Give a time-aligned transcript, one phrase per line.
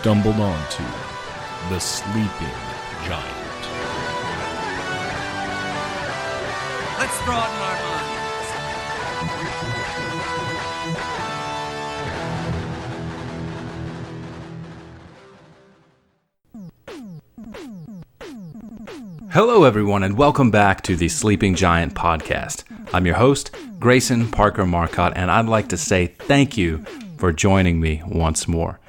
[0.00, 0.82] stumbled onto
[1.68, 2.56] the Sleeping
[3.04, 3.26] Giant.
[6.98, 8.10] Let's broaden our minds.
[19.30, 22.64] Hello, everyone, and welcome back to the Sleeping Giant podcast.
[22.94, 26.78] I'm your host, Grayson Parker Marcotte, and I'd like to say thank you
[27.18, 28.80] for joining me once more.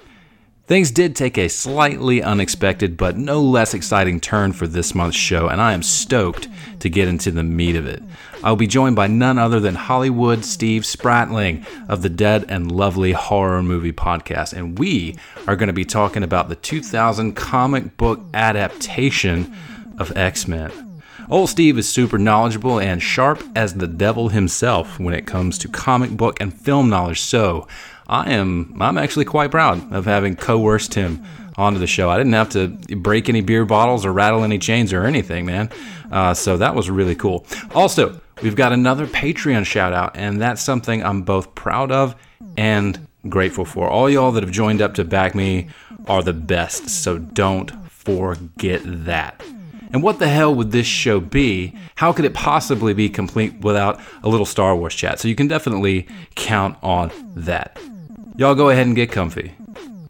[0.71, 5.49] Things did take a slightly unexpected but no less exciting turn for this month's show,
[5.49, 6.47] and I am stoked
[6.79, 8.01] to get into the meat of it.
[8.41, 13.11] I'll be joined by none other than Hollywood Steve Spratling of the Dead and Lovely
[13.11, 18.21] Horror Movie Podcast, and we are going to be talking about the 2000 comic book
[18.33, 19.53] adaptation
[19.97, 20.71] of X Men.
[21.29, 25.67] Old Steve is super knowledgeable and sharp as the devil himself when it comes to
[25.67, 27.67] comic book and film knowledge, so
[28.11, 31.23] I am I'm actually quite proud of having coerced him
[31.55, 32.09] onto the show.
[32.09, 32.67] I didn't have to
[32.97, 35.69] break any beer bottles or rattle any chains or anything, man.
[36.11, 37.45] Uh, so that was really cool.
[37.73, 42.15] Also, we've got another Patreon shout out, and that's something I'm both proud of
[42.57, 43.89] and grateful for.
[43.89, 45.69] All y'all that have joined up to back me
[46.07, 49.41] are the best, so don't forget that.
[49.93, 51.75] And what the hell would this show be?
[51.95, 55.19] How could it possibly be complete without a little Star Wars chat?
[55.19, 57.79] So you can definitely count on that.
[58.37, 59.53] Y'all go ahead and get comfy.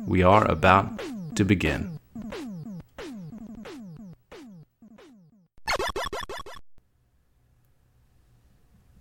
[0.06, 1.02] We are about
[1.36, 2.00] to begin.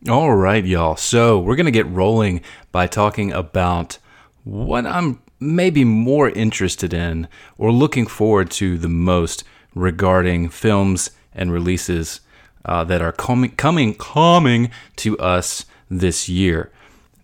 [0.08, 0.96] All right, y'all.
[0.96, 2.40] So we're going to get rolling
[2.72, 3.98] by talking about
[4.44, 7.28] what I'm maybe more interested in
[7.58, 12.20] or looking forward to the most regarding films and releases
[12.64, 16.72] uh, that are coming, coming, coming to us this year.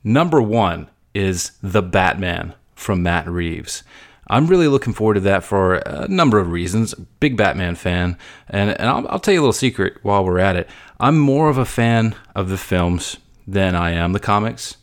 [0.05, 3.83] Number one is The Batman from Matt Reeves.
[4.29, 6.95] I'm really looking forward to that for a number of reasons.
[7.21, 8.19] Big Batman fan,
[8.49, 10.69] and, and I'll, I'll tell you a little secret while we're at it.
[10.99, 14.77] I'm more of a fan of the films than I am the comics.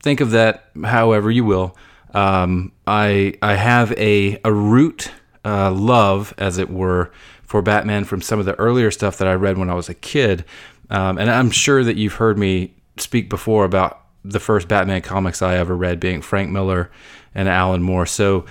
[0.00, 1.76] Think of that however you will.
[2.14, 5.12] Um, I I have a a root
[5.44, 7.12] uh, love, as it were,
[7.42, 9.94] for Batman from some of the earlier stuff that I read when I was a
[9.94, 10.44] kid,
[10.88, 15.42] um, and I'm sure that you've heard me speak before about the first Batman comics
[15.42, 16.90] I ever read being Frank Miller
[17.34, 18.06] and Alan Moore.
[18.06, 18.46] So,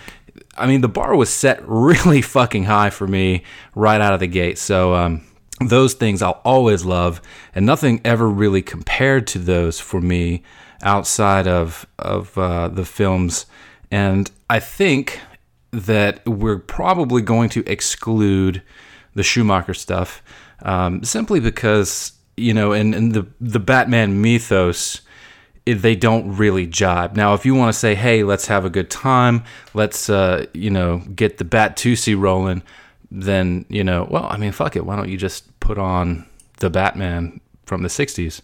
[0.58, 3.44] I mean, the bar was set really fucking high for me
[3.76, 4.58] right out of the gate.
[4.58, 5.24] So, um,
[5.60, 7.20] those things I'll always love,
[7.56, 10.44] and nothing ever really compared to those for me
[10.84, 13.48] outside of of uh, the films.
[13.90, 15.20] And I think
[15.72, 18.62] that we're probably going to exclude
[19.16, 20.22] the Schumacher stuff
[20.62, 25.02] um, simply because you know, in, in the the Batman mythos
[25.74, 27.16] they don't really jibe.
[27.16, 29.44] Now, if you want to say, "Hey, let's have a good time.
[29.74, 32.64] Let's uh, you know, get the Batusi rolling,"
[33.12, 34.86] then, you know, well, I mean, fuck it.
[34.86, 36.26] Why don't you just put on
[36.60, 38.42] the Batman from the 60s?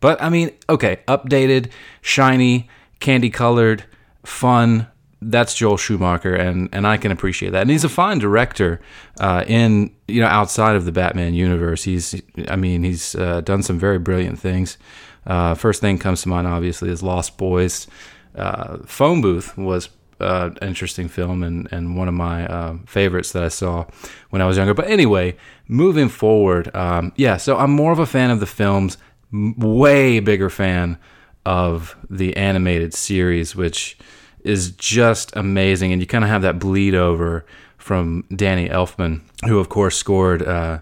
[0.00, 2.68] But I mean, okay, updated, shiny,
[3.00, 3.84] candy-colored,
[4.24, 4.88] fun,
[5.24, 7.62] that's Joel Schumacher, and and I can appreciate that.
[7.62, 8.80] And he's a fine director
[9.20, 11.84] uh, in you know outside of the Batman universe.
[11.84, 14.78] He's I mean he's uh, done some very brilliant things.
[15.26, 17.86] Uh, first thing comes to mind, obviously, is Lost Boys.
[18.34, 19.88] Uh, Phone Booth was
[20.20, 23.86] uh, an interesting film and, and one of my uh, favorites that I saw
[24.30, 24.74] when I was younger.
[24.74, 25.36] But anyway,
[25.68, 28.98] moving forward, um, yeah, so I'm more of a fan of the films,
[29.32, 30.98] way bigger fan
[31.44, 33.98] of the animated series, which
[34.44, 35.92] is just amazing.
[35.92, 37.44] And you kind of have that bleed over
[37.78, 40.78] from Danny Elfman, who, of course, scored uh,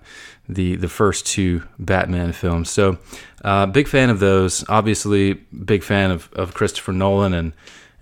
[0.55, 2.71] the the first two Batman films.
[2.71, 2.99] So,
[3.45, 4.69] uh, big fan of those.
[4.69, 7.53] Obviously, big fan of, of Christopher Nolan and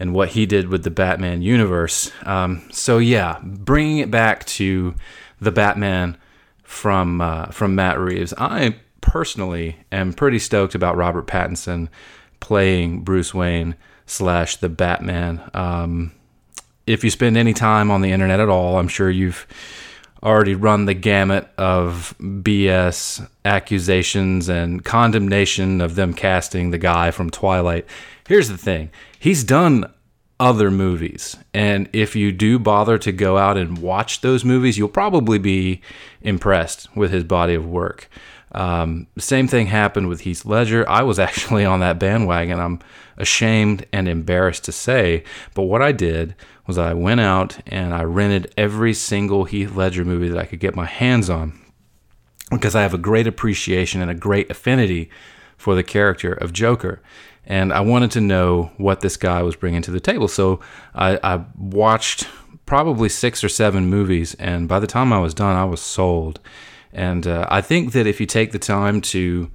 [0.01, 2.13] and what he did with the Batman universe.
[2.25, 4.95] Um, so yeah, bringing it back to
[5.41, 6.17] the Batman
[6.63, 8.35] from uh, from Matt Reeves.
[8.39, 11.89] I personally am pretty stoked about Robert Pattinson
[12.41, 13.75] playing Bruce Wayne
[14.07, 15.51] slash the Batman.
[15.55, 16.13] Um,
[16.87, 19.47] if you spend any time on the internet at all, I'm sure you've
[20.23, 27.31] already run the gamut of BS accusations and condemnation of them casting the guy from
[27.31, 27.87] Twilight.
[28.27, 29.93] Here's the thing he's done
[30.41, 31.37] other movies.
[31.53, 35.81] And if you do bother to go out and watch those movies, you'll probably be
[36.23, 38.09] impressed with his body of work.
[38.53, 40.89] Um, same thing happened with Heath Ledger.
[40.89, 42.61] I was actually on that bandwagon.
[42.61, 42.81] I'm
[43.17, 45.25] ashamed and embarrassed to say,
[45.55, 46.35] but what I did
[46.67, 50.61] was I went out and I rented every single Heath Ledger movie that I could
[50.61, 51.59] get my hands on
[52.51, 55.11] because I have a great appreciation and a great affinity
[55.57, 57.01] for the character of Joker.
[57.45, 60.29] And I wanted to know what this guy was bringing to the table.
[60.29, 60.61] So
[60.95, 62.29] I, I watched
[62.67, 64.35] probably six or seven movies.
[64.35, 66.41] And by the time I was done, I was sold.
[66.93, 69.51] And uh, I think that if you take the time to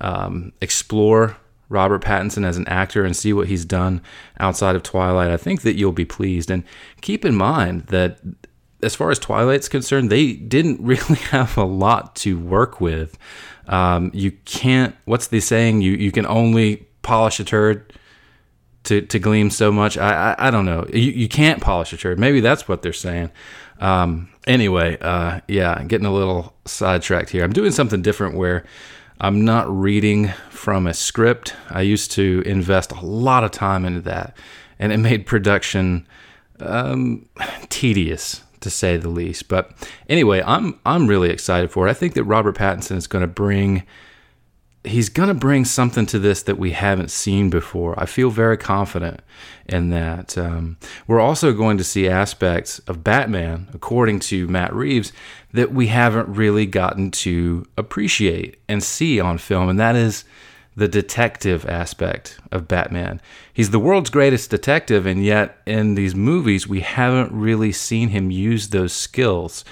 [0.00, 1.36] um, explore
[1.68, 4.02] Robert Pattinson as an actor and see what he's done
[4.38, 6.50] outside of Twilight, I think that you'll be pleased.
[6.50, 6.64] And
[7.00, 8.18] keep in mind that
[8.82, 13.18] as far as Twilight's concerned, they didn't really have a lot to work with.
[13.66, 14.96] Um, you can't.
[15.04, 15.82] What's the saying?
[15.82, 17.92] You you can only polish a turd
[18.84, 19.98] to, to gleam so much.
[19.98, 20.86] I, I, I don't know.
[20.92, 22.18] You, you can't polish a turd.
[22.18, 23.30] Maybe that's what they're saying.
[23.78, 27.44] Um, anyway, uh, yeah, getting a little sidetracked here.
[27.44, 28.64] I'm doing something different where
[29.20, 31.54] I'm not reading from a script.
[31.68, 34.36] I used to invest a lot of time into that,
[34.78, 36.06] and it made production
[36.60, 37.26] um,
[37.68, 39.48] tedious to say the least.
[39.48, 39.72] But
[40.08, 41.90] anyway, I'm I'm really excited for it.
[41.90, 43.84] I think that Robert Pattinson is going to bring
[44.84, 47.98] he's going to bring something to this that we haven't seen before.
[48.00, 49.20] I feel very confident
[49.66, 50.38] in that.
[50.38, 55.12] Um, we're also going to see aspects of Batman, according to Matt Reeves,
[55.52, 60.24] that we haven't really gotten to appreciate and see on film, and that is
[60.76, 63.20] the detective aspect of Batman.
[63.52, 68.30] He's the world's greatest detective, and yet in these movies, we haven't really seen him
[68.30, 69.64] use those skills.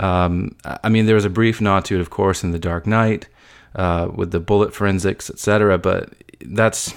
[0.00, 2.86] Um, I mean, there was a brief nod to it, of course, in The Dark
[2.86, 3.28] Knight
[3.74, 5.78] uh, with the bullet forensics, etc.
[5.78, 6.94] But that's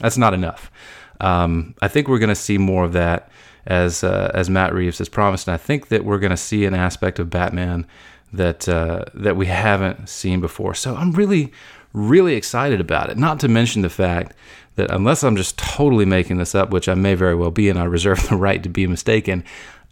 [0.00, 0.70] that's not enough.
[1.20, 3.30] Um, I think we're going to see more of that
[3.66, 6.64] as uh, as Matt Reeves has promised, and I think that we're going to see
[6.64, 7.86] an aspect of Batman
[8.32, 10.74] that uh, that we haven't seen before.
[10.74, 11.52] So I'm really
[11.92, 13.16] really excited about it.
[13.16, 14.34] Not to mention the fact
[14.74, 17.78] that unless I'm just totally making this up, which I may very well be, and
[17.78, 19.44] I reserve the right to be mistaken,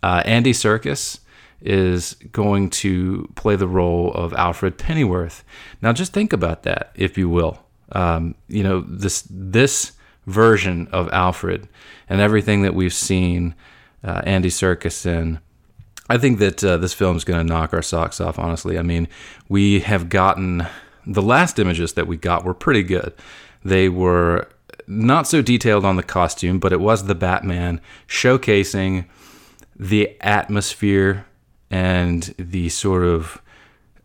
[0.02, 1.20] uh, Andy Serkis
[1.60, 5.44] is going to play the role of Alfred Pennyworth.
[5.80, 7.64] Now, just think about that, if you will.
[7.92, 9.92] Um, you know, this this
[10.26, 11.68] version of Alfred
[12.08, 13.54] and everything that we've seen
[14.02, 15.38] uh, Andy Serkis in.
[16.08, 18.38] I think that uh, this film is going to knock our socks off.
[18.38, 19.08] Honestly, I mean,
[19.48, 20.66] we have gotten
[21.06, 23.14] the last images that we got were pretty good.
[23.64, 24.48] They were
[24.86, 29.06] not so detailed on the costume, but it was the Batman showcasing
[29.76, 31.26] the atmosphere
[31.75, 33.43] and the sort of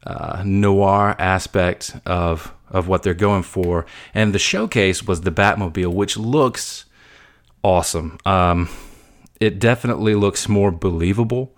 [0.04, 3.86] uh, noir aspect of of what they're going for.
[4.14, 6.86] And the showcase was the Batmobile, which looks
[7.64, 8.18] awesome.
[8.26, 8.70] Um,
[9.40, 11.56] it definitely looks more believable.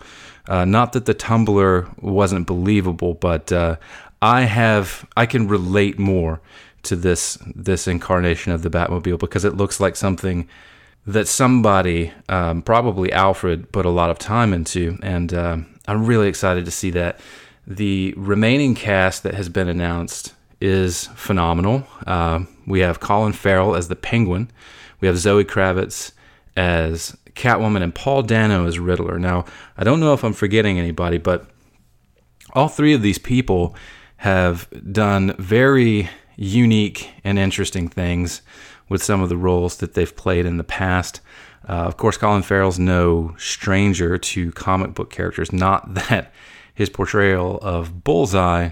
[0.49, 3.77] Uh, not that the Tumbler wasn't believable, but uh,
[4.21, 6.41] I have I can relate more
[6.83, 10.49] to this this incarnation of the Batmobile because it looks like something
[11.05, 16.29] that somebody, um, probably Alfred, put a lot of time into, and um, I'm really
[16.29, 17.19] excited to see that.
[17.67, 21.85] The remaining cast that has been announced is phenomenal.
[22.07, 24.49] Uh, we have Colin Farrell as the Penguin.
[25.01, 26.13] We have Zoe Kravitz
[26.55, 29.19] as Catwoman and Paul Dano as Riddler.
[29.19, 29.43] Now,
[29.77, 31.45] I don't know if I'm forgetting anybody, but
[32.53, 33.75] all three of these people
[34.17, 38.41] have done very unique and interesting things
[38.87, 41.19] with some of the roles that they've played in the past.
[41.67, 45.51] Uh, of course, Colin Farrell's no stranger to comic book characters.
[45.53, 46.33] Not that
[46.73, 48.71] his portrayal of Bullseye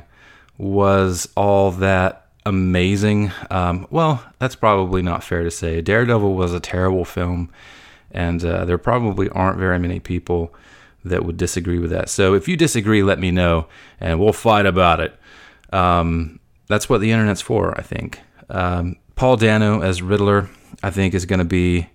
[0.58, 3.32] was all that amazing.
[3.50, 5.82] Um, well, that's probably not fair to say.
[5.82, 7.52] Daredevil was a terrible film,
[8.12, 10.54] and uh, there probably aren't very many people
[11.06, 12.10] that would disagree with that.
[12.10, 13.68] So if you disagree, let me know,
[14.00, 15.18] and we'll fight about it.
[15.72, 18.20] Um, that's what the internet's for, I think.
[18.50, 20.50] Um, Paul Dano as Riddler,
[20.84, 21.88] I think, is going to be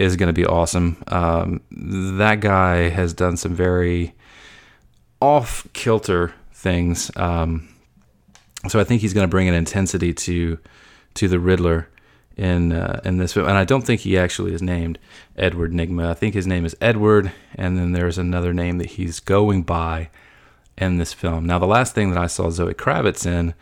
[0.00, 0.96] is going to be awesome.
[1.08, 1.60] Um,
[2.18, 4.14] that guy has done some very
[5.20, 7.10] off kilter things.
[7.16, 7.68] Um,
[8.68, 10.58] so I think he's going to bring an intensity to
[11.14, 11.88] to the Riddler
[12.34, 13.46] in uh, in this film.
[13.46, 14.98] And I don't think he actually is named
[15.36, 16.06] Edward Nygma.
[16.06, 20.08] I think his name is Edward, and then there's another name that he's going by
[20.78, 21.44] in this film.
[21.44, 23.52] Now, the last thing that I saw Zoe Kravitz in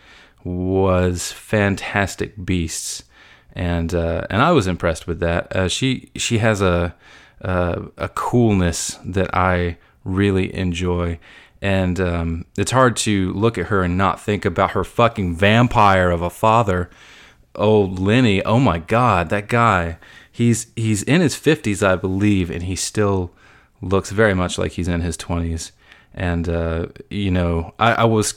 [0.44, 3.02] was Fantastic Beasts
[3.52, 5.54] and uh, and I was impressed with that.
[5.54, 6.94] Uh, she she has a,
[7.40, 11.18] a, a coolness that I really enjoy,
[11.60, 16.10] and um, it's hard to look at her and not think about her fucking vampire
[16.10, 16.88] of a father,
[17.54, 18.42] old Lenny.
[18.44, 19.98] Oh my god, that guy.
[20.30, 23.32] He's he's in his fifties, I believe, and he still
[23.82, 25.72] looks very much like he's in his twenties.
[26.18, 28.34] And, uh, you know, I, I, was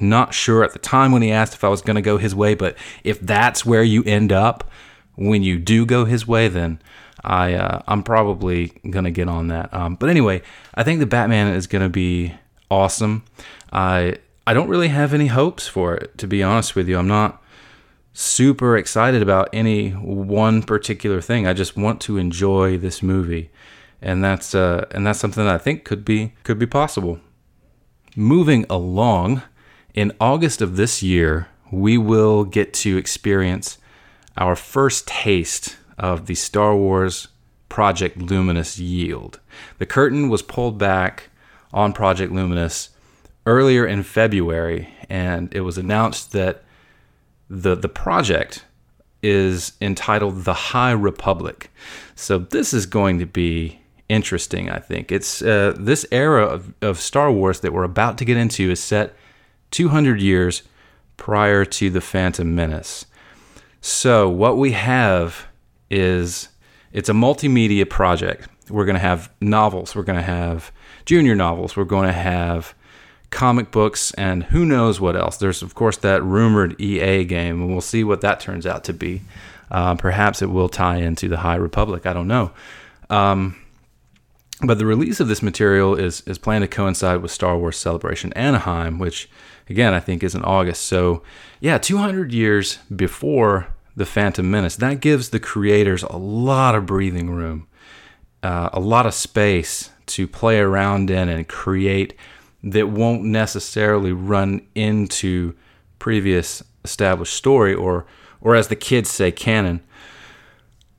[0.00, 2.34] not sure at the time when he asked if I was going to go his
[2.34, 4.68] way, but if that's where you end up
[5.14, 6.82] when you do go his way, then
[7.22, 9.72] I, uh, I'm probably going to get on that.
[9.72, 10.42] Um, but anyway,
[10.74, 12.34] I think the Batman is going to be
[12.68, 13.24] awesome.
[13.72, 16.98] I, I don't really have any hopes for it, to be honest with you.
[16.98, 17.40] I'm not
[18.12, 21.46] super excited about any one particular thing.
[21.46, 23.50] I just want to enjoy this movie,
[24.02, 27.20] and that's uh, and that's something that I think could be could be possible.
[28.16, 29.42] Moving along,
[29.94, 33.78] in August of this year, we will get to experience
[34.36, 37.28] our first taste of the Star Wars
[37.68, 39.38] Project Luminous yield.
[39.78, 41.30] The curtain was pulled back
[41.72, 42.90] on Project Luminous
[43.46, 46.64] earlier in February, and it was announced that
[47.48, 48.64] the the project
[49.22, 51.70] is entitled The High Republic.
[52.14, 53.79] So this is going to be
[54.10, 55.12] interesting, I think.
[55.12, 58.82] It's uh, this era of, of Star Wars that we're about to get into is
[58.82, 59.14] set
[59.70, 60.62] 200 years
[61.16, 63.06] prior to the Phantom Menace.
[63.80, 65.46] So what we have
[65.90, 66.48] is
[66.92, 68.48] it's a multimedia project.
[68.68, 70.72] We're going to have novels, we're going to have
[71.06, 72.74] junior novels, we're going to have
[73.30, 75.36] comic books, and who knows what else.
[75.36, 78.92] There's, of course, that rumored EA game, and we'll see what that turns out to
[78.92, 79.22] be.
[79.70, 82.06] Uh, perhaps it will tie into the High Republic.
[82.06, 82.50] I don't know.
[83.08, 83.56] Um,
[84.62, 88.32] but the release of this material is, is planned to coincide with Star Wars Celebration
[88.34, 89.28] Anaheim, which,
[89.68, 90.84] again, I think is in August.
[90.84, 91.22] So,
[91.60, 94.76] yeah, 200 years before The Phantom Menace.
[94.76, 97.68] That gives the creators a lot of breathing room,
[98.42, 102.14] uh, a lot of space to play around in and create
[102.62, 105.54] that won't necessarily run into
[105.98, 108.06] previous established story or
[108.40, 109.80] or as the kids say canon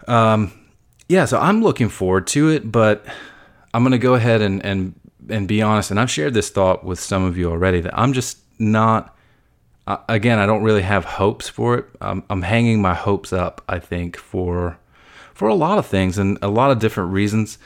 [0.08, 0.52] um
[1.10, 3.06] yeah so i'm looking forward to it but
[3.74, 4.94] i'm going to go ahead and and
[5.30, 8.14] and be honest and i've shared this thought with some of you already that i'm
[8.14, 9.16] just not
[9.88, 13.64] uh, again i don't really have hopes for it I'm, I'm hanging my hopes up
[13.68, 14.78] i think for
[15.34, 17.58] for a lot of things and a lot of different reasons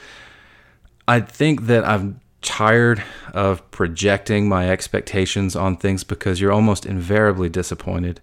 [1.08, 3.02] i think that I'm tired
[3.34, 8.20] of projecting my expectations on things because you're almost invariably disappointed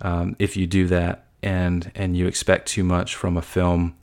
[0.00, 3.94] um, if you do that and and you expect too much from a film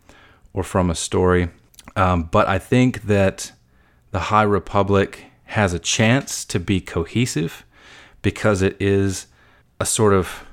[0.54, 1.50] or from a story.
[1.96, 3.52] Um, but I think that
[4.12, 7.66] the High Republic has a chance to be cohesive
[8.22, 9.28] because it is
[9.80, 10.44] a sort of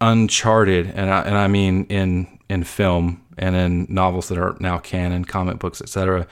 [0.00, 4.78] uncharted, and I, and I mean in in film and in novels that are now
[4.78, 6.26] canon, comic books, etc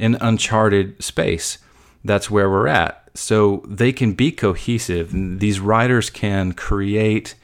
[0.00, 1.58] in uncharted space.
[2.04, 3.10] That's where we're at.
[3.14, 5.10] So they can be cohesive.
[5.12, 7.34] These writers can create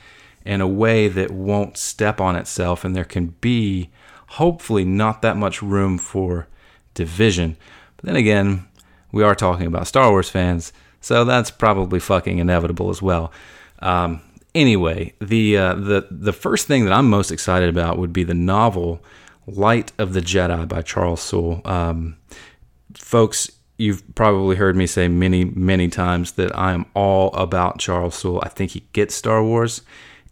[0.44, 3.90] in a way that won't step on itself, and there can be
[4.26, 6.48] hopefully not that much room for
[6.94, 7.56] division.
[7.96, 8.66] But then again,
[9.12, 13.32] we are talking about Star Wars fans, so that's probably fucking inevitable as well.
[13.80, 14.20] Um,
[14.54, 18.34] anyway, the uh, the the first thing that I'm most excited about would be the
[18.34, 19.02] novel
[19.46, 21.62] Light of the Jedi by Charles Soule.
[21.64, 22.16] Um,
[22.94, 28.16] folks, you've probably heard me say many, many times that I am all about Charles
[28.16, 28.40] Soule.
[28.42, 29.82] I think he gets Star Wars,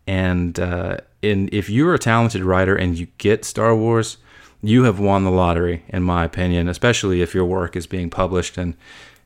[0.07, 4.19] and uh, and if you're a talented writer and you get Star Wars,
[4.63, 6.69] you have won the lottery, in my opinion.
[6.69, 8.77] Especially if your work is being published and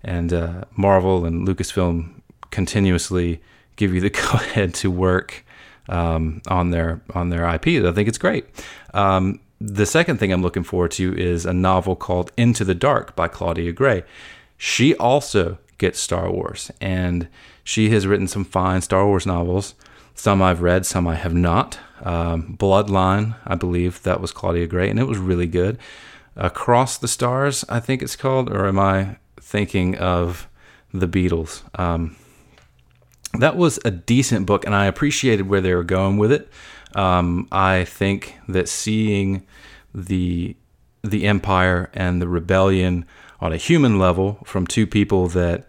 [0.03, 3.41] and uh, Marvel and Lucasfilm continuously
[3.77, 5.45] give you the go ahead to work
[5.89, 7.85] um, on their on their IP.
[7.85, 8.47] I think it's great.
[8.95, 13.17] Um, the second thing I'm looking forward to is a novel called Into the Dark
[13.17, 14.05] by Claudia Gray.
[14.57, 17.29] She also gets Star Wars, and
[17.65, 19.75] she has written some fine Star Wars novels.
[20.15, 21.79] Some I've read, some I have not.
[22.03, 25.79] Um, Bloodline, I believe that was Claudia Gray, and it was really good.
[26.37, 30.49] Across the Stars, I think it's called, or am I thinking of
[30.93, 31.63] the Beatles?
[31.79, 32.17] Um,
[33.39, 36.51] that was a decent book, and I appreciated where they were going with it.
[36.95, 39.47] Um, I think that seeing
[39.95, 40.57] the
[41.03, 43.07] the empire and the rebellion
[43.41, 45.68] on a human level from two people that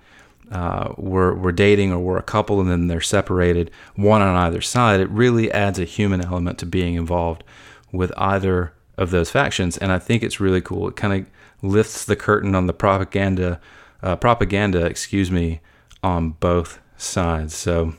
[0.51, 4.61] uh, were were dating or were a couple and then they're separated, one on either
[4.61, 7.43] side, it really adds a human element to being involved
[7.91, 10.87] with either of those factions, and I think it's really cool.
[10.89, 11.29] It kind of
[11.61, 13.59] lifts the curtain on the propaganda,
[14.03, 15.61] uh, propaganda, excuse me,
[16.03, 17.55] on both sides.
[17.55, 17.93] So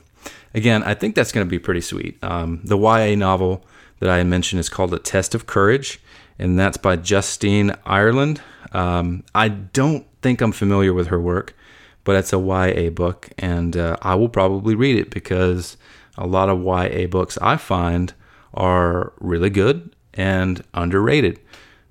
[0.53, 2.23] again, I think that's going to be pretty sweet.
[2.23, 3.65] Um, the YA novel
[3.99, 5.99] that I mentioned is called A Test of Courage,
[6.37, 8.41] and that's by Justine Ireland.
[8.71, 11.55] Um, I don't think I'm familiar with her work,
[12.03, 15.77] but it's a YA book, and uh, I will probably read it because
[16.17, 18.13] a lot of YA books I find
[18.53, 21.39] are really good and underrated.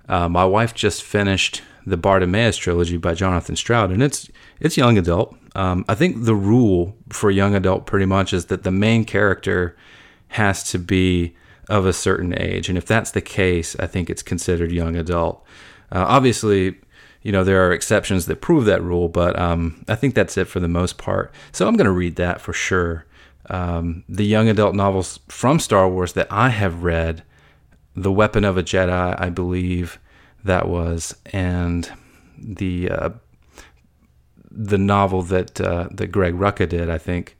[0.08, 4.98] Uh, my wife just finished the Bartimaeus trilogy by Jonathan Stroud, and it's it's young
[4.98, 5.36] adult.
[5.54, 9.76] Um, I think the rule for young adult pretty much is that the main character
[10.28, 11.34] has to be
[11.68, 15.44] of a certain age, and if that's the case, I think it's considered young adult.
[15.92, 16.76] Uh, obviously,
[17.22, 20.46] you know there are exceptions that prove that rule, but um, I think that's it
[20.46, 21.32] for the most part.
[21.52, 23.06] So I'm going to read that for sure
[23.50, 27.24] um, the young adult novels from Star Wars that I have read,
[27.96, 29.98] The Weapon of a Jedi, I believe
[30.44, 31.90] that was, and
[32.38, 33.10] the uh,
[34.50, 37.36] the novel that uh, that Greg Rucka did, I think,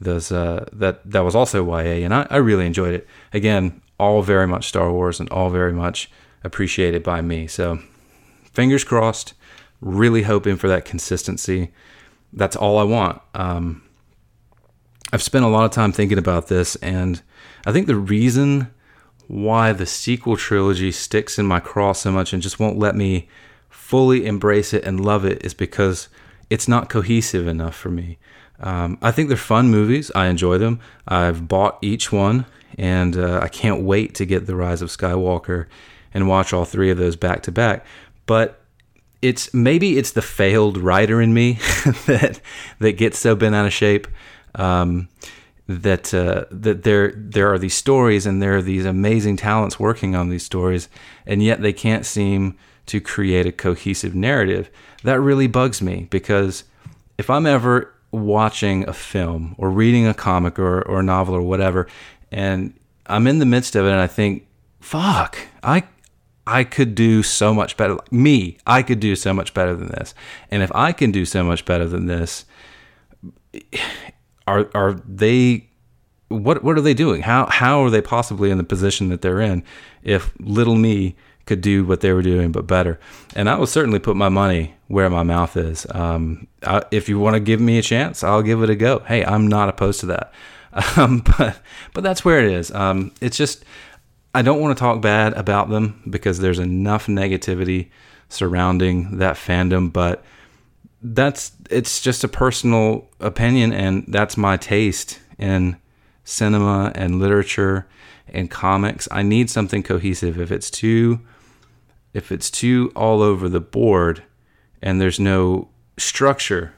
[0.00, 3.06] those uh, that that was also YA, and I, I really enjoyed it.
[3.32, 6.10] Again, all very much Star Wars and all very much
[6.42, 7.46] appreciated by me.
[7.46, 7.78] So,
[8.52, 9.34] fingers crossed.
[9.80, 11.72] Really hoping for that consistency.
[12.32, 13.20] That's all I want.
[13.34, 13.82] Um,
[15.12, 17.20] I've spent a lot of time thinking about this, and
[17.66, 18.72] I think the reason
[19.28, 23.28] why the sequel trilogy sticks in my craw so much and just won't let me
[23.68, 26.08] fully embrace it and love it is because
[26.48, 28.18] it's not cohesive enough for me.
[28.60, 30.10] Um, I think they're fun movies.
[30.14, 30.80] I enjoy them.
[31.06, 32.46] I've bought each one,
[32.78, 35.66] and uh, I can't wait to get The Rise of Skywalker
[36.14, 37.84] and watch all three of those back to back.
[38.26, 38.60] But
[39.20, 41.52] it's maybe it's the failed writer in me
[42.06, 42.40] that
[42.80, 44.06] that gets so bent out of shape.
[44.54, 45.08] Um,
[45.68, 50.14] that uh, that there there are these stories and there are these amazing talents working
[50.14, 50.88] on these stories,
[51.26, 54.70] and yet they can't seem to create a cohesive narrative.
[55.04, 56.64] That really bugs me because
[57.16, 61.42] if I'm ever watching a film or reading a comic or, or a novel or
[61.42, 61.86] whatever,
[62.30, 62.74] and
[63.06, 64.46] I'm in the midst of it and I think,
[64.80, 65.84] fuck, I
[66.46, 67.96] I could do so much better.
[68.10, 70.14] Me, I could do so much better than this.
[70.50, 72.44] And if I can do so much better than this,
[74.46, 75.68] are are they
[76.28, 77.22] what what are they doing?
[77.22, 79.62] How how are they possibly in the position that they're in
[80.02, 82.98] if little me could do what they were doing but better?
[83.36, 85.86] And I will certainly put my money where my mouth is.
[85.90, 89.00] Um, I, if you want to give me a chance, I'll give it a go.
[89.00, 90.32] Hey, I'm not opposed to that.
[90.96, 91.60] Um, but
[91.92, 92.70] but that's where it is.
[92.70, 93.62] Um, it's just
[94.34, 97.90] I don't want to talk bad about them because there's enough negativity
[98.28, 100.24] surrounding that fandom, but
[101.02, 105.76] that's it's just a personal opinion and that's my taste in
[106.24, 107.86] cinema and literature
[108.28, 109.08] and comics.
[109.10, 110.40] I need something cohesive.
[110.40, 111.20] If it's too
[112.14, 114.22] if it's too all over the board
[114.80, 115.68] and there's no
[115.98, 116.74] structure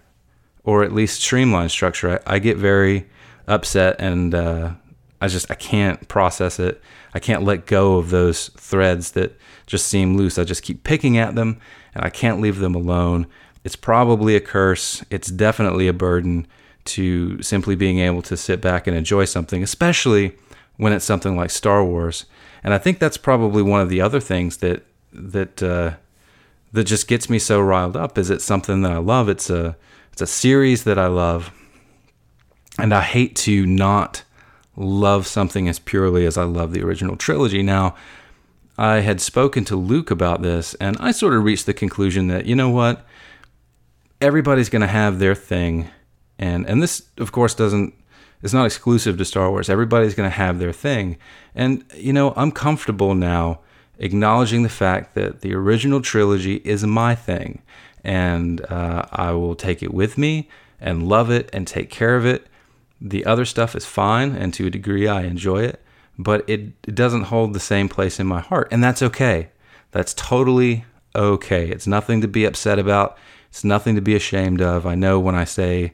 [0.62, 3.08] or at least streamlined structure, I, I get very
[3.46, 4.70] upset and uh,
[5.20, 6.82] I just I can't process it.
[7.14, 10.38] I can't let go of those threads that just seem loose.
[10.38, 11.60] I just keep picking at them
[11.94, 13.26] and I can't leave them alone.
[13.62, 15.04] It's probably a curse.
[15.10, 16.46] It's definitely a burden
[16.86, 20.36] to simply being able to sit back and enjoy something, especially
[20.76, 22.26] when it's something like Star Wars.
[22.62, 25.94] And I think that's probably one of the other things that that uh,
[26.72, 28.18] that just gets me so riled up.
[28.18, 29.28] Is it's something that I love?
[29.28, 29.76] It's a
[30.12, 31.52] it's a series that I love,
[32.78, 34.24] and I hate to not
[34.76, 37.62] love something as purely as I love the original trilogy.
[37.62, 37.94] Now,
[38.76, 42.46] I had spoken to Luke about this, and I sort of reached the conclusion that
[42.46, 43.06] you know what,
[44.20, 45.90] everybody's going to have their thing,
[46.38, 47.94] and and this of course doesn't
[48.42, 49.70] it's not exclusive to Star Wars.
[49.70, 51.18] Everybody's going to have their thing,
[51.54, 53.60] and you know I'm comfortable now
[53.98, 57.62] acknowledging the fact that the original trilogy is my thing,
[58.02, 60.48] and uh, I will take it with me
[60.80, 62.48] and love it and take care of it
[63.00, 65.82] the other stuff is fine, and to a degree, I enjoy it,
[66.18, 68.68] but it, it doesn't hold the same place in my heart.
[68.70, 69.50] And that's okay.
[69.90, 71.68] That's totally okay.
[71.68, 74.86] It's nothing to be upset about, it's nothing to be ashamed of.
[74.86, 75.92] I know when I say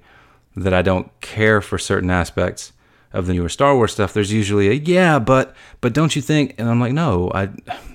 [0.56, 2.72] that I don't care for certain aspects
[3.12, 6.54] of the newer Star Wars stuff, there's usually a yeah, but but don't you think?
[6.58, 7.50] And I'm like, no, I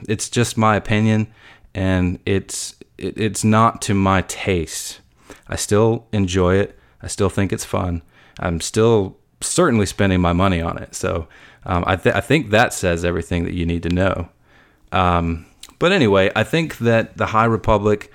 [0.08, 1.28] it's just my opinion
[1.74, 5.02] and it's it, it's not to my taste.
[5.48, 6.78] I still enjoy it.
[7.02, 8.02] I still think it's fun.
[8.40, 10.96] I'm still certainly spending my money on it.
[10.96, 11.28] So
[11.66, 14.30] um, I, th- I, think that says everything that you need to know.
[14.92, 15.46] Um,
[15.80, 18.12] but anyway, I think that the High Republic,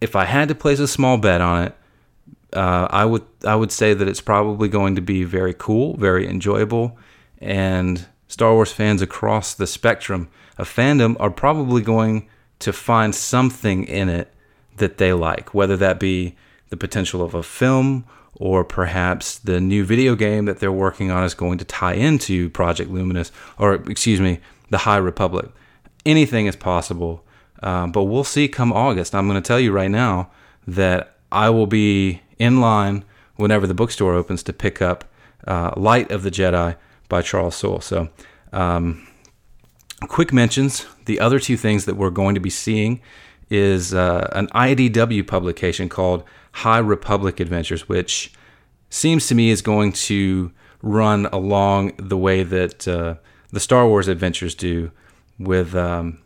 [0.00, 1.76] if I had to place a small bet on it,
[2.52, 6.28] uh, I would I would say that it's probably going to be very cool, very
[6.28, 6.98] enjoyable,
[7.40, 12.28] and Star Wars fans across the spectrum of fandom are probably going
[12.60, 14.32] to find something in it
[14.76, 16.36] that they like, whether that be
[16.70, 18.04] the potential of a film
[18.38, 22.50] or perhaps the new video game that they're working on is going to tie into
[22.50, 25.50] Project Luminous, or excuse me, the High Republic.
[26.04, 27.24] Anything is possible,
[27.62, 29.14] uh, but we'll see come August.
[29.14, 30.30] I'm going to tell you right now
[30.66, 33.04] that I will be in line
[33.36, 35.04] whenever the bookstore opens to pick up
[35.46, 36.76] uh, Light of the Jedi
[37.08, 37.80] by Charles Soule.
[37.80, 38.08] So,
[38.52, 39.06] um,
[40.08, 43.00] quick mentions the other two things that we're going to be seeing
[43.48, 46.24] is uh, an IDW publication called
[46.56, 48.32] High Republic Adventures, which
[48.88, 53.16] seems to me is going to run along the way that uh,
[53.52, 54.90] the Star Wars adventures do
[55.38, 56.18] with um,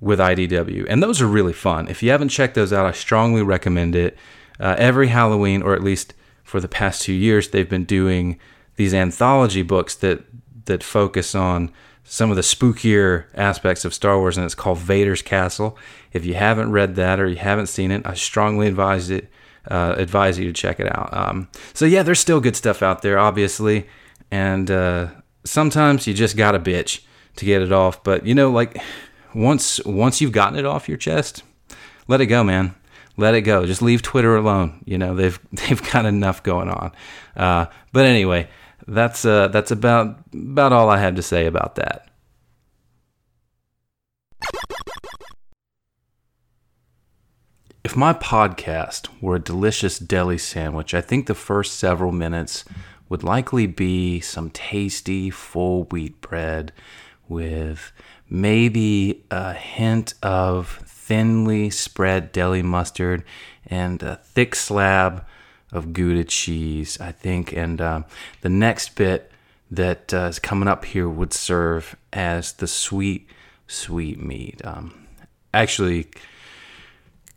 [0.00, 1.88] with IDW, and those are really fun.
[1.88, 4.18] If you haven't checked those out, I strongly recommend it.
[4.60, 8.38] Uh, every Halloween, or at least for the past two years, they've been doing
[8.76, 10.24] these anthology books that
[10.66, 11.72] that focus on
[12.04, 15.78] some of the spookier aspects of Star Wars, and it's called Vader's Castle.
[16.12, 19.30] If you haven't read that or you haven't seen it, I strongly advise it.
[19.68, 21.08] Uh, advise you to check it out.
[21.12, 23.86] Um, so yeah, there's still good stuff out there, obviously,
[24.30, 25.08] and uh,
[25.44, 27.00] sometimes you just gotta bitch
[27.36, 28.02] to get it off.
[28.04, 28.80] But you know, like
[29.34, 31.42] once once you've gotten it off your chest,
[32.08, 32.74] let it go, man.
[33.16, 33.64] Let it go.
[33.64, 34.82] Just leave Twitter alone.
[34.84, 36.92] You know they've they've got enough going on.
[37.36, 38.48] Uh, but anyway,
[38.86, 42.10] that's uh, that's about about all I had to say about that.
[47.84, 52.64] If my podcast were a delicious deli sandwich, I think the first several minutes
[53.10, 56.72] would likely be some tasty full wheat bread
[57.28, 57.92] with
[58.30, 63.22] maybe a hint of thinly spread deli mustard
[63.66, 65.26] and a thick slab
[65.70, 67.52] of Gouda cheese, I think.
[67.52, 68.06] And um,
[68.40, 69.30] the next bit
[69.70, 73.28] that uh, is coming up here would serve as the sweet,
[73.66, 74.62] sweet meat.
[74.64, 75.06] Um,
[75.52, 76.08] actually,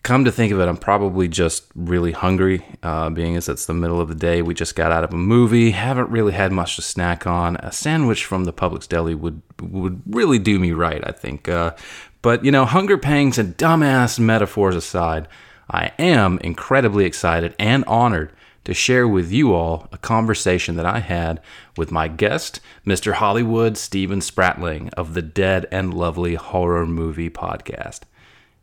[0.04, 3.74] come to think of it, I'm probably just really hungry, uh, being as it's the
[3.74, 4.42] middle of the day.
[4.42, 7.58] We just got out of a movie, haven't really had much to snack on.
[7.58, 11.50] A sandwich from the Publix deli would would really do me right, I think.
[11.50, 11.76] Uh,
[12.22, 15.28] but you know, hunger pangs and dumbass metaphors aside,
[15.70, 18.32] I am incredibly excited and honored
[18.68, 21.42] to share with you all a conversation that I had
[21.78, 23.14] with my guest, Mr.
[23.14, 28.02] Hollywood Steven Spratling of the Dead and Lovely Horror Movie Podcast.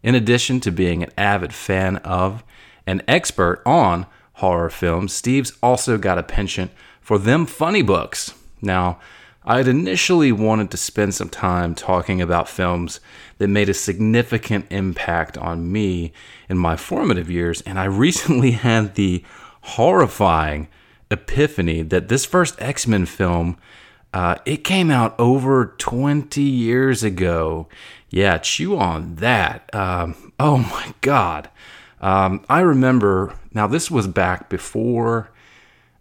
[0.05, 2.45] In addition to being an avid fan of
[2.87, 8.35] and expert on horror films, Steve's also got a penchant for them funny books.
[8.61, 9.01] Now,
[9.47, 13.01] I had initially wanted to spend some time talking about films
[13.39, 16.13] that made a significant impact on me
[16.51, 19.25] in my formative years, and I recently had the
[19.63, 20.69] horrifying
[21.11, 23.57] epiphany that this first X Men film.
[24.13, 27.67] Uh, it came out over 20 years ago.
[28.15, 29.75] Yeah, chew on that.
[29.75, 31.51] Um, oh my God.
[32.01, 35.31] Um, I remember, now this was back before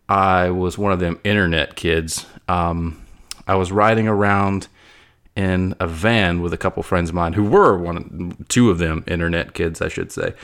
[0.08, 2.28] I was one of them internet kids.
[2.48, 3.04] Um,
[3.48, 4.68] I was riding around
[5.36, 9.04] in a van with a couple friends of mine who were one, two of them
[9.08, 10.36] internet kids, I should say.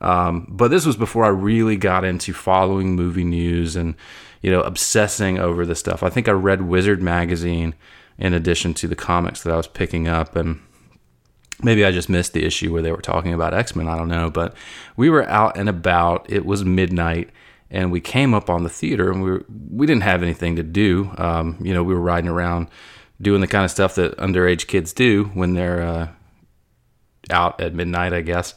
[0.00, 3.96] Um, but this was before I really got into following movie news and
[4.40, 6.02] you know obsessing over the stuff.
[6.02, 7.74] I think I read Wizard magazine
[8.16, 10.60] in addition to the comics that I was picking up, and
[11.62, 13.88] maybe I just missed the issue where they were talking about X Men.
[13.88, 14.54] I don't know, but
[14.96, 16.26] we were out and about.
[16.30, 17.30] It was midnight,
[17.70, 20.62] and we came up on the theater, and we were, we didn't have anything to
[20.62, 21.10] do.
[21.18, 22.68] Um, you know, we were riding around
[23.20, 26.08] doing the kind of stuff that underage kids do when they're uh,
[27.30, 28.54] out at midnight, I guess.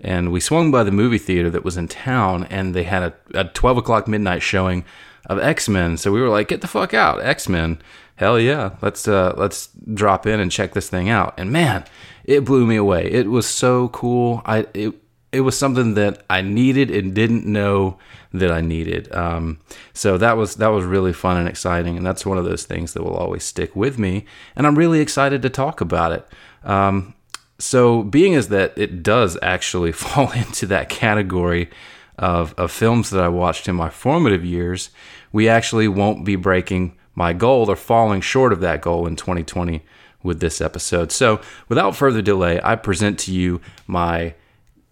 [0.00, 3.40] And we swung by the movie theater that was in town, and they had a,
[3.40, 4.84] a 12 o'clock midnight showing
[5.26, 5.96] of X Men.
[5.96, 7.80] So we were like, "Get the fuck out, X Men!
[8.16, 11.84] Hell yeah, let's uh, let's drop in and check this thing out." And man,
[12.24, 13.10] it blew me away.
[13.10, 14.42] It was so cool.
[14.44, 14.94] I it
[15.32, 17.98] it was something that I needed and didn't know
[18.32, 19.12] that I needed.
[19.12, 19.58] Um,
[19.92, 22.92] so that was that was really fun and exciting, and that's one of those things
[22.92, 24.26] that will always stick with me.
[24.54, 26.26] And I'm really excited to talk about it.
[26.62, 27.14] Um,
[27.58, 31.70] so, being as that it does actually fall into that category
[32.18, 34.90] of, of films that I watched in my formative years,
[35.32, 39.82] we actually won't be breaking my goal or falling short of that goal in 2020
[40.24, 41.12] with this episode.
[41.12, 44.34] So, without further delay, I present to you my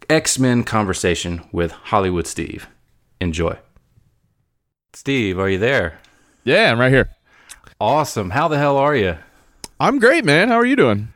[0.09, 2.69] X Men conversation with Hollywood Steve.
[3.21, 3.59] Enjoy.
[4.93, 5.99] Steve, are you there?
[6.45, 7.09] Yeah, I'm right here.
[7.81, 8.31] Awesome.
[8.31, 9.17] How the hell are you?
[9.81, 10.49] I'm great, man.
[10.49, 11.09] How are you doing?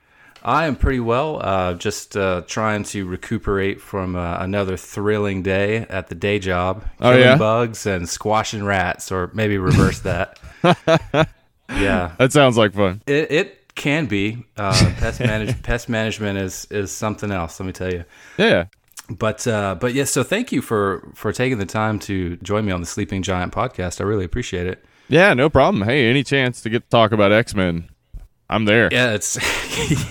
[0.43, 1.41] I am pretty well.
[1.43, 6.85] Uh, just uh, trying to recuperate from uh, another thrilling day at the day job,
[7.01, 7.37] Oh, killing yeah?
[7.37, 10.39] bugs and squashing rats, or maybe reverse that.
[11.69, 13.03] yeah, That sounds like fun.
[13.07, 14.45] it, it can be.
[14.57, 17.61] Uh, pest manage pest management is is something else.
[17.61, 18.05] Let me tell you.
[18.37, 18.65] Yeah.
[19.09, 22.73] But uh, but yes, so thank you for for taking the time to join me
[22.73, 24.01] on the Sleeping Giant podcast.
[24.01, 24.85] I really appreciate it.
[25.09, 25.85] Yeah, no problem.
[25.85, 27.89] Hey, any chance to get to talk about X Men,
[28.51, 28.89] I'm there.
[28.91, 29.39] Yeah, it's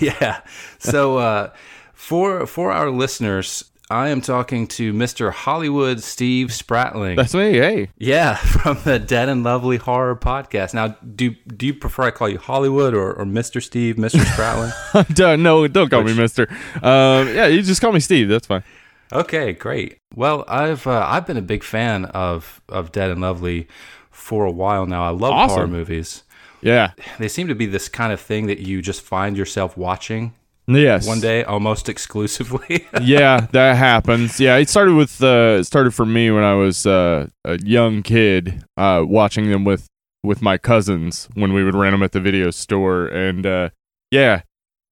[0.00, 0.40] yeah.
[0.78, 1.52] So uh,
[1.92, 5.32] for for our listeners, I am talking to Mr.
[5.32, 7.14] Hollywood Steve Spratling.
[7.16, 7.52] That's me.
[7.52, 7.88] Hey.
[7.96, 10.74] yeah, from the Dead and Lovely Horror Podcast.
[10.74, 13.62] Now, do do you prefer I call you Hollywood or, or Mr.
[13.62, 14.18] Steve, Mr.
[14.24, 15.14] Spratling?
[15.14, 16.48] don't, no, don't call Which- me Mister.
[16.82, 18.28] Um, yeah, you just call me Steve.
[18.28, 18.64] That's fine.
[19.12, 19.98] okay, great.
[20.16, 23.68] Well, I've uh, I've been a big fan of of Dead and Lovely
[24.10, 25.04] for a while now.
[25.04, 25.54] I love Awesome.
[25.56, 26.24] horror movies.
[26.60, 26.92] Yeah.
[27.20, 30.34] They seem to be this kind of thing that you just find yourself watching
[30.68, 31.06] Yes.
[31.06, 32.86] one day almost exclusively.
[33.02, 34.40] yeah, that happens.
[34.40, 38.02] Yeah, it started with uh, it started for me when I was uh, a young
[38.02, 39.86] kid, uh, watching them with
[40.22, 43.06] with my cousins when we would rent them at the video store.
[43.06, 43.70] And uh,
[44.10, 44.42] yeah,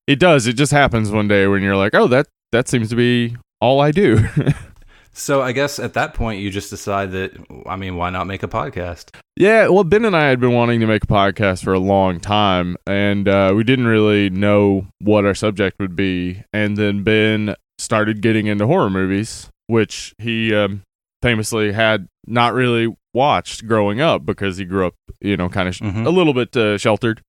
[0.07, 0.47] it does.
[0.47, 3.81] It just happens one day when you're like, oh, that that seems to be all
[3.81, 4.27] I do.
[5.17, 7.33] So I guess at that point you just decide that
[7.67, 9.15] I mean, why not make a podcast?
[9.37, 12.21] Yeah, well, Ben and I had been wanting to make a podcast for a long
[12.21, 16.43] time, and uh, we didn't really know what our subject would be.
[16.53, 20.83] And then Ben started getting into horror movies, which he um,
[21.23, 25.75] famously had not really watched growing up because he grew up, you know, kind of
[25.77, 26.07] sh- Mhm.
[26.07, 27.21] a little bit uh, sheltered.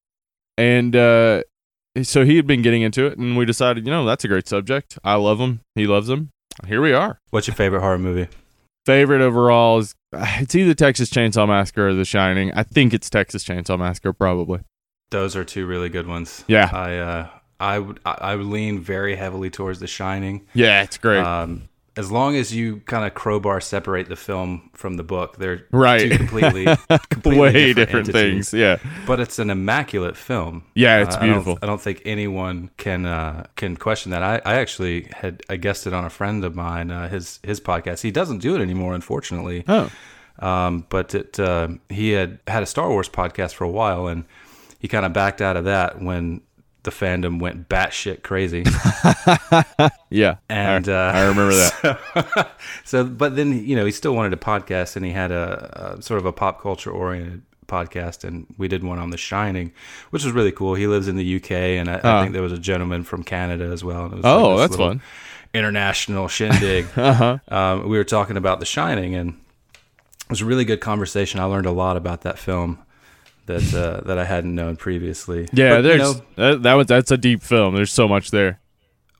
[0.57, 1.41] And uh,
[2.03, 4.47] so he had been getting into it, and we decided, you know, that's a great
[4.47, 4.97] subject.
[5.03, 5.61] I love him.
[5.75, 6.29] He loves him.
[6.67, 7.19] Here we are.
[7.31, 8.27] What's your favorite horror movie?
[8.85, 12.51] Favorite overall is it's either Texas Chainsaw Massacre or The Shining.
[12.53, 14.59] I think it's Texas Chainsaw Massacre, probably.
[15.09, 16.43] Those are two really good ones.
[16.47, 16.69] Yeah.
[16.71, 20.45] I uh I would I I would lean very heavily towards The Shining.
[20.53, 21.19] Yeah, it's great.
[21.23, 25.65] Um as long as you kind of crowbar separate the film from the book, they're
[25.71, 26.01] Right.
[26.11, 26.65] two completely,
[27.09, 28.49] completely Way different, entities.
[28.49, 28.53] things.
[28.53, 28.77] Yeah.
[29.07, 30.63] But it's an immaculate film.
[30.75, 31.59] Yeah, it's Uh, I don't- beautiful.
[31.61, 34.23] I don't, think anyone can uh, can question that.
[34.23, 37.59] I, I actually had I guessed it on a friend of mine, uh, his his
[37.61, 38.01] podcast.
[38.01, 39.63] He doesn't do it anymore, unfortunately.
[39.67, 39.89] Oh.
[40.39, 44.25] Um, but it uh, he had had a Star Wars podcast for a while, and
[44.79, 46.41] he kind of backed out of that when
[46.85, 48.63] the fandom went batshit crazy.
[50.09, 50.37] Yeah.
[50.49, 52.51] And I, uh, I remember that.
[52.85, 55.95] So, so, but then you know he still wanted a podcast, and he had a,
[55.97, 59.71] a sort of a pop culture oriented podcast, and we did one on The Shining,
[60.11, 60.75] which was really cool.
[60.75, 63.65] He lives in the UK, and I, I think there was a gentleman from Canada
[63.65, 64.05] as well.
[64.05, 65.01] And it was Oh, this that's fun.
[65.53, 66.85] International shindig.
[66.95, 67.39] Uh-huh.
[67.49, 71.39] um, we were talking about The Shining, and it was a really good conversation.
[71.39, 72.79] I learned a lot about that film
[73.45, 75.47] that uh, that I hadn't known previously.
[75.53, 77.75] Yeah, But, you there's know, that, that was that's a deep film.
[77.75, 78.59] There's so much there.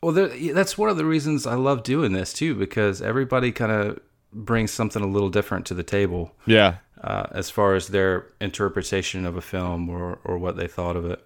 [0.02, 3.72] Well, there, that's one of the reasons I love doing this too, because everybody kind
[3.72, 4.00] of
[4.32, 6.76] brings something a little different to the table Yeah.
[7.02, 11.06] uh, as far as their interpretation of a film or, or what they thought of
[11.06, 11.24] it.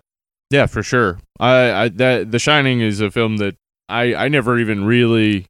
[0.52, 1.20] Yeah, for sure.
[1.40, 3.56] I, I that The Shining is a film that
[3.90, 5.46] I I never even really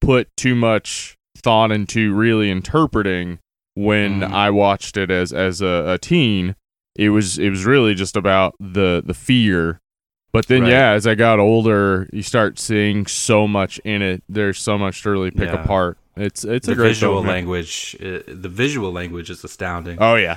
[0.00, 3.38] put too much thought into really interpreting
[3.74, 4.32] when Mhm.
[4.32, 6.54] I watched it as as a, a teen.
[6.96, 9.80] It was it was really just about the the fear.
[10.32, 10.70] But then Right.
[10.72, 14.22] yeah, as I got older, you start seeing so much in it.
[14.28, 15.62] There's so much to really pick Yeah.
[15.62, 15.98] apart.
[16.16, 19.98] It's it's the a great visual film, language, uh, the visual language is astounding.
[20.00, 20.36] Oh yeah.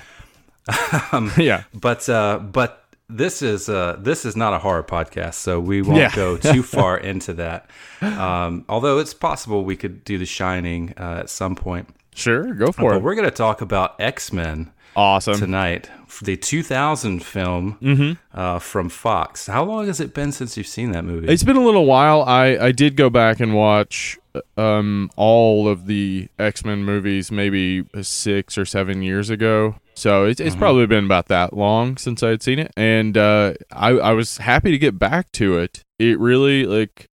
[1.12, 1.64] um, Yeah.
[1.74, 6.00] but uh, but this is uh, this is not a horror podcast, so we won't
[6.00, 6.16] Yeah.
[6.16, 7.70] go too far into that.
[8.02, 11.88] Um, although it's possible we could do The Shining uh, at some point.
[12.16, 13.04] Sure, go for But it.
[13.04, 14.72] we're going to talk about X Men.
[14.98, 15.38] Awesome.
[15.38, 15.90] tonight,
[16.22, 18.14] the 2000 film Mm-hmm.
[18.40, 19.48] uh, from Fox.
[19.48, 21.28] How long has it been since you've seen that movie?
[21.28, 22.22] It's been a little while.
[22.24, 24.18] I, I did go back and watch
[24.56, 29.76] um, all of the X Men movies maybe six or seven years ago.
[29.96, 32.72] So it's, it's probably been about that long since I had seen it.
[32.78, 35.84] And uh, I, I was happy to get back to it.
[36.00, 37.08] It really, like,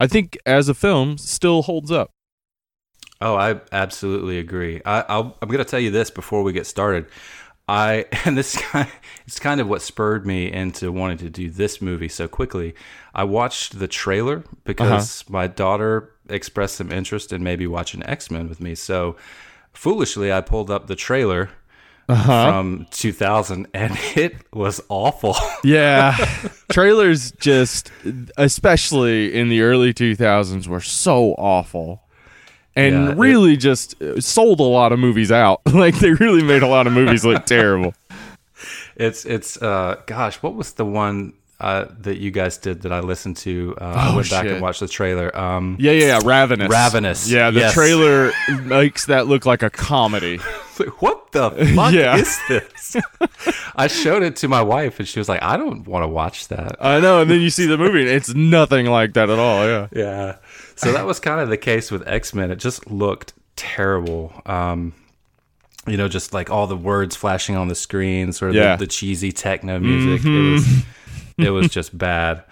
[0.00, 2.10] I think as a film, still holds up.
[3.20, 4.80] Oh, I absolutely agree.
[4.84, 7.06] I, I'll, I'm going to tell you this before we get started.
[7.68, 8.88] I and this kind
[9.26, 12.74] it's kind of what spurred me into wanting to do this movie so quickly.
[13.14, 15.32] I watched the trailer because uh-huh.
[15.32, 18.74] my daughter expressed some interest in maybe watching X Men with me.
[18.74, 19.16] So
[19.72, 21.50] foolishly, I pulled up the trailer
[22.08, 22.50] uh-huh.
[22.50, 25.36] from 2000, and it was awful.
[25.64, 26.16] Yeah.
[26.70, 27.90] Trailers just,
[28.36, 32.07] especially in the early 2000s, were so awful.
[32.76, 35.60] And Yeah, it- really just uh, sold a lot of movies out.
[35.72, 37.94] like they really made a lot of movies look terrible.
[38.96, 43.00] It's it's uh gosh, what was the one uh that you guys did that I
[43.00, 43.76] listened to?
[43.80, 45.36] Uh, I Oh, went back and watched the trailer.
[45.36, 46.20] Um Yeah, yeah, yeah.
[46.24, 46.68] Ravenous.
[46.70, 47.74] Ravenous, Yeah, the yes.
[47.74, 48.32] trailer
[48.64, 50.36] makes that look like a comedy.
[50.98, 52.16] what the fuck Yeah.
[52.16, 52.96] is this?
[53.76, 56.48] I showed it to my wife and she was like, I don't want to watch
[56.48, 56.76] that.
[56.80, 59.64] I know, and then you see the movie and it's nothing like that at all.
[59.66, 59.86] Yeah.
[59.92, 60.36] Yeah.
[60.78, 62.50] So that was kind of the case with X Men.
[62.50, 64.32] It just looked terrible.
[64.46, 64.94] Um,
[65.86, 68.62] you know, just like all the words flashing on the screen, sort of Yeah.
[68.72, 68.78] Mm-hmm.
[68.80, 70.24] the, the cheesy techno music.
[70.26, 70.84] It was,
[71.38, 72.44] it was just bad.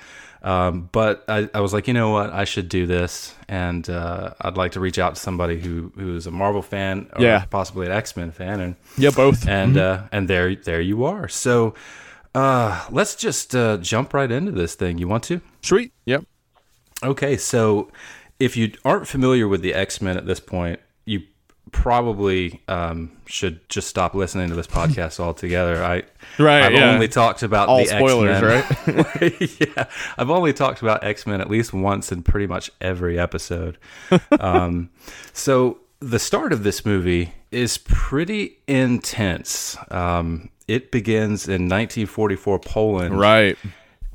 [0.43, 4.33] Um, but I, I was like, you know what, I should do this, and uh,
[4.41, 7.45] I'd like to reach out to somebody who who's a Marvel fan, or Yeah.
[7.51, 9.49] possibly an X Men fan, and Yeah, both.
[9.49, 11.27] and uh, and there there you are.
[11.29, 11.75] So
[12.35, 14.99] uh, let's just uh, jump right into this thing.
[14.99, 15.41] You want to?
[15.63, 15.93] Sweet.
[16.05, 16.25] Yep.
[17.03, 17.91] Okay, so
[18.41, 21.23] if you aren't familiar with the X Men at this point, you
[21.73, 25.83] probably um, should just stop listening to this podcast altogether.
[25.83, 26.05] I
[26.39, 26.91] Right, I've yeah.
[26.93, 28.97] only talked about All the spoilers, X-Men.
[28.97, 29.61] right?
[29.77, 29.87] yeah,
[30.19, 33.79] I've only talked about X Men at least once in pretty much every episode.
[34.41, 34.91] um,
[35.33, 39.77] so the start of this movie is pretty intense.
[39.91, 43.57] Um, it begins in 1944 Poland, Right.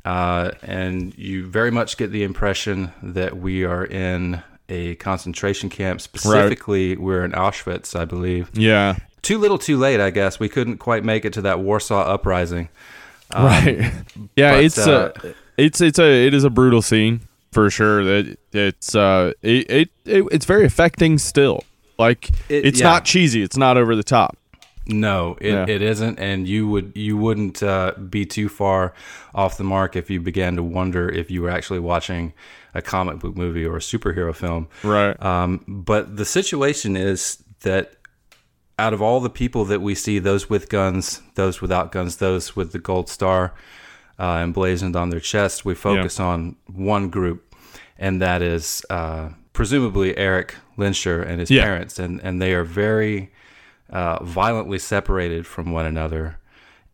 [0.04, 6.00] Uh, and you very much get the impression that we are in a concentration camp.
[6.00, 8.50] Specifically, we're in Auschwitz, I believe.
[8.54, 8.96] Yeah.
[9.22, 10.00] Too little, too late.
[10.00, 12.68] I guess we couldn't quite make it to that Warsaw uprising.
[13.34, 13.92] right.
[14.36, 17.20] Yeah, but, it's uh, a it's it's a it is a brutal scene
[17.52, 18.02] for sure.
[18.04, 21.64] That it's uh it, it, it it's very affecting still.
[21.98, 22.86] Like It- it's yeah.
[22.90, 23.42] not cheesy.
[23.42, 24.36] It's not over the top.
[24.86, 25.64] No, it, Yeah.
[25.68, 28.92] it isn't, and you would you wouldn't uh, be too far
[29.34, 32.32] off the mark if you began to wonder if you were actually watching
[32.74, 34.66] a comic book movie or a superhero film.
[34.82, 35.20] Right.
[35.22, 37.92] Um, but the situation is that
[38.78, 42.56] out of all the people that we see, those with guns, those without guns, those
[42.56, 43.54] with the gold star
[44.18, 47.54] uh, emblazoned on their chest, we focus on one group,
[47.98, 51.62] and that is uh, presumably Eric Lehnsherr and his Yeah.
[51.64, 53.30] parents, and and they are very
[53.92, 56.38] uh, violently separated from one another.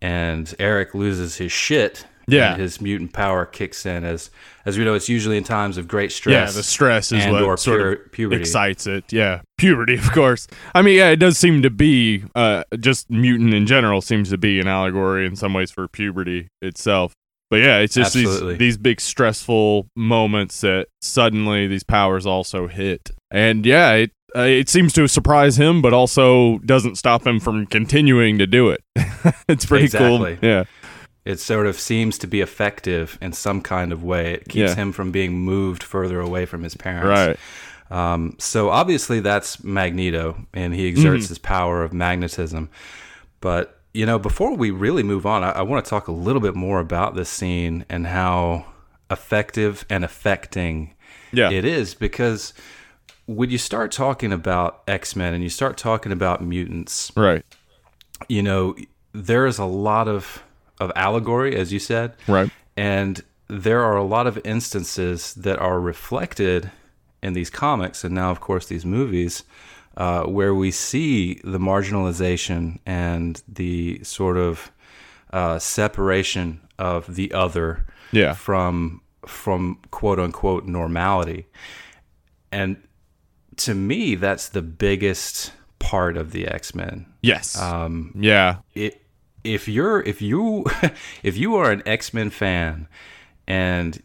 [0.00, 2.06] And Eric loses his shit.
[2.30, 2.52] Yeah.
[2.52, 4.28] and his mutant power kicks in as
[4.66, 4.92] as we know.
[4.92, 6.50] It's usually in times of great stress.
[6.50, 8.40] yeah, the stress is what or sort pure- of puberty.
[8.42, 9.10] excites it.
[9.10, 10.46] Yeah, puberty, of course.
[10.74, 14.36] I mean, yeah, it does seem to be uh, just mutant in general seems to
[14.36, 17.14] be an allegory in some ways for puberty itself.
[17.48, 18.56] But yeah, it's just Absolutely.
[18.56, 24.40] these these big stressful moments that suddenly these powers also hit, and yeah, it uh,
[24.42, 28.82] it seems to surprise him, but also doesn't stop him from continuing to do it.
[29.48, 30.36] it's pretty Exactly.
[30.36, 30.48] cool.
[30.48, 30.64] Yeah,
[31.24, 34.34] it sort of seems to be effective in some kind of way.
[34.34, 34.74] It keeps Yeah.
[34.76, 37.08] him from being moved further away from his parents.
[37.08, 37.36] right.
[37.90, 41.28] Um, so obviously that's Magneto, and he exerts Mm-hmm.
[41.30, 42.68] his power of magnetism.
[43.40, 46.42] But you know, before we really move on, I, I want to talk a little
[46.42, 48.66] bit more about this scene and how
[49.10, 50.94] effective and affecting
[51.32, 51.50] Yeah.
[51.50, 52.52] it is because
[53.28, 57.44] when you start talking about X Men and you start talking about mutants, Right.
[58.28, 58.74] you know,
[59.12, 60.42] there is a lot of
[60.80, 62.50] of allegory, as you said, Right.
[62.76, 66.70] and there are a lot of instances that are reflected
[67.22, 69.42] in these comics, and now, of course, these movies,
[69.96, 74.70] uh, where we see the marginalization and the sort of
[75.32, 78.32] uh, separation of the other Yeah.
[78.34, 81.46] from from quote unquote normality,
[82.52, 82.76] and
[83.58, 87.60] to me, that's the biggest part of the X Men Yes.
[87.60, 88.56] Um, yeah.
[88.74, 89.02] it,
[89.44, 90.64] if you're if you
[91.22, 92.88] if you are an X-Men fan
[93.46, 94.02] and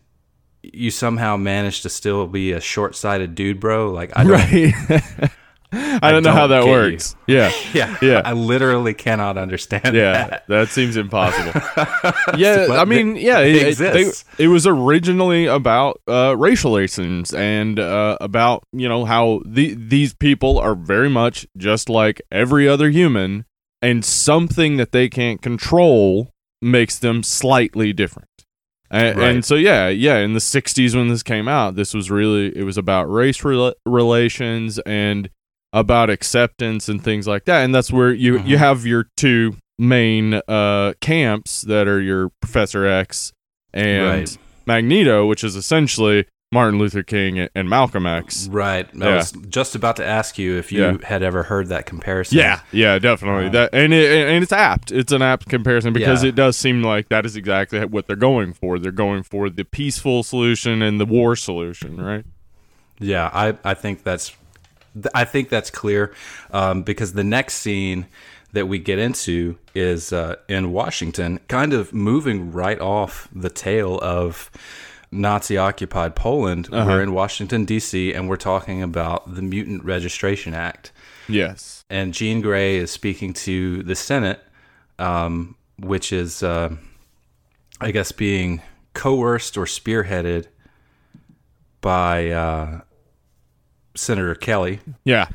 [0.62, 4.32] you somehow manage to still be a short-sighted dude, bro, like I don't
[5.12, 5.32] Right.
[5.74, 6.72] I don't know how that get you.
[6.72, 7.16] works.
[7.28, 7.52] Yeah.
[7.74, 8.22] yeah, Yeah.
[8.26, 10.44] I literally cannot understand Yeah, that.
[10.48, 11.60] that seems impossible.
[12.38, 17.34] yeah, I mean, yeah, it it, it, they- it was originally about uh, racial relations
[17.34, 22.68] and uh, about you know how the, these people are very much just like every
[22.68, 23.46] other human,
[23.82, 26.30] and something that they can't control
[26.62, 28.28] makes them slightly different.
[28.92, 29.30] And, Right.
[29.32, 32.64] and so yeah, yeah, in the '60s when this came out, this was really it
[32.64, 35.30] was about race rela- relations and
[35.74, 37.64] about acceptance and things like that.
[37.66, 42.86] And that's where you you have your two main uh, camps that are your Professor
[42.86, 43.34] X
[43.74, 44.38] and Right.
[44.68, 48.48] Magneto, which is essentially Martin Luther King and- Malcolm X.
[48.52, 48.88] Right.
[48.94, 49.16] I Yeah.
[49.16, 50.98] was just about to ask you if you Yeah.
[51.04, 52.38] had ever heard that comparison.
[52.38, 53.50] Yeah, yeah, definitely.
[53.50, 54.92] that and it, and it's apt.
[54.92, 56.30] It's an apt comparison because Yeah.
[56.30, 58.78] it does seem like that is exactly what they're going for.
[58.78, 62.24] They're going for the peaceful solution and the war solution, right?
[63.00, 64.34] Yeah, I, I think that's
[64.94, 66.14] th- I think that's clear
[66.52, 68.08] um, because the next scene
[68.54, 74.00] that we get into is uh, in Washington, kind of moving right off the tail
[74.04, 74.52] of
[75.12, 76.70] Nazi occupied Poland.
[76.72, 78.14] We're in Washington D.C.
[78.14, 80.92] and we're talking about the Mutant Registration Act,
[81.28, 81.84] Yes.
[81.90, 84.40] and Jean Grey is speaking to the Senate,
[85.00, 86.76] um, which is uh,
[87.82, 88.62] I guess being
[88.94, 90.46] coerced or spearheaded
[91.82, 92.82] by uh,
[93.96, 94.80] Senator Kelly.
[95.04, 95.28] Yeah.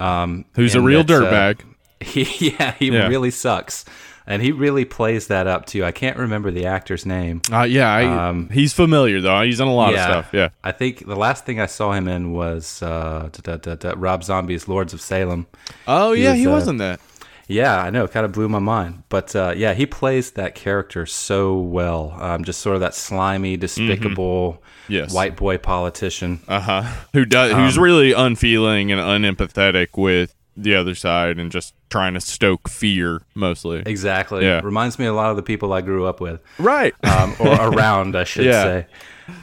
[0.00, 1.60] Um, Who's a real uh, dirtbag.
[1.98, 3.08] He, yeah, he Yeah.
[3.08, 3.86] really sucks,
[4.26, 5.82] and he really plays that up too.
[5.82, 7.40] I can't remember the actor's name.
[7.50, 9.40] Uh, yeah, I, um, he's familiar though.
[9.40, 10.28] He's in a lot of stuff.
[10.32, 10.50] Yeah.
[10.62, 14.22] I think the last thing I saw him in was uh, da, da, da, Rob
[14.24, 15.46] Zombie's Lords of Salem.
[15.88, 17.00] Oh He yeah, was, he uh, wasn't that.
[17.48, 18.04] Yeah, I know.
[18.04, 19.04] It kind of blew my mind.
[19.08, 22.16] But uh, yeah, he plays that character so well.
[22.20, 24.62] Um, just sort of that slimy, despicable Mm-hmm.
[24.92, 25.12] Yes.
[25.12, 26.40] white boy politician.
[26.46, 26.82] Uh huh.
[27.12, 27.52] Who does?
[27.52, 32.68] Um, who's really unfeeling and unempathetic with the other side and just trying to stoke
[32.68, 33.82] fear mostly.
[33.84, 34.44] Exactly.
[34.44, 34.60] Yeah.
[34.62, 36.94] Reminds me a lot of the people I grew up with, Right.
[37.04, 38.62] um, or around, I should Yeah.
[38.62, 38.86] say.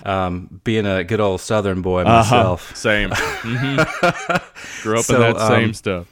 [0.05, 2.13] Um, being a good old Southern boy Uh-huh.
[2.35, 2.73] myself.
[2.75, 3.11] Same.
[3.15, 3.75] hmm
[4.81, 6.07] Grew up So, in that same um, stuff.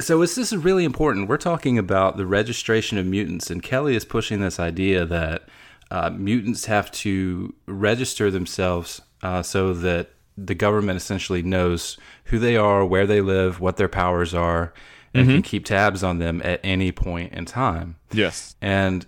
[0.00, 1.28] So this is really important.
[1.28, 5.48] We're talking about the registration of mutants, and Kelly is pushing this idea that
[5.90, 12.56] uh, mutants have to register themselves uh, so that the government essentially knows who they
[12.56, 14.72] are, where they live, what their powers are,
[15.14, 17.96] and can keep tabs on them at any point in time.
[18.12, 18.54] Yes.
[18.60, 19.04] And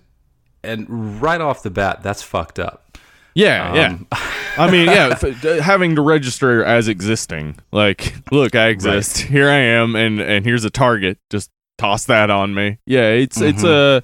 [0.62, 2.89] and right off the bat, that's fucked up.
[3.35, 3.99] Yeah, yeah.
[4.59, 7.57] I mean, yeah, f- having to register as existing.
[7.72, 9.18] Like, look, I exist.
[9.18, 11.18] Here I am, and and here's a target.
[11.31, 12.78] Just toss that on me.
[12.87, 14.03] Yeah, it's it's a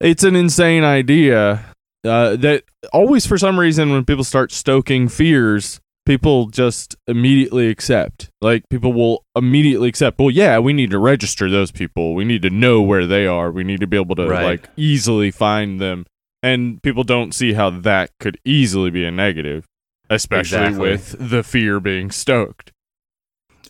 [0.00, 1.64] it's an insane idea
[2.04, 8.28] uh, that always for some reason when people start stoking fears, people just immediately accept.
[8.42, 10.18] Like people will immediately accept.
[10.18, 12.14] Well, yeah, we need to register those people.
[12.14, 13.50] We need to know where they are.
[13.50, 14.44] We need to be able to Right.
[14.44, 16.04] like easily find them.
[16.44, 19.66] And people don't see how that could easily be a negative,
[20.10, 20.90] especially Exactly.
[20.90, 22.70] with the fear being stoked.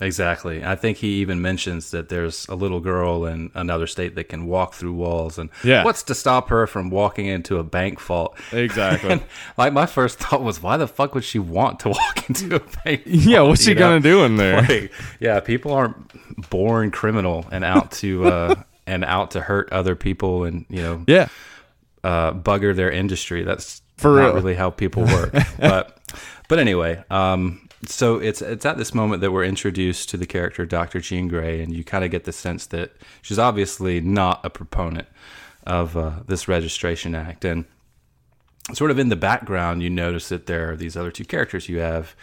[0.01, 0.65] Exactly.
[0.65, 4.47] I think he even mentions that there's a little girl in another state that can
[4.47, 5.85] walk through walls, and Yeah.
[5.85, 8.37] what's to stop her from walking into a bank vault?
[8.53, 9.11] Exactly.
[9.13, 9.23] And
[9.57, 12.61] like my first thought was, why the fuck would she want to walk into a
[12.85, 13.03] bank?
[13.07, 13.79] yeah, what's she know?
[13.81, 14.63] gonna do in there?
[14.63, 18.55] Like, yeah, people aren't born criminal and out to uh,
[18.89, 21.29] and out to hurt other people and you know yeah.
[22.05, 23.43] Uh, bugger their industry.
[23.43, 24.35] That's For not real.
[24.35, 25.33] really how people work.
[25.59, 25.99] but
[26.49, 30.65] but anyway, um, so it's it's at this moment that we're introduced to the character
[30.67, 31.01] Dr.
[31.01, 32.93] Jean Grey, and you kind of get the sense that
[33.23, 35.09] she's obviously not a proponent
[35.67, 37.65] of uh, this registration act, and
[38.75, 41.69] sort of in the background, you notice that there are these other two characters.
[41.69, 42.15] You have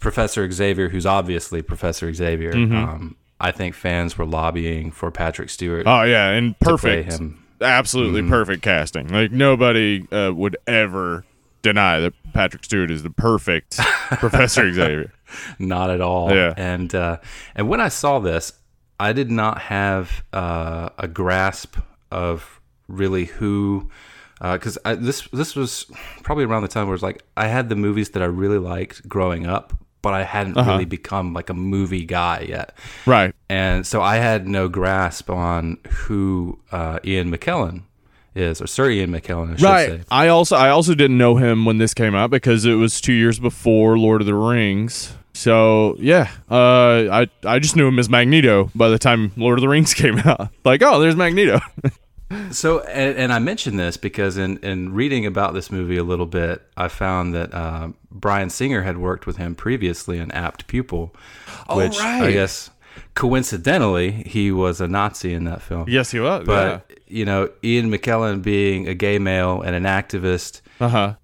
[0.00, 2.52] Professor Xavier, who's obviously Professor Xavier.
[2.52, 2.76] Mm-hmm.
[2.76, 5.86] Um, I think fans were lobbying for Patrick Stewart.
[5.86, 7.20] Oh yeah, and perfect.
[7.64, 9.08] Absolutely perfect casting.
[9.08, 11.24] Like nobody uh, would ever
[11.62, 13.76] deny that Patrick Stewart is the perfect
[14.18, 15.12] Professor Xavier.
[15.58, 16.32] not at all.
[16.32, 16.54] Yeah.
[16.56, 17.18] And uh,
[17.54, 18.52] and when I saw this,
[19.00, 21.76] I did not have uh, a grasp
[22.10, 23.90] of really who,
[24.40, 25.86] because I this this was
[26.22, 29.08] probably around the time where it's like I had the movies that I really liked
[29.08, 30.70] growing up, but I hadn't Uh-huh.
[30.70, 32.76] really become like a movie guy yet,
[33.06, 33.34] Right.
[33.50, 37.82] and so I had no grasp on who uh, Ian McKellen
[38.36, 39.88] is, or Sir Ian McKellen, I should Right.
[39.88, 40.00] say.
[40.10, 43.12] I also I also didn't know him when this came out because it was two
[43.12, 45.14] years before Lord of the Rings.
[45.36, 49.62] So yeah, uh, I I just knew him as Magneto by the time Lord of
[49.62, 50.48] the Rings came out.
[50.64, 51.58] Like, oh, there's Magneto.
[52.52, 56.26] So, and, and I mentioned this because in, in reading about this movie a little
[56.26, 61.14] bit, I found that uh, Bryan Singer had worked with him previously in Apt Pupil,
[61.70, 62.32] which I right.
[62.32, 62.70] guess
[63.14, 65.88] coincidentally he was a Nazi in that film.
[65.88, 66.46] yes, he was.
[66.46, 70.60] But you know, Ian McKellen being a gay male and an activist.
[70.80, 71.14] Uh huh.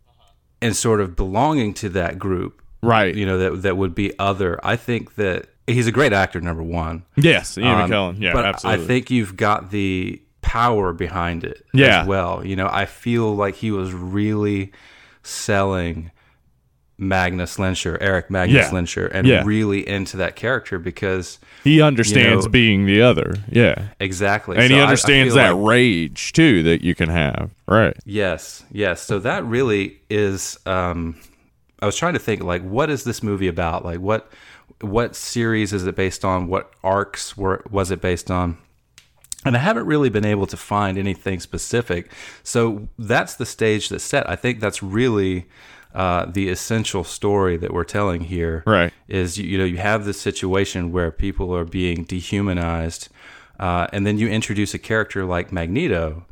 [0.63, 3.15] and sort of belonging to that group, Right.
[3.15, 4.61] you know, that that would be other.
[4.65, 6.41] I think that he's a great actor.
[6.41, 8.21] Number one, yes, Ian um, McKellen.
[8.21, 8.85] Yeah, but absolutely.
[8.85, 12.01] I think you've got the power behind it Yeah.
[12.03, 12.45] as well.
[12.45, 14.73] You know, I feel like he was really
[15.23, 16.11] selling
[16.99, 18.71] Magnus Lehnsherr, Eric Magnus Yeah.
[18.79, 19.43] Lehnsherr, and Yeah.
[19.47, 23.35] really into that character because he understands know- being the other.
[23.49, 23.77] Yeah.
[24.01, 27.51] exactly, And So he I- I understands that like- rage too that you can have.
[27.69, 27.97] Right.
[28.05, 29.01] Yes, yes.
[29.03, 30.59] So that really is.
[30.67, 31.15] Um,
[31.81, 33.85] I was trying to think, like, what is this movie about?
[33.85, 34.31] Like, what
[34.83, 36.49] what series is it based on?
[36.49, 38.57] What arcs were was it based on?
[39.45, 42.11] And I haven't really been able to find anything specific.
[42.43, 44.29] So that's the stage that's set.
[44.29, 45.47] I think that's really
[45.95, 48.63] uh, the essential story that we're telling here.
[48.67, 48.93] Right.
[49.09, 53.09] Is you, you know you have this situation where people are being dehumanized,
[53.59, 56.27] uh, and then you introduce a character like Magneto,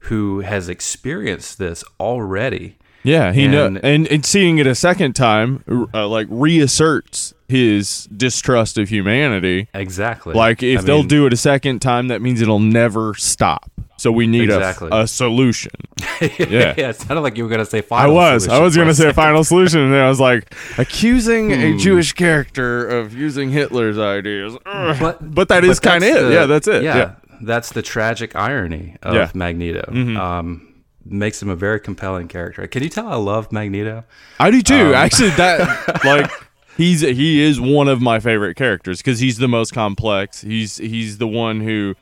[0.00, 2.76] who has experienced this already.
[3.02, 8.06] Yeah, he know, And- and and seeing it a second time, uh, like reasserts his
[8.06, 9.68] distrust of humanity.
[9.74, 10.34] Exactly.
[10.34, 13.70] Like if I they'll mean, do it a second time, that means it'll never stop.
[13.98, 14.88] So we need Exactly.
[14.90, 15.72] a, a solution.
[16.22, 18.18] yeah, it sounded like you were gonna say final.
[18.18, 21.52] I was, I was gonna say a final solution, and then I was like, accusing
[21.52, 21.78] a Hmm.
[21.78, 24.56] Jewish character of using Hitler's ideas.
[24.64, 24.96] Ugh.
[24.98, 26.22] But- but that is kind of it.
[26.22, 26.82] the- yeah, that's it.
[26.82, 27.14] Yeah, Yeah.
[27.42, 29.26] that's the tragic irony of Yeah.
[29.26, 29.38] Mm-hmm.
[29.38, 29.92] Magneto.
[30.18, 30.66] Um,
[31.04, 32.66] makes him a very compelling character.
[32.66, 34.04] Can you tell I love Magneto?
[34.38, 34.94] I do Um, too.
[34.94, 36.30] Actually, that like
[36.76, 40.40] he's he is one of my favorite characters because he's the most complex.
[40.42, 41.94] He's he's the one who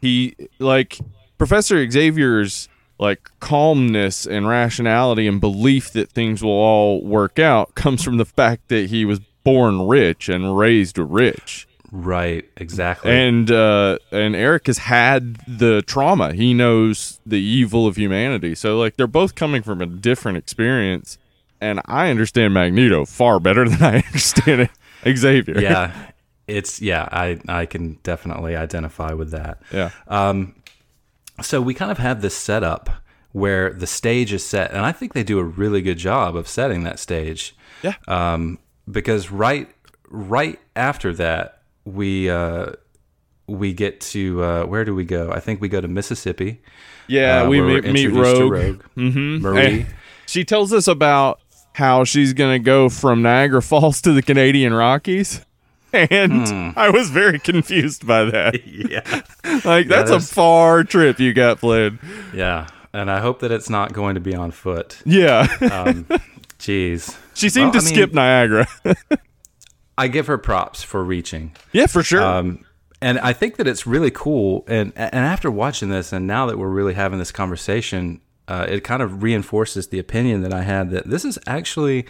[0.00, 0.98] he like
[1.38, 2.68] Professor Xavier's
[2.98, 8.24] like calmness and rationality and belief that things will all work out comes from the
[8.24, 11.66] fact that he was born rich and raised rich.
[11.90, 12.48] Right.
[12.56, 13.10] Exactly.
[13.10, 16.32] And uh, and Eric has had the trauma.
[16.32, 18.54] He knows the evil of humanity.
[18.54, 21.18] So like they're both coming from a different experience.
[21.62, 24.68] And I understand Magneto far better than I understand
[25.06, 25.60] Xavier.
[25.60, 26.10] yeah.
[26.48, 29.62] it's yeah, I I can definitely identify with that.
[29.72, 29.90] Yeah.
[30.08, 30.54] Um,
[31.40, 32.90] So we kind of have this setup
[33.32, 36.46] where the stage is set, and I think they do a really good job of
[36.46, 37.54] setting that stage.
[37.82, 37.94] Yeah.
[38.06, 38.58] Um,
[38.90, 39.68] because right
[40.10, 42.72] right after that, we uh,
[43.46, 45.30] we get to uh, where do we go?
[45.32, 46.60] I think we go to Mississippi.
[47.08, 48.52] yeah, uh, we meet, meet Rogue.
[48.52, 48.82] Rogue.
[48.96, 49.42] Mm-hmm.
[49.42, 49.86] Marie.
[50.26, 51.40] she tells us about
[51.74, 55.44] how she's gonna go from Niagara Falls to the Canadian Rockies.
[55.94, 56.70] And Hmm.
[56.74, 58.66] I was very confused by that.
[58.66, 59.22] yeah,
[59.62, 61.98] Like that's a far trip you got planned.
[62.32, 65.02] yeah, and I hope that it's not going to be on foot.
[65.04, 65.46] Yeah.
[65.60, 66.04] Um,
[66.58, 68.66] jeez, she seemed well, to I mean- skip Niagara.
[69.98, 71.54] I give her props for reaching.
[71.72, 72.22] yeah, for sure.
[72.22, 72.64] Um,
[73.02, 74.64] and I think that it's really cool.
[74.66, 78.82] And and after watching this, and now that we're really having this conversation, uh, it
[78.84, 82.06] kind of reinforces the opinion that I had that this is actually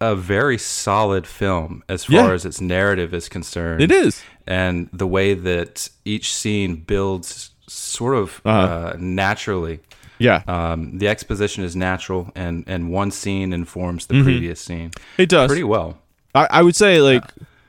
[0.00, 2.32] a very solid film as far Yeah.
[2.32, 3.80] as its narrative is concerned.
[3.82, 4.22] it is.
[4.46, 8.92] and the way that each scene builds sort of Uh-huh.
[8.92, 9.80] uh, naturally.
[10.18, 10.42] Yeah.
[10.46, 14.24] Um, the exposition is natural, and and one scene informs the Mm-hmm.
[14.24, 15.48] previous scene it does.
[15.48, 15.98] pretty well.
[16.34, 17.24] I, I would say like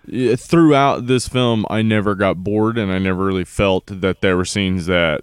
[0.07, 4.37] y- throughout this film I never got bored and I never really felt that there
[4.37, 5.21] were scenes that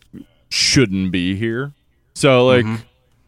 [0.48, 1.72] shouldn't be here.
[2.14, 2.64] So like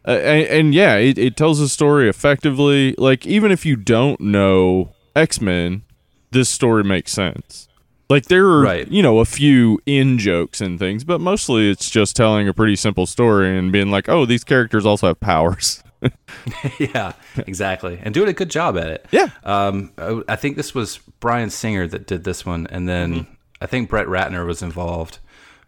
[0.07, 2.95] uh, and, and yeah, it, it tells a story effectively.
[2.97, 5.83] Like even if you don't know X-Men,
[6.31, 7.67] this story makes sense.
[8.09, 8.87] Like there are Right.
[8.89, 12.77] you know a few in jokes and things, but mostly it's just telling a pretty
[12.77, 15.83] simple story and being like, "Oh, these characters also have powers."
[16.79, 19.05] yeah, exactly, and doing a good job at it.
[19.11, 19.29] Yeah.
[19.43, 23.31] Um, I- I think this was Bryan Singer that did this one, and then Mm-hmm.
[23.59, 25.17] I think Brett Ratner was involved,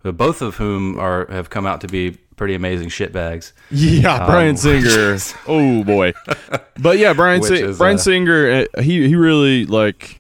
[0.04, 3.52] both of whom are have come out to be pretty amazing shitbags.
[3.70, 5.18] Yeah, Bryan Singer.
[5.48, 6.14] Oh boy,
[6.80, 8.66] but yeah, Bryan Sing- is, Bryan uh, Singer.
[8.76, 10.20] uh, He he really like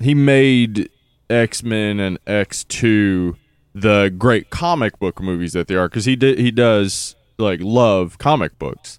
[0.00, 0.90] he made
[1.30, 3.36] X Men and X Two
[3.74, 8.18] the great comic book movies that they are because he did he does like love
[8.18, 8.98] comic books.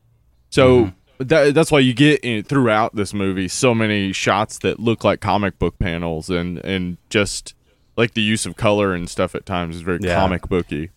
[0.49, 5.03] So that, that's why you get in, throughout this movie so many shots that look
[5.03, 7.53] like comic book panels and and just
[7.97, 10.15] like the use of color and stuff at times is very Yeah.
[10.15, 10.89] comic booky.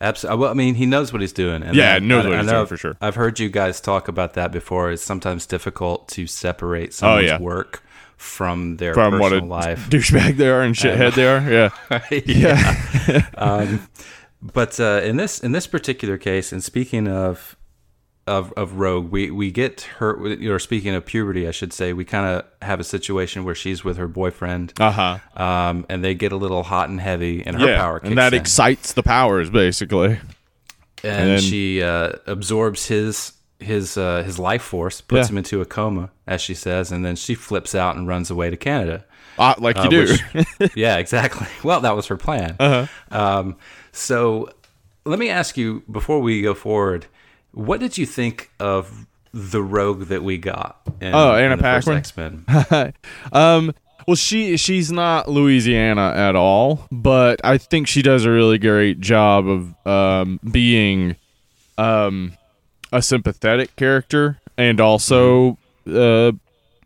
[0.00, 0.40] Absolutely.
[0.40, 1.62] Well, I mean, he knows what he's doing.
[1.62, 2.96] And Yeah, I- knows I- what I he's know doing for sure.
[3.00, 4.90] I've heard you guys talk about that before.
[4.90, 7.38] It's sometimes difficult to separate someone's Oh, yeah.
[7.38, 7.82] work
[8.16, 9.88] from their From what a personal life.
[9.90, 11.70] douchebag they are and shithead they are, yeah.
[12.26, 13.26] yeah.
[13.38, 13.88] um,
[14.42, 17.56] but uh, in this in this particular case, and speaking of
[18.30, 20.10] of of Rogue, we we get her.
[20.52, 23.84] Or speaking of puberty, I should say, we kind of have a situation where she's
[23.84, 25.18] with her boyfriend, Uh huh.
[25.44, 28.18] um, and they get a little hot and heavy, and her Yeah, power kicks and
[28.18, 28.40] that in.
[28.40, 30.18] excites the powers basically.
[31.02, 35.32] and, then- she uh, absorbs his his uh, his life force, puts Yeah.
[35.32, 38.48] him into a coma, as she says, and then she flips out and runs away
[38.50, 39.04] to Canada.
[39.38, 40.16] Uh, like you Uh, do.
[40.58, 41.46] which- yeah, exactly.
[41.64, 42.56] Well, that was her plan.
[42.58, 42.86] Uh-huh.
[43.10, 43.56] Um,
[43.92, 44.48] so,
[45.04, 47.06] let me ask you before we go forward,
[47.52, 50.80] what did you think of the rogue that we got?
[51.00, 51.96] In, Oh, Anna Paquin?
[51.96, 52.44] X-Men?
[53.32, 53.72] um
[54.06, 59.00] well she she's not Louisiana at all, but I think she does a really great
[59.00, 61.16] job of um being
[61.78, 62.32] um
[62.92, 65.58] a sympathetic character and also
[65.92, 66.32] uh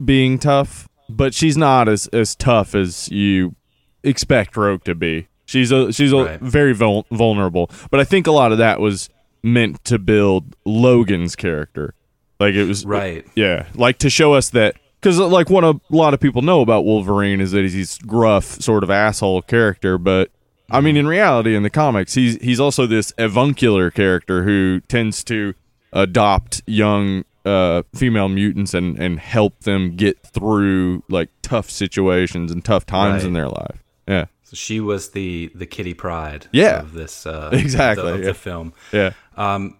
[0.04, 3.54] being tough, but she's not as as tough as you
[4.02, 5.28] expect Rogue to be.
[5.46, 6.40] She's a she's a Right.
[6.40, 9.08] very vul- vulnerable, but I think a lot of that was
[9.44, 11.94] meant to build Logan's character.
[12.40, 13.24] Like it was Right.
[13.36, 16.84] yeah, like to show us that because like what a lot of people know about
[16.84, 20.30] Wolverine is that he's this gruff sort of asshole character, but
[20.70, 25.22] I mean in reality in the comics he's he's also this avuncular character who tends
[25.24, 25.54] to
[25.92, 32.64] adopt young uh, female mutants and and help them get through like tough situations and
[32.64, 33.28] tough times Right.
[33.28, 33.82] in their life.
[34.08, 34.24] Yeah,
[34.54, 36.80] she was the the Kitty Pryde Yeah.
[36.80, 38.26] of this uh, Exactly, of the, of yeah.
[38.26, 38.72] the film.
[38.92, 39.76] yeah, um,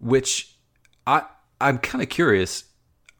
[0.00, 0.54] which
[1.06, 1.22] I
[1.60, 2.64] I'm kind of curious.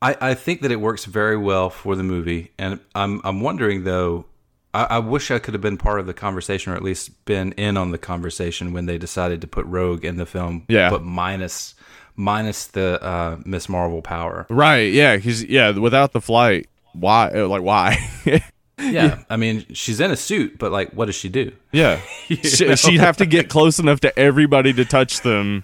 [0.03, 3.84] I, I think that it works very well for the movie, and I'm I'm wondering
[3.84, 4.26] though.
[4.72, 7.51] I, I wish I could have been part of the conversation, or at least been
[7.53, 10.64] in on the conversation when they decided to put Rogue in the film.
[10.68, 10.90] Yeah.
[10.90, 11.74] but minus
[12.14, 13.68] minus the uh, Ms.
[13.68, 14.46] Marvel power.
[14.48, 14.92] right.
[14.92, 17.30] Yeah, because yeah, without the flight, why?
[17.30, 17.98] Like why?
[18.91, 21.53] Yeah, I mean she's in a suit, but like, what does she do?
[21.72, 22.01] Yeah.
[22.26, 25.62] She, she'd have to get close enough to everybody to touch them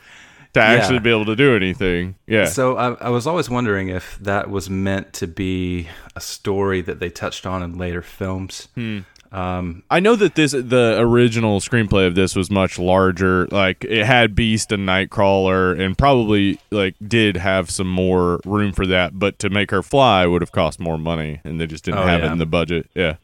[0.55, 2.14] to actually be able to do anything.
[2.27, 2.47] Yeah.
[2.47, 6.99] So I, I was always wondering if that was meant to be a story that
[6.99, 8.69] they touched on in later films.
[8.75, 9.01] Hmm.
[9.33, 13.47] Um, I know that this the original screenplay of this was much larger.
[13.49, 18.87] Like it had Beast and Nightcrawler and probably like did have some more room for
[18.87, 22.01] that, but to make her fly would have cost more money and they just didn't
[22.01, 22.29] Oh, have yeah.
[22.29, 22.89] it in the budget.
[22.95, 23.16] Yeah.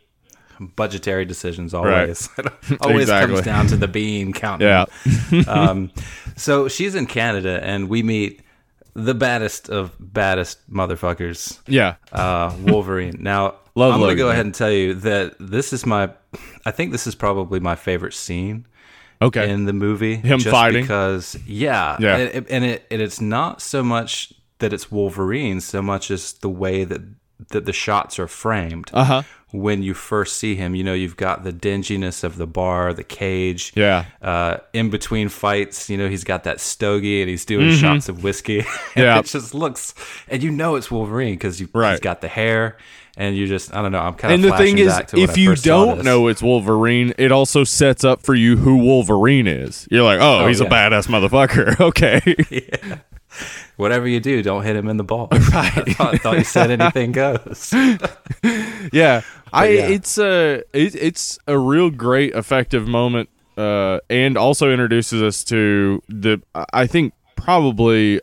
[0.76, 2.28] budgetary decisions always.
[2.80, 3.34] always Exactly.
[3.36, 4.68] comes down to the bean counting.
[4.68, 4.84] Yeah.
[5.48, 5.90] um,
[6.36, 8.40] so she's in Canada, and we meet
[8.94, 11.94] the baddest of baddest motherfuckers, Yeah.
[12.12, 13.16] uh, Wolverine.
[13.20, 16.10] Now, Love I'm going to go ahead and tell you that this is my,
[16.66, 18.66] I think this is probably my favorite scene
[19.22, 19.48] Okay.
[19.50, 20.16] in the movie.
[20.16, 20.82] Him just fighting?
[20.82, 22.16] because, yeah, Yeah.
[22.16, 26.34] and, it- and it and it's not so much that it's Wolverine, so much as
[26.34, 27.00] the way that
[27.48, 28.90] that the shots are framed.
[28.92, 29.22] Uh huh.
[29.52, 33.04] When you first see him, you know you've got the dinginess of the bar, the
[33.04, 33.72] cage.
[33.76, 34.06] Yeah.
[34.22, 38.24] Uh, in between fights, you know he's got that stogie and he's doing shots of
[38.24, 38.58] whiskey.
[38.60, 39.00] and Mm-hmm.
[39.00, 39.18] Yeah.
[39.18, 39.94] it just looks,
[40.28, 42.00] and you know it's Wolverine because he's Right.
[42.00, 42.78] got the hair,
[43.18, 43.98] and you just I don't know.
[44.00, 46.42] I'm kind of And the thing is, back to when if you don't know it's
[46.42, 49.86] Wolverine, it also sets up for you who Wolverine is.
[49.90, 51.78] You're like, oh, Oh, he's a badass motherfucker.
[51.92, 52.98] Okay.
[53.76, 55.28] whatever you do, don't hit him in the ball.
[55.52, 55.76] Right.
[55.76, 57.72] I, thought, thought you said anything goes.
[58.92, 59.22] yeah.
[59.52, 59.86] I yeah.
[59.88, 66.02] it's a it, it's a real great effective moment uh and also introduces us to
[66.08, 66.40] the
[66.72, 68.20] I think probably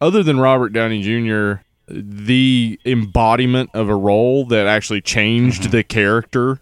[0.00, 1.62] other than Robert Downey Jr.
[1.86, 6.60] the embodiment of a role that actually changed the character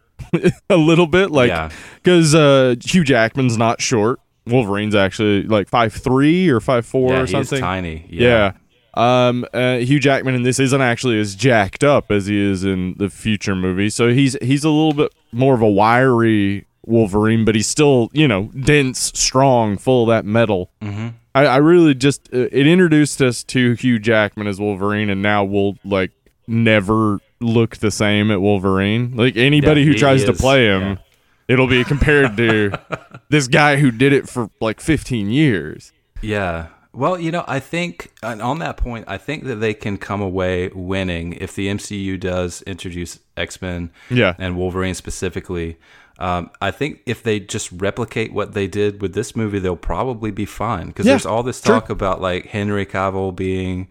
[0.68, 1.70] a little bit like Yeah.
[2.04, 4.20] cuz uh Hugh Jackman's not short.
[4.46, 7.60] Wolverine's actually like five three or five four yeah, or he's something.
[7.60, 8.06] tiny.
[8.10, 8.52] Yeah.
[8.94, 12.94] Um, uh, Hugh Jackman in this isn't actually as jacked up as he is in
[12.98, 17.54] the future movie, so he's he's a little bit more of a wiry Wolverine, but
[17.54, 20.70] he's still you know dense, strong, full of that metal.
[20.82, 21.08] Mm-hmm.
[21.34, 25.44] I, I really just uh, it introduced us to Hugh Jackman as Wolverine, and now
[25.44, 26.10] we'll like
[26.48, 29.14] never look the same at Wolverine.
[29.16, 30.98] Like anybody Yeah, who tries to play him.
[31.50, 32.72] It'll be compared to
[33.28, 35.92] this guy who did it for like 15 years.
[36.22, 36.68] Yeah.
[36.92, 40.20] Well, you know, I think and on that point, I think that they can come
[40.20, 44.34] away winning if the MCU does introduce X Men Yeah.
[44.38, 45.76] and Wolverine specifically.
[46.18, 50.30] Um, I think if they just replicate what they did with this movie, they'll probably
[50.30, 50.88] be fine.
[50.88, 53.88] Because Yeah, there's all this talk about like Henry Cavill being.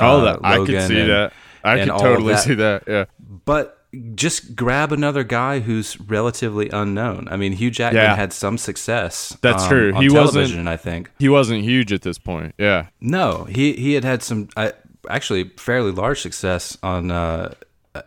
[0.00, 1.32] Oh, uh, that I could Logan see and- that.
[1.64, 2.42] I could totally that.
[2.44, 2.84] see that.
[2.86, 3.04] Yeah.
[3.44, 3.75] But
[4.14, 7.28] just grab another guy who's relatively unknown.
[7.30, 8.16] I mean, Hugh Jackman Yeah.
[8.16, 9.36] had some success.
[9.42, 9.92] That's um, true.
[9.94, 11.10] On He wasn't- I think.
[11.18, 12.54] He wasn't huge at this point.
[12.58, 12.86] Yeah.
[13.00, 14.70] No, he he had had some uh,
[15.08, 17.10] actually fairly large success on.
[17.10, 17.54] Uh,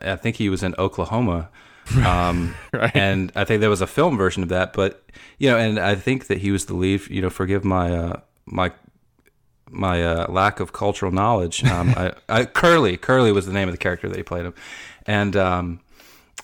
[0.01, 1.49] I think he was in Oklahoma,
[2.05, 2.95] um, Right.
[2.95, 4.73] and I think there was a film version of that.
[4.73, 5.03] But
[5.39, 7.07] you know, and I think that he was the lead.
[7.09, 8.71] You know, forgive my uh, my
[9.71, 11.63] my uh, lack of cultural knowledge.
[11.63, 14.53] Um, I, I, Curly Curly was the name of the character that he played him,
[15.09, 15.79] and um,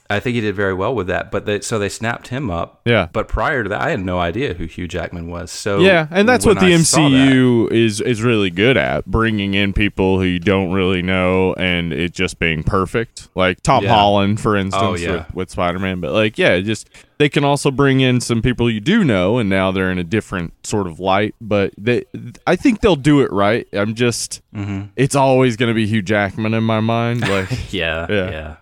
[0.10, 1.32] I think he did very well with that.
[1.32, 2.82] But they, so they snapped him up.
[2.86, 3.08] Yeah.
[3.12, 5.52] But prior to that, I had no idea who Hugh Jackman was.
[5.52, 9.74] So Yeah, and that's what the I MCU is is really good at, bringing in
[9.74, 13.30] people who you don't really know and it just being perfect.
[13.36, 13.90] Like Tom Yeah.
[13.96, 15.12] Holland, for instance, Oh, yeah.
[15.12, 18.82] with, with Spider-Man, but like yeah, just they can also bring in some people you
[18.82, 22.04] do know and now they're in a different sort of light, but they
[22.46, 23.68] I think they'll do it right.
[23.74, 24.84] I'm just Mm-hmm.
[24.96, 28.30] it's always going to be Hugh Jackman in my mind, like Yeah, Yeah.
[28.32, 28.56] yeah.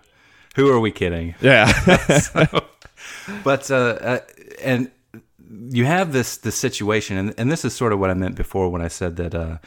[0.54, 1.36] Who are we kidding?
[1.42, 1.72] yeah.
[3.44, 4.20] But uh, uh,
[4.62, 4.92] and
[5.70, 8.70] you have this this situation, and, and this is sort of what I meant before
[8.70, 9.58] when I said that uh,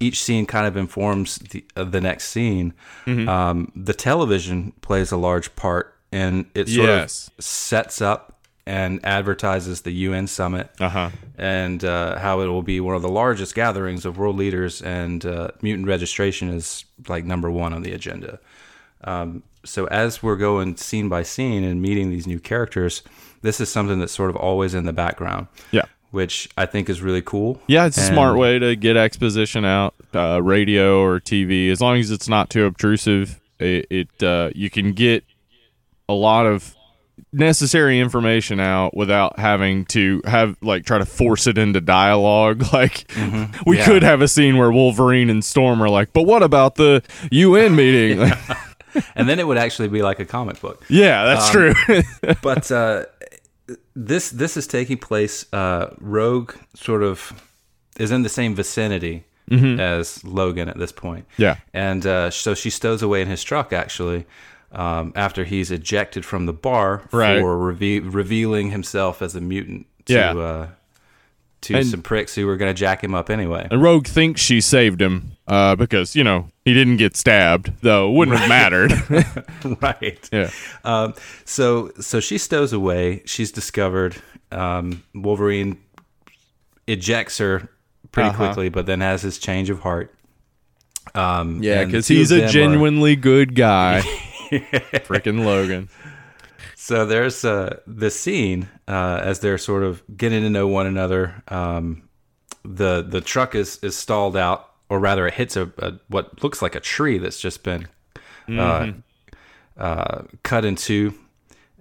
[0.00, 2.74] each scene kind of informs the uh, the next scene.
[3.06, 3.28] Mm-hmm.
[3.28, 7.30] Um, the television plays a large part, and it sort Yes.
[7.38, 11.08] of sets up and advertises the UN summit uh-huh.
[11.38, 15.24] and uh, how it will be one of the largest gatherings of world leaders, and
[15.24, 18.38] uh, mutant registration is like number one on the agenda.
[19.04, 23.02] Um, so as we're going scene by scene and meeting these new characters,
[23.42, 25.82] this is something that's sort of always in the background, Yeah.
[26.10, 27.60] which I think is really cool.
[27.66, 31.70] Yeah, it's a smart way to get exposition out, uh, radio or TV.
[31.70, 35.24] As long as it's not too obtrusive, it, it uh, you can get
[36.08, 36.74] a lot of
[37.32, 42.64] necessary information out without having to have like try to force it into dialogue.
[42.72, 43.72] Like we Mm-hmm.
[43.74, 43.84] Yeah.
[43.84, 47.02] could have a scene where Wolverine and Storm are like, "But what about the
[47.32, 48.30] UN meeting?"
[49.14, 50.84] And then it would actually be like a comic book.
[50.88, 51.74] yeah, that's true.
[52.42, 53.04] but uh,
[53.94, 55.44] this this is taking place.
[55.52, 57.32] Uh, Rogue sort of
[57.98, 61.24] is in the same vicinity as Logan at this point.
[61.32, 61.42] Mm-hmm.
[61.42, 61.56] Yeah.
[61.72, 64.26] and uh, so she stows away in his truck actually.
[64.70, 67.40] Um, after he's ejected from the bar Right.
[67.40, 70.66] for reve- revealing himself as a mutant to Yeah.
[71.62, 73.66] To And- some pricks who were going to jack him up anyway.
[73.70, 78.08] And Rogue thinks she saved him uh, because you know he didn't get stabbed, though
[78.10, 78.92] it wouldn't have mattered.
[79.82, 80.28] right.
[80.32, 80.50] yeah.
[80.84, 83.22] Um, so so she stows away.
[83.26, 84.16] She's discovered.
[84.52, 85.78] Um, Wolverine
[86.86, 87.68] ejects her
[88.12, 88.46] pretty Uh-huh.
[88.46, 90.14] quickly, but then has his change of heart.
[91.14, 94.00] Um, Yeah, because he's a them are- genuinely good guy.
[94.50, 95.88] Freaking Logan.
[96.88, 101.42] So there's uh, the scene uh, as they're sort of getting to know one another.
[101.48, 102.08] Um,
[102.64, 106.62] the the truck is is stalled out, or rather, it hits a, a what looks
[106.62, 107.88] like a tree that's just been
[108.48, 108.92] uh,
[109.76, 111.12] uh, cut in two,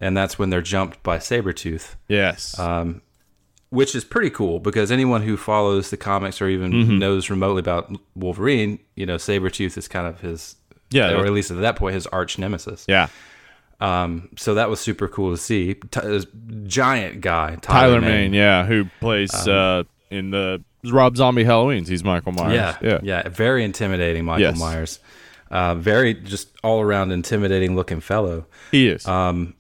[0.01, 2.58] and that's when they're jumped by Sabretooth Yes.
[2.60, 3.01] Um,
[3.70, 6.99] which is pretty cool because anyone who follows the comics or even Mm-hmm.
[6.99, 10.55] knows remotely about Wolverine, you know, Sabretooth is kind of his,
[10.89, 12.86] Yeah, or at least at that point, his arch nemesis.
[12.88, 13.08] yeah.
[13.80, 15.75] Um, so that was super cool to see.
[15.75, 16.25] T-
[16.65, 21.88] giant guy, Tyler, Tyler Mane, yeah, who plays uh, in the Rob Zombie Halloween's.
[21.88, 22.53] He's Michael Myers.
[22.53, 24.59] Yeah, yeah, yeah, Very intimidating, Michael Yes.
[24.59, 24.99] Myers.
[25.51, 28.45] Uh, very just all around intimidating looking fellow.
[28.71, 29.05] He is.
[29.07, 29.53] Um,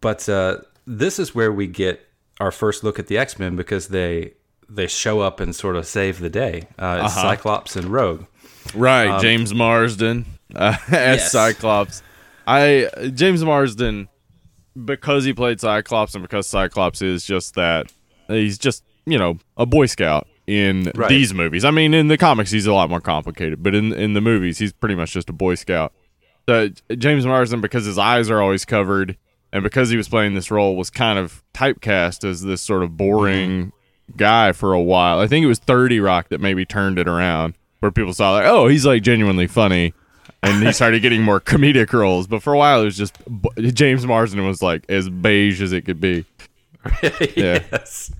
[0.00, 2.06] But uh, this is where we get
[2.40, 4.34] our first look at the X Men because they
[4.70, 6.68] they show up and sort of save the day.
[6.78, 7.08] Uh, Uh-huh.
[7.22, 8.24] Cyclops and Rogue.
[8.74, 11.32] right, James Marsden uh, as um, Yes.
[11.32, 12.02] Cyclops.
[12.48, 14.08] I James Marsden
[14.84, 17.92] because he played Cyclops and because Cyclops is just that
[18.26, 21.10] he's just you know a Boy Scout in Right.
[21.10, 21.64] these movies.
[21.64, 24.58] I mean, in the comics he's a lot more complicated, but in in the movies
[24.58, 25.92] he's pretty much just a Boy Scout.
[26.48, 29.18] So James Marsden, because his eyes are always covered,
[29.52, 32.96] and because he was playing this role, was kind of typecast as this sort of
[32.96, 34.16] boring mm-hmm.
[34.16, 35.20] guy for a while.
[35.20, 38.46] I think it was Thirty Rock that maybe turned it around, where people saw like,
[38.46, 39.92] oh, he's like genuinely funny,
[40.42, 42.26] and he started getting more comedic roles.
[42.26, 43.16] But for a while, it was just
[43.58, 46.24] James Marsden was like as beige as it could be.
[47.02, 47.64] Yeah.
[47.72, 48.10] yes.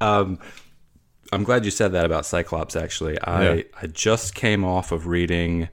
[0.00, 0.38] Um,
[1.32, 2.76] I'm glad you said that about Cyclops.
[2.76, 3.62] Actually, I Yeah.
[3.80, 5.68] I just came off of reading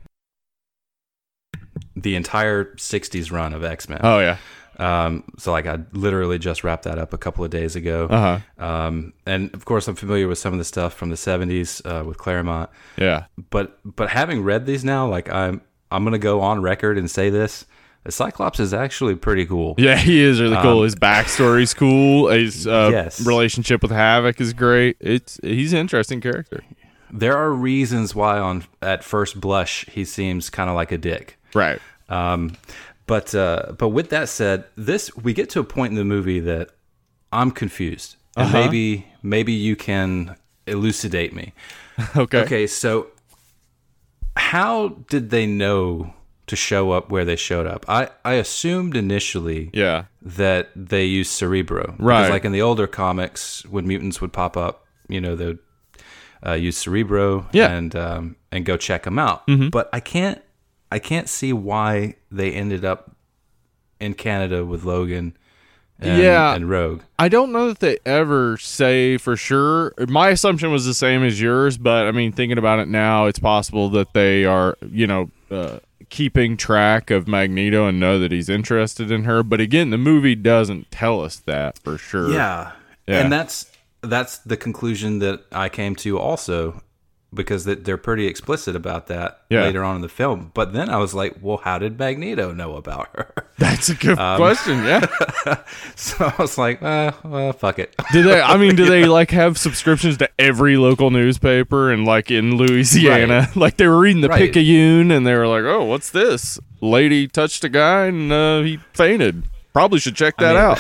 [1.96, 4.00] the entire '60s run of X Men.
[4.04, 4.38] Oh yeah,
[4.78, 8.08] Um, so like I literally just wrapped that up a couple of days ago.
[8.10, 11.18] uh huh, Um, and of course, I'm familiar with some of the stuff from the
[11.18, 12.70] '70s uh, with Claremont.
[12.98, 15.62] yeah, But but having read these now, like I'm
[15.92, 17.66] I'm gonna go on record and say this:
[18.04, 19.76] the Cyclops is actually pretty cool.
[19.78, 19.96] yeah.
[19.98, 20.84] He is really cool.
[20.84, 22.30] His backstory's cool.
[22.30, 23.26] His uh, Um, Yes.
[23.26, 24.98] relationship with Havoc is great.
[25.00, 26.64] It's he's an interesting character.
[27.12, 31.40] There are reasons why, on at first blush, he seems kind of like a dick.
[31.56, 31.80] Right.
[32.08, 32.56] Um,
[33.08, 36.40] but uh, but with that said, this we get to a point in the movie
[36.42, 36.70] that
[37.34, 38.60] I'm confused, and Uh-huh.
[38.66, 40.36] maybe maybe you can
[40.68, 41.54] elucidate me.
[42.16, 42.40] Okay.
[42.44, 43.08] Okay, so
[44.40, 46.14] how did they know
[46.48, 47.86] to show up where they showed up?
[47.88, 50.06] I I assumed initially Yeah.
[50.22, 52.30] that they used Cerebro, Because, Right.
[52.30, 55.60] like in the older comics, when mutants would pop up, you know, they'd
[56.46, 57.68] uh, use Cerebro Yeah.
[57.68, 57.76] Mm-hmm.
[57.78, 59.44] and um, and go check them out.
[59.72, 60.42] But I can't
[60.92, 63.16] I can't see why they ended up
[64.00, 65.38] in Canada with Logan.
[66.02, 66.56] And, Yeah.
[66.56, 67.02] and Rogue.
[67.18, 69.94] I don't know that they ever say for sure.
[70.08, 73.40] My assumption was the same as yours, but I mean, thinking about it now, it's
[73.40, 75.80] possible that they are, you know, uh,
[76.10, 79.44] keeping track of Magneto and know that he's interested in her.
[79.44, 82.32] But again, the movie doesn't tell us that for sure.
[82.32, 82.72] Yeah.
[83.08, 83.22] Yeah.
[83.22, 83.70] And that's
[84.02, 86.82] that's the conclusion that I came to also
[87.34, 89.62] because they're pretty explicit about that Yeah.
[89.64, 90.50] later on in the film.
[90.56, 93.32] But then I was like, well, how did Magneto know about her?
[93.60, 94.84] that's a good Um, question.
[94.84, 95.06] Yeah.
[95.96, 97.96] so I was like, uh, well, fuck it.
[98.12, 98.42] Do they?
[98.42, 103.50] I mean, do they like have subscriptions to every local newspaper and like in Louisiana?
[103.56, 104.40] Like they were reading the Right.
[104.52, 106.60] Picayune and they were like, "Oh, what's this?
[106.82, 109.44] Lady touched a guy and uh, he fainted.
[109.74, 110.80] Probably should check that mean, out."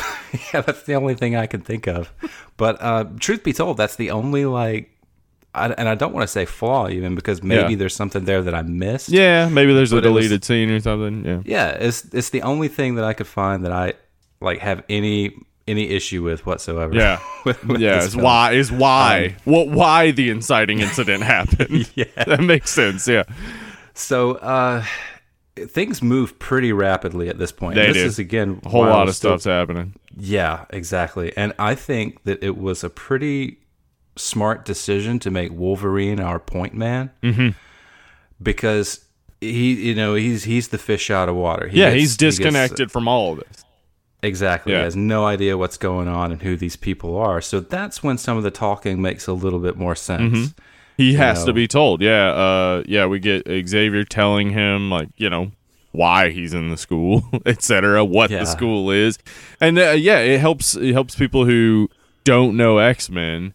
[0.54, 2.12] yeah, that's the only thing I can think of.
[2.58, 4.90] But uh, truth be told, that's the only like,
[5.56, 7.78] I, and I don't want to say flaw even because maybe Yeah.
[7.80, 9.10] there's something there that I missed.
[9.10, 11.26] Yeah, maybe there's a it was- deleted scene or something.
[11.26, 11.42] Yeah.
[11.46, 13.94] yeah, it's it's the only thing that I could find that I
[14.42, 15.32] like have any
[15.68, 16.96] any issue with whatsoever.
[16.96, 17.20] Yeah.
[17.46, 21.90] with, with yeah, is why is why what why the inciting incident happened.
[21.96, 22.06] Yeah.
[22.26, 23.08] that makes sense.
[23.08, 23.24] Yeah,
[23.94, 24.84] So uh,
[25.56, 27.76] things move pretty rapidly at this point.
[27.76, 28.06] They this do.
[28.06, 29.96] is again a whole lot of still- stuff's happening.
[30.16, 31.36] Yeah, exactly.
[31.38, 33.60] And I think that it was a pretty
[34.20, 37.12] smart decision to make Wolverine our point man.
[37.24, 37.50] Mm-hmm.
[38.42, 39.06] Because
[39.42, 41.68] he, you know, he's he's the fish out of water.
[41.68, 43.66] He Yeah, gets- he's he gets- disconnected from all of this.
[44.24, 44.74] exactly.
[44.74, 44.80] Yeah.
[44.80, 47.42] He has no idea what's going on and who these people are.
[47.42, 50.22] So that's when some of the talking makes a little bit more sense.
[50.38, 50.62] Mm-hmm.
[50.98, 51.46] He has know.
[51.48, 52.02] to be told.
[52.02, 53.06] Yeah, uh, yeah.
[53.06, 55.52] We get Xavier telling him like you know
[55.92, 58.04] why he's in the school, etc.
[58.04, 58.40] What Yeah.
[58.40, 59.18] the school is,
[59.62, 60.76] and uh, yeah, it helps.
[60.76, 61.90] It helps people who
[62.26, 63.54] don't know X Men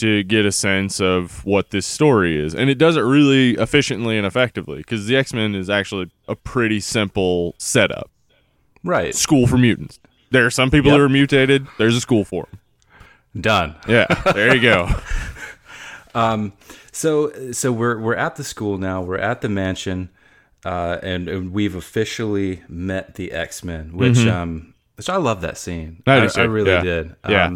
[0.00, 4.16] to get a sense of what this story is, and it does it really efficiently
[4.18, 8.10] and effectively because the X Men is actually a pretty simple setup.
[8.84, 9.14] Right.
[9.14, 9.98] School for mutants.
[10.30, 10.98] There are some people Yep.
[10.98, 11.66] who are mutated.
[11.78, 12.60] There's a school for them.
[13.42, 13.76] Done.
[13.88, 14.88] Yeah, there you go.
[16.14, 16.52] um,
[16.92, 19.02] So so we're we're at the school now.
[19.02, 20.10] We're at the mansion,
[20.64, 23.96] uh, and, and we've officially met the X Men.
[23.96, 24.28] Which Mm-hmm.
[24.30, 26.02] um, Which I love that scene.
[26.06, 26.82] I I, I, really yeah.
[26.82, 27.16] did.
[27.28, 27.50] Yeah.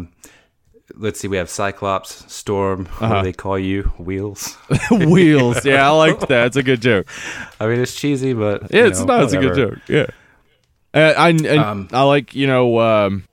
[0.93, 1.27] Let's see.
[1.27, 2.87] We have Cyclops, Storm.
[2.99, 3.17] Uh-huh.
[3.21, 3.83] do they call you?
[3.97, 4.55] Wheels.
[4.91, 5.65] Wheels.
[5.65, 6.47] Yeah, I liked that.
[6.47, 7.07] It's a good joke.
[7.59, 9.23] I mean, it's cheesy, but Yeah, it's know, not.
[9.23, 9.79] It's a good joke.
[9.87, 10.05] Yeah.
[10.93, 13.23] And I and Um, I like you know um,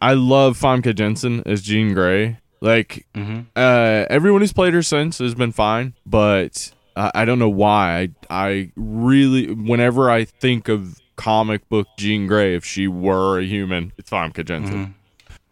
[0.00, 2.38] I love Famke Janssen as Jean Grey.
[2.60, 3.46] Like Mhm.
[3.56, 8.10] uh, everyone who's played her since has been fine, but I I don't know why.
[8.30, 13.44] I I really whenever I think of comic book Jean Grey, if she were a
[13.44, 14.74] human, it's Famke Janssen.
[14.78, 14.92] Mm-hmm.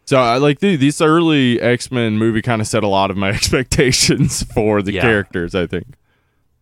[0.05, 3.17] So I like the, this early X Men movie kind of set a lot of
[3.17, 5.01] my expectations for the Yeah.
[5.01, 5.55] characters.
[5.55, 5.85] I think.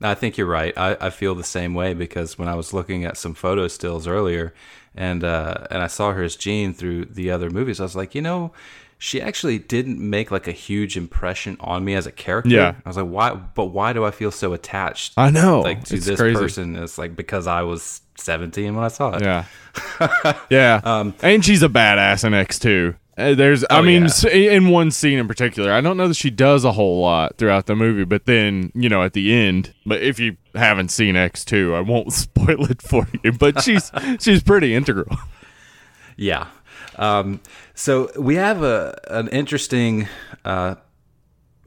[0.02, 0.74] I think you're right.
[0.78, 4.08] I, I feel the same way because when I was looking at some photo stills
[4.08, 4.54] earlier,
[4.96, 8.16] and uh, and I saw her as Jean through the other movies, I was like,
[8.16, 8.54] you know,
[8.98, 12.50] she actually didn't make like a huge impression on me as a character.
[12.50, 12.76] Yeah.
[12.86, 13.34] I was like, why?
[13.34, 15.14] But why do I feel so attached?
[15.18, 15.62] I know.
[15.62, 16.40] like to It's this crazy.
[16.40, 16.76] person.
[16.78, 19.22] It's like because I was 17 when I saw it.
[19.22, 19.46] Yeah.
[20.50, 20.80] yeah.
[20.84, 22.96] Um, and she's a badass in X two.
[23.20, 24.30] Uh, there's, I Oh, mean, yeah.
[24.51, 27.65] in one scene in particular, I don't know that she does a whole lot throughout
[27.65, 29.74] the movie, but then you know at the end.
[29.86, 33.32] But if you haven't seen X two, I won't spoil it for you.
[33.34, 35.17] But she's she's pretty integral.
[36.17, 36.47] Yeah.
[36.97, 37.39] Um,
[37.76, 40.07] so we have a an interesting,
[40.45, 40.76] uh,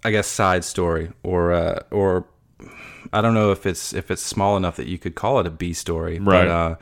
[0.05, 2.27] I guess, side story, or uh, or
[3.13, 5.51] I don't know if it's if it's small enough that you could call it a
[5.51, 6.19] B story.
[6.19, 6.47] Right.
[6.47, 6.75] But, uh,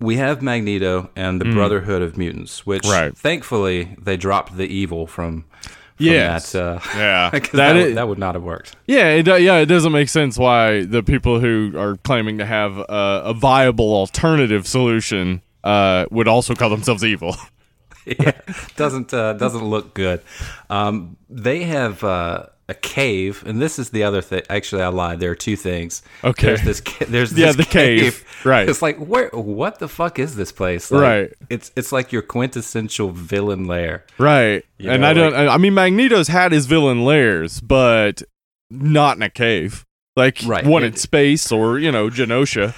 [0.00, 2.92] we have Magneto and the Brotherhood of Mutants, which Mm.
[2.92, 3.16] Right.
[3.16, 5.42] thankfully they dropped the evil from.
[5.42, 6.52] from Yes.
[6.52, 7.30] That, uh, Yeah.
[7.32, 8.74] That that, is- would, that would not have worked.
[8.86, 12.78] Yeah, it, yeah, it doesn't make sense why the people who are claiming to have
[12.78, 17.36] a, a viable alternative solution uh, would also call themselves evil.
[18.06, 18.32] yeah,
[18.76, 20.20] doesn't uh, doesn't look good.
[20.68, 24.42] Um, they have uh, a cave, and this is the other thing.
[24.48, 25.20] Actually, I lied.
[25.20, 26.02] There are two things.
[26.22, 26.46] Okay.
[26.46, 26.80] There's this.
[26.80, 28.24] Ca- there's Yeah, this the cave.
[28.44, 28.68] Right.
[28.68, 29.28] It's like where?
[29.30, 30.90] What the fuck is this place?
[30.90, 31.32] Like, Right.
[31.50, 34.04] It's it's like your quintessential villain lair.
[34.18, 34.64] Right.
[34.78, 38.22] You and know, I don't I mean Magneto's had his villain lairs, but
[38.70, 39.84] not in a cave.
[40.16, 40.64] Like Right.
[40.64, 42.74] one It- in space or, you know, Genosha.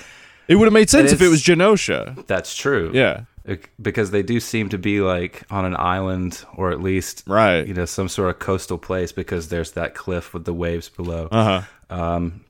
[0.48, 2.26] It would have made sense if it was Genosha.
[2.26, 2.90] That's true.
[2.94, 3.22] Yeah.
[3.46, 7.66] Bec- Because they do seem to be like on an island, or at least Right.
[7.66, 9.12] you know, some sort of coastal place.
[9.12, 11.28] Because there's that cliff with the waves below.
[11.30, 11.62] Uh-huh.
[11.88, 12.44] Um,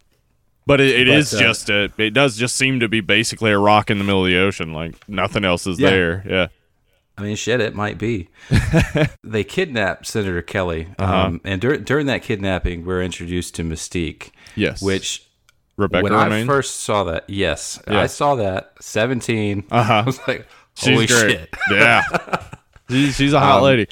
[0.66, 3.52] But it, it But, is uh, just a it does just seem to be basically
[3.52, 4.72] a rock in the middle of the ocean.
[4.72, 5.90] Like nothing else is Yeah.
[5.90, 6.24] there.
[6.28, 6.46] Yeah.
[7.18, 8.28] I mean, shit, it might be.
[9.24, 11.14] they kidnapped Senator Kelly, Uh-huh.
[11.16, 14.32] um, and dur- during that kidnapping, we're introduced to Mystique.
[14.54, 14.82] Yes.
[14.82, 15.22] Which,
[15.78, 16.12] Rebecca when.
[16.12, 18.00] I first saw that, yes, Yeah.
[18.00, 18.72] I saw that.
[18.80, 19.64] Seventeen.
[19.70, 19.92] Uh-huh.
[19.94, 20.46] I was like,
[20.76, 21.30] She's holy great.
[21.38, 21.54] shit!
[21.70, 22.02] Yeah.
[22.90, 23.86] She- she's a hot Um, lady.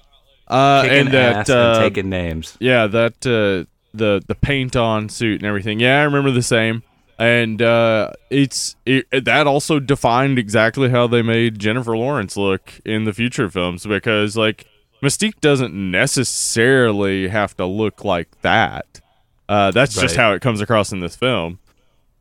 [0.47, 2.57] Uh and that uh, and taking names.
[2.61, 5.81] Yeah, that uh, the the paint on suit and everything.
[5.81, 6.83] Yeah, I remember the same.
[7.19, 13.05] And uh, it's it, that also defined exactly how they made Jennifer Lawrence look in
[13.05, 14.67] the future films because like
[15.03, 19.01] Mystique doesn't necessarily have to look like that.
[19.49, 21.59] Uh, that's just how it comes across in this film.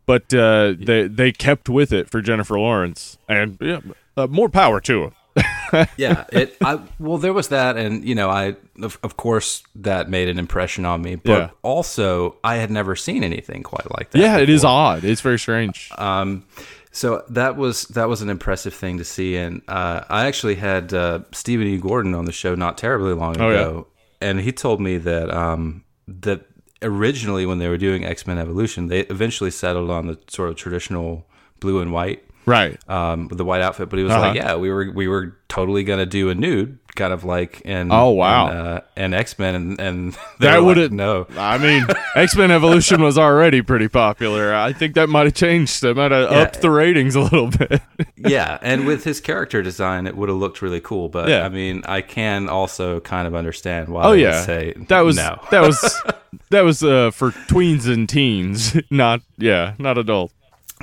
[0.05, 3.79] But uh, they they kept with it for Jennifer Lawrence, and yeah,
[4.17, 5.13] uh, more power to them.
[5.97, 6.55] yeah, it.
[6.63, 10.37] I well, there was that, and you know, I of, of course that made an
[10.37, 11.49] impression on me, but Yeah.
[11.63, 14.19] also I had never seen anything quite like that.
[14.19, 15.03] Yeah, it is odd.
[15.03, 15.89] It's very strange.
[15.97, 16.45] Um,
[16.91, 20.93] so that was that was an impressive thing to see, and uh, I actually had
[20.93, 21.77] uh, Steven E.
[21.77, 23.55] Gordon on the show not terribly long Oh, yeah.
[23.61, 23.87] ago,
[24.21, 26.45] and he told me that um, that
[26.83, 30.55] originally when they were doing X Men Evolution, they eventually settled on the sort of
[30.55, 31.25] traditional
[31.59, 32.77] blue and white right.
[32.89, 33.89] um, with the white outfit.
[33.89, 34.21] But he was Uh-huh.
[34.21, 37.91] like, "Yeah, we were we were totally gonna do a nude, kind of like and
[37.93, 38.47] Oh, wow.
[38.47, 41.85] and, uh, in X Men, and and That would like, no." I mean,
[42.15, 44.53] X Men Evolution was already pretty popular.
[44.55, 45.81] I think that might have changed.
[45.83, 46.37] That might have Yeah.
[46.39, 47.81] upped the ratings a little bit.
[48.17, 51.09] yeah, and with his character design, it would have looked really cool.
[51.09, 51.45] But Yeah.
[51.45, 54.03] I mean, I can also kind of understand why.
[54.03, 55.39] Oh yeah, say that was no.
[55.51, 56.01] that was
[56.49, 60.33] that was uh, for tweens and teens, not yeah, not adults.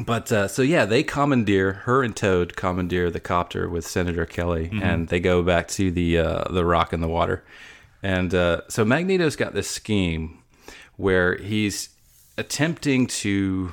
[0.07, 4.67] But uh, so yeah, they commandeer her and Toad commandeer the copter with Senator Kelly,
[4.69, 4.83] Mm-hmm.
[4.83, 7.45] and they go back to the uh, the rock in the water.
[8.03, 10.39] And uh, so Magneto's got this scheme
[10.97, 11.91] where he's
[12.39, 13.73] attempting to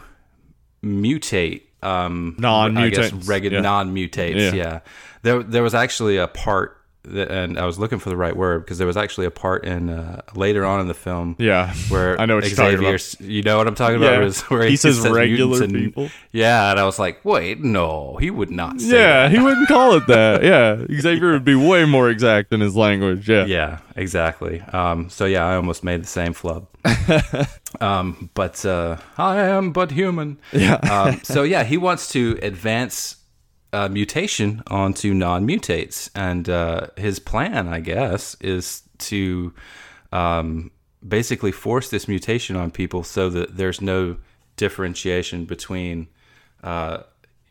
[0.83, 3.61] mutate um, I guess Non-mutants, regu- yeah.
[3.61, 4.35] non-mutates.
[4.35, 4.53] Yeah.
[4.55, 4.79] Yeah.
[5.21, 6.76] there there was actually a part.
[7.09, 9.89] And I was looking for the right word because there was actually a part in
[9.89, 13.21] uh, later on in the film Yeah, where I know what you're talking about.
[13.21, 14.11] you know what I'm talking about?
[14.13, 14.27] Yeah.
[14.27, 16.09] It's- Where He says mutants regular and- people.
[16.31, 19.31] Yeah, and I was like, wait, no, he would not say Yeah, that.
[19.31, 20.43] he wouldn't call it that.
[20.47, 23.27] Yeah, Xavier would be way more exact in his language.
[23.29, 24.61] Yeah, Yeah, exactly.
[24.61, 26.67] Um, so yeah, I almost made the same flub.
[27.81, 30.37] um, but uh, I am but human.
[30.51, 30.75] Yeah.
[30.75, 33.16] um, so yeah, he wants to advance
[33.73, 39.53] uh, mutation onto non-mutates, and uh, his plan, I guess, is to
[40.11, 40.71] um,
[41.07, 44.17] basically force this mutation on people so that there's no
[44.55, 46.07] differentiation between
[46.63, 46.99] uh,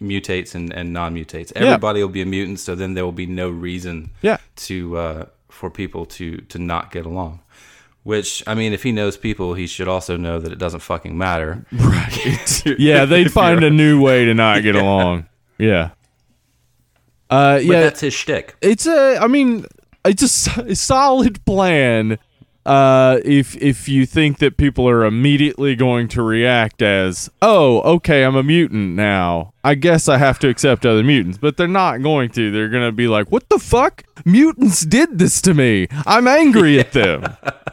[0.00, 1.52] mutates and, and non-mutates.
[1.54, 4.38] Everybody will be a mutant, so then there will be no reason Yeah.
[4.56, 7.40] to uh, for people to to not get along.
[8.02, 11.16] Which I mean, if he knows people, he should also know that it doesn't fucking
[11.16, 11.64] matter.
[11.72, 12.62] Right.
[12.78, 15.26] Yeah, they'd find a new way to not get along.
[15.58, 15.90] Yeah.
[17.30, 18.56] Uh, But yeah, that's his shtick.
[18.60, 19.18] it's a.
[19.20, 19.66] I mean,
[20.04, 22.18] it's a solid plan.
[22.64, 28.24] Uh, if if you think that people are immediately going to react as, oh, okay,
[28.24, 29.52] I'm a mutant now.
[29.62, 32.50] I guess I have to accept other mutants, but they're not going to.
[32.50, 34.02] They're gonna be like, what the fuck?
[34.24, 35.86] Mutants did this to me.
[36.06, 37.24] I'm angry at them.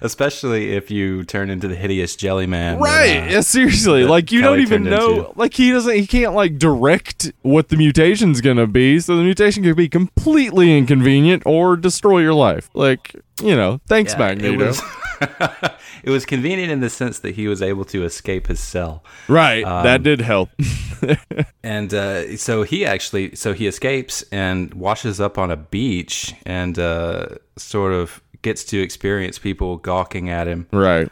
[0.00, 2.78] Especially if you turn into the hideous jelly man.
[2.78, 3.22] that, Right.
[3.22, 4.04] uh, yeah, seriously.
[4.04, 5.32] Like you Kelly don't even know into.
[5.38, 9.62] like he doesn't he can't like direct what the mutation's gonna be, so the mutation
[9.62, 12.68] could be completely inconvenient or destroy your life.
[12.74, 14.52] Like, you know, thanks, yeah, Magneto.
[14.54, 14.82] It was,
[16.02, 19.04] it was convenient in the sense that he was able to escape his cell.
[19.28, 19.64] right.
[19.64, 20.50] Um, that did help.
[21.64, 26.78] And uh, so he actually, so he escapes and washes up on a beach and
[26.78, 27.26] uh,
[27.56, 31.08] sort of gets to experience people gawking at him right.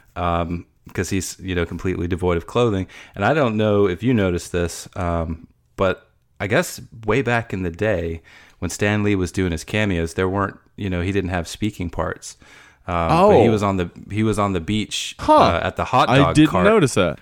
[0.87, 2.87] because he's you know completely devoid of clothing.
[3.15, 6.09] And I don't know if you noticed this, um, but
[6.41, 8.23] I guess way back in the day
[8.59, 11.91] when Stan Lee was doing his cameos, there weren't you know he didn't have speaking
[11.91, 12.37] parts.
[12.87, 13.51] Um, but he Oh.
[13.53, 15.35] was on the he was on the beach Huh.
[15.37, 16.65] uh, at the hot dog I didn't cart.
[16.65, 17.19] notice that.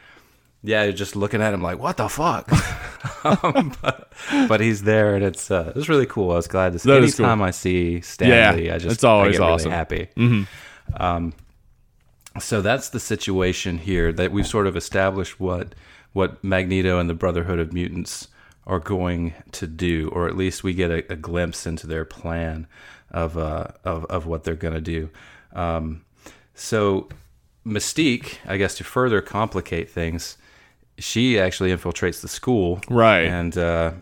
[0.63, 2.51] Yeah, you're just looking at him like, what the fuck?
[3.25, 4.13] um, but,
[4.49, 6.33] but he's there, and it's uh, it's really cool.
[6.33, 6.91] I was glad to see.
[6.91, 7.27] That is cool.
[7.27, 9.71] I see Stan Yeah, I just it's always awesome.
[9.71, 10.09] really happy.
[10.97, 11.35] Um,
[12.41, 15.75] so that's the situation here that we've sort of established what
[16.13, 18.29] what Magneto and the Brotherhood of Mutants
[18.67, 22.67] are going to do, or at least we get a, a glimpse into their plan
[23.11, 25.11] of uh, of of what they're going to do.
[25.53, 26.05] Um,
[26.55, 27.09] so
[27.67, 30.37] Mystique, I guess, to further complicate things,
[30.99, 33.27] she actually infiltrates the school, Right.
[33.27, 33.93] And uh,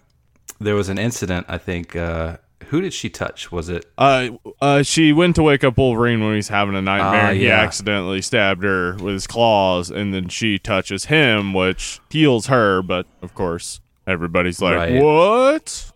[0.60, 1.46] there was an incident.
[1.48, 1.94] I think.
[1.96, 2.38] Uh,
[2.70, 3.52] who did she touch?
[3.52, 3.86] Was it?
[3.96, 4.30] Uh,
[4.60, 7.30] uh, she went to wake up Wolverine when he's having a nightmare.
[7.30, 12.46] Ah, He accidentally stabbed her with his claws, and then she touches him, which heals
[12.46, 12.82] her.
[12.82, 15.00] But of course, everybody's like, Right.
[15.00, 15.92] "What?"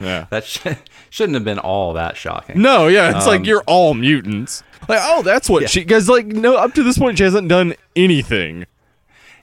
[0.00, 0.26] yeah.
[0.30, 0.66] That sh-
[1.10, 2.60] shouldn't have been all that shocking.
[2.62, 4.62] No, yeah, it's Um, like you're all mutants.
[4.88, 7.74] Like, oh, that's what she because like no, up to this point she hasn't done
[7.96, 8.66] anything.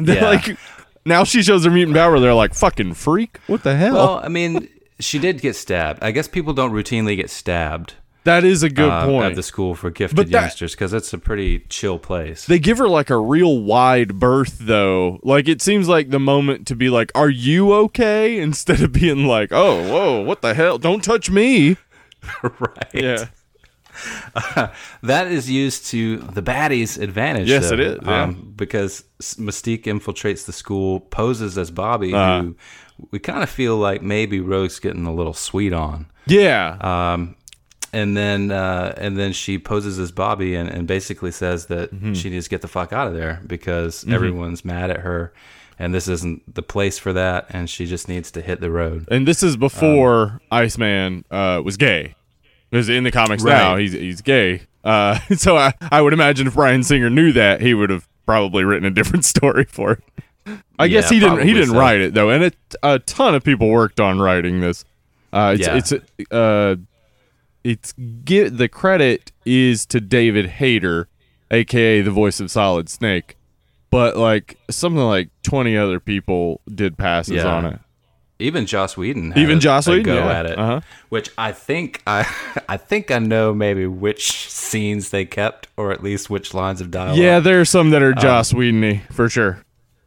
[0.05, 0.29] They're Yeah.
[0.29, 0.57] Like
[1.05, 2.19] now she shows her mutant power.
[2.19, 3.39] They're like, "Fucking freak!
[3.47, 4.67] What the hell?" Well, I mean,
[4.99, 6.03] she did get stabbed.
[6.03, 9.25] I guess people don't routinely get stabbed that is a good uh, point.
[9.25, 12.45] at the school for gifted that- youngsters because it's a pretty chill place.
[12.45, 15.19] They give her like a real wide berth though.
[15.23, 19.25] Like it seems like the moment to be like, "Are you okay?" instead of being
[19.25, 20.77] like, "Oh, whoa, what the hell?
[20.77, 21.77] Don't touch me."
[22.43, 22.93] right.
[22.93, 23.25] Yeah.
[25.03, 27.49] That is used to the baddies' advantage.
[27.49, 28.23] Yes, though, it is, yeah.
[28.23, 32.41] Um, because Mystique infiltrates the school, poses as Bobby, Uh-huh.
[32.43, 32.55] who
[33.11, 36.05] we kind of feel like maybe Rogue's getting a little sweet on.
[36.27, 36.77] Yeah.
[36.81, 37.35] Um,
[37.93, 42.13] and then uh, and then she poses as Bobby and, and basically says that Mm-hmm.
[42.13, 45.33] she needs to get the fuck out of there because everyone's mad at her
[45.79, 49.07] and this isn't the place for that and she just needs to hit the road.
[49.11, 52.15] and this is before um, Iceman uh, was gay.
[52.71, 53.51] Because in the comics Right.
[53.51, 54.61] now he's he's gay.
[54.83, 58.63] Uh, so I, I would imagine if Bryan Singer knew that, he would have probably
[58.63, 59.91] written a different story for
[60.45, 60.59] it.
[60.79, 61.45] I guess he didn't.
[61.47, 61.77] He didn't so.
[61.79, 64.83] write it though, and it, a ton of people worked on writing this.
[65.31, 65.77] Uh, it's Yeah.
[65.77, 66.75] it's uh,
[67.63, 67.93] it's
[68.25, 71.07] get the credit is to David Hayter,
[71.51, 73.37] aka the voice of Solid Snake,
[73.91, 77.45] but like something like twenty other people did passes Yeah.
[77.47, 77.79] on it.
[78.41, 80.39] Even Joss Whedon, had Even Joss a Whedon, go yeah.
[80.39, 80.81] at it, Uh-huh.
[81.09, 82.25] which I think I
[82.69, 86.91] I think I know maybe which scenes they kept or at least which lines of
[86.91, 87.17] dialogue.
[87.17, 89.63] Yeah, there are some Um, that are Joss Whedon-y, for sure.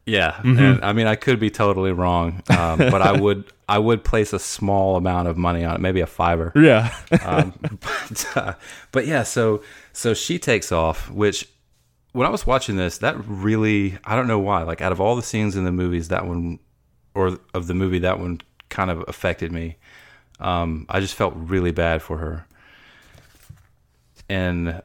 [0.07, 0.59] Yeah, Mm-hmm.
[0.63, 4.35] and I mean I could be totally wrong, um, but I would I would place
[4.35, 6.53] a small amount of money on it, maybe a fiver.
[6.55, 8.53] Yeah, um, but, uh,
[8.93, 9.63] but yeah, so
[9.95, 11.49] so she takes off, which
[12.13, 14.63] when I was watching this, that really I don't know why.
[14.63, 16.59] Like out of all the scenes in the movies, that one
[17.15, 19.77] or of the movie, that one kind of affected me.
[20.41, 22.47] Um, I just felt really bad for her,
[24.29, 24.83] and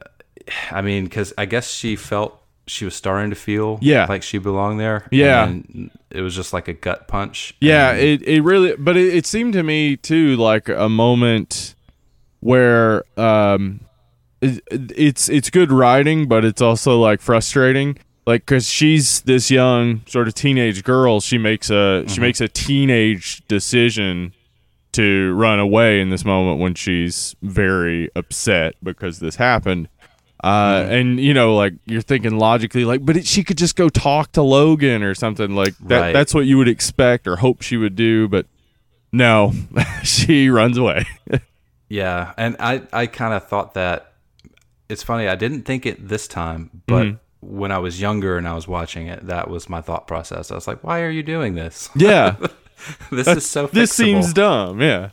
[0.70, 4.06] I mean, because I guess she felt she was starting to feel Yeah.
[4.08, 5.06] like she belonged there.
[5.10, 5.44] Yeah.
[5.46, 7.54] and it was just like a gut punch.
[7.60, 7.92] yeah.
[7.92, 11.74] It it really, but it, it seemed to me too like a moment
[12.40, 13.80] where um,
[14.40, 20.02] it, it's it's good writing, but it's also like frustrating like because she's this young
[20.06, 21.20] sort of teenage girl.
[21.20, 24.32] She makes a she makes a teenage decision
[24.92, 29.88] to run away in this moment when she's very upset because this happened.
[30.42, 33.88] Uh, and you know, like you're thinking logically, like, but it, she could just go
[33.90, 36.00] talk to Logan or something like that.
[36.00, 36.12] Right.
[36.12, 38.46] That's what you would expect or hope she would do, but
[39.12, 39.52] no,
[40.02, 41.04] she runs away.
[41.92, 44.12] Yeah, and I I kind of thought that
[44.88, 45.26] it's funny.
[45.26, 47.16] I didn't think it this time, but Mm-hmm.
[47.40, 50.50] When I was younger and I was watching it, that was my thought process.
[50.50, 51.88] I was like, "Why are you doing this?
[51.96, 52.36] yeah,
[53.10, 54.80] this is so this seems dumb.
[54.80, 55.10] Yeah,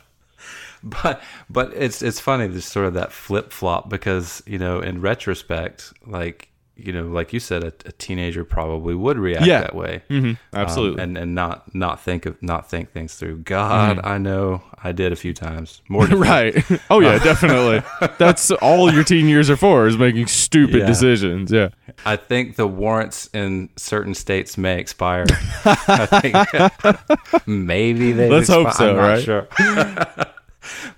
[0.82, 5.00] but but it's it's funny this sort of that flip flop because you know in
[5.00, 6.48] retrospect, like
[6.78, 9.60] you know, like you said, a, a teenager probably would react Yeah.
[9.62, 10.02] that way.
[10.08, 11.02] hmm Um, absolutely.
[11.02, 13.38] and and not not think of not think things through.
[13.38, 15.82] God, I know I did a few times.
[15.88, 16.54] More right.
[16.90, 17.82] Oh yeah, definitely.
[18.18, 20.86] That's all your teen years are for is making stupid Yeah.
[20.86, 21.50] decisions.
[21.50, 21.70] Yeah.
[22.06, 25.24] I think the warrants in certain states may expire.
[25.64, 28.28] I think maybe they.
[28.30, 29.22] Let's hope so, I'm not right?
[29.22, 29.48] Sure.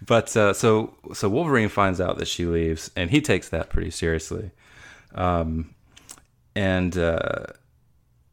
[0.07, 3.91] but uh, so so Wolverine finds out that she leaves, and he takes that pretty
[3.91, 4.51] seriously.
[5.15, 5.75] Um,
[6.55, 7.47] and uh,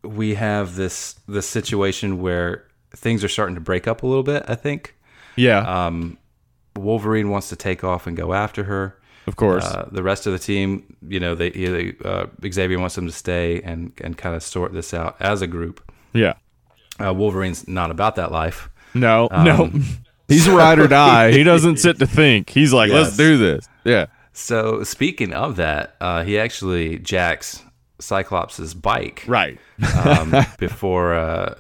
[0.04, 2.66] we have this this situation where
[2.96, 4.44] things are starting to break up a little bit.
[4.48, 4.96] I think
[5.36, 5.60] Yeah.
[5.88, 6.18] um,
[6.76, 8.98] Wolverine wants to take off and go after her.
[9.28, 9.66] of course.
[9.66, 13.12] Uh, the rest of the team, you know, they, they uh, Xavier wants them to
[13.14, 15.82] stay and and kind of sort this out as a group.
[16.14, 16.34] yeah.
[17.00, 18.70] Uh, Wolverine's not about that life.
[18.96, 19.28] No.
[19.30, 19.72] Um, no.
[20.28, 21.32] He's a ride or die.
[21.32, 22.50] He doesn't sit to think.
[22.50, 23.70] He's like, let's do this.
[23.84, 24.08] Yeah.
[24.38, 27.64] So speaking of that, uh, he actually jacks
[28.00, 29.58] Cyclops's bike Right.
[30.06, 31.56] um, before uh,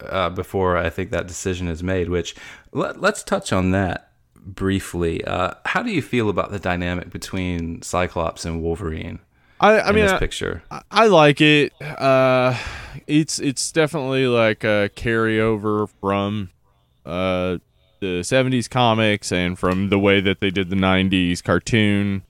[0.00, 2.08] uh, before I think that decision is made.
[2.08, 2.34] Which
[2.72, 5.22] let, let's touch on that briefly.
[5.22, 9.18] Uh, how do you feel about the dynamic between Cyclops and Wolverine
[9.60, 10.62] I, I mean, this I, picture?
[10.90, 11.74] I like it.
[11.82, 12.56] Uh,
[13.06, 16.48] it's it's definitely like a carryover from
[17.04, 17.58] uh,
[18.00, 22.22] the '70s comics and from the way that they did the '90s cartoon.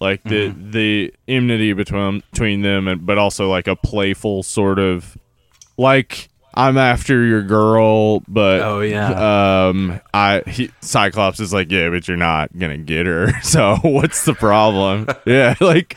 [0.00, 0.70] Like the Mm-hmm.
[0.72, 5.16] the enmity between between them, and but also like a playful sort of
[5.78, 9.66] like I'm after your girl, but Oh, yeah.
[9.68, 13.32] um, I he, Cyclops is like, yeah, but you're not gonna get her.
[13.42, 15.06] So what's the problem?
[15.26, 15.96] yeah, like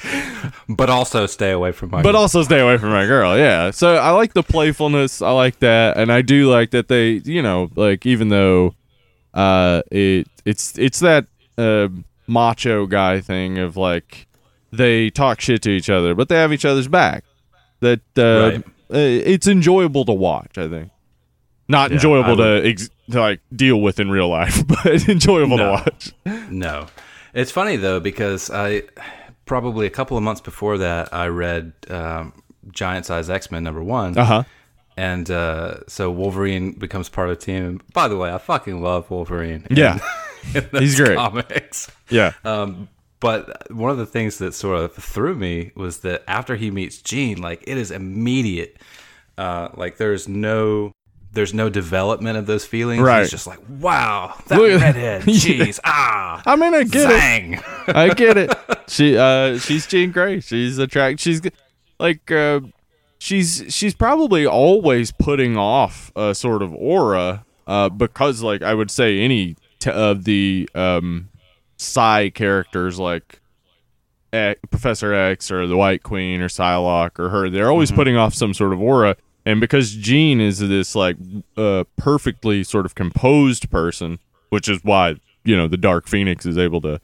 [0.69, 2.01] But also stay away from my.
[2.01, 3.37] but also stay away from my girl.
[3.37, 3.71] Yeah.
[3.71, 5.21] So I like the playfulness.
[5.21, 8.73] I like that, and I do like that they, you know, like even though,
[9.37, 11.25] uh, it it's it's that
[11.57, 11.87] uh
[12.27, 14.27] macho guy thing of like
[14.71, 17.23] they talk shit to each other, but they have each other's back.
[17.79, 18.21] That uh,
[18.57, 18.63] Right.
[18.93, 18.97] uh,
[19.33, 20.57] it's enjoyable to watch.
[20.57, 20.89] I think.
[21.69, 25.57] Not Yeah, enjoyable I to, ex- to like deal with in real life, but enjoyable
[25.57, 26.13] to watch.
[26.49, 26.87] No.
[27.33, 28.83] It's funny though because I
[29.45, 32.33] probably a couple of months before that I read um,
[32.71, 34.43] Giant Size X Men number one, Uh huh.
[34.97, 37.79] And uh, so Wolverine becomes part of the team.
[37.93, 39.65] By the way, I fucking love Wolverine.
[39.69, 39.99] in- Yeah.
[40.55, 41.15] in He's great.
[41.17, 41.89] Comics.
[42.09, 42.33] Yeah.
[42.43, 46.69] Um, but one of the things that sort of threw me was that after he
[46.71, 48.77] meets Jean, like it is immediate.
[49.37, 50.91] Uh, like there's no.
[51.33, 53.01] There's no development of those feelings.
[53.03, 53.19] Right.
[53.21, 55.23] He's just like, wow, that Look redhead.
[55.27, 55.33] Yeah.
[55.35, 57.63] Jeez, ah, I mean, I get it.
[57.95, 58.55] I get it.
[58.87, 60.39] She uh she's Jean Grey.
[60.39, 61.41] She's attract she's
[61.99, 62.61] like uh
[63.17, 68.91] she's she's probably always putting off a sort of aura uh because like I would
[68.91, 71.29] say any t- of the um
[71.77, 73.41] psi characters like
[74.69, 78.53] Professor X or the White Queen or Psylocke or her they're always putting off some
[78.53, 79.15] sort of aura.
[79.45, 81.17] And because Jean is this like
[81.55, 84.19] uh perfectly sort of composed person
[84.49, 86.99] which is why you know the Dark Phoenix is able to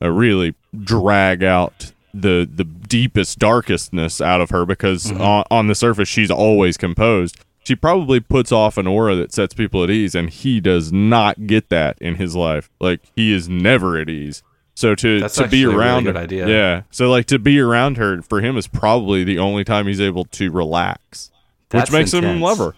[0.00, 0.54] uh, really
[0.84, 5.20] drag out the the deepest darkestness out of her because mm-hmm.
[5.20, 9.52] on, on the surface she's always composed she probably puts off an aura that sets
[9.52, 13.48] people at ease and he does not get that in his life like he is
[13.48, 14.42] never at ease
[14.74, 16.48] so to That's to be really around good her idea.
[16.48, 20.00] yeah so like to be around her for him is probably the only time he's
[20.00, 21.30] able to relax
[21.68, 22.42] That's which makes him intense.
[22.42, 22.74] love her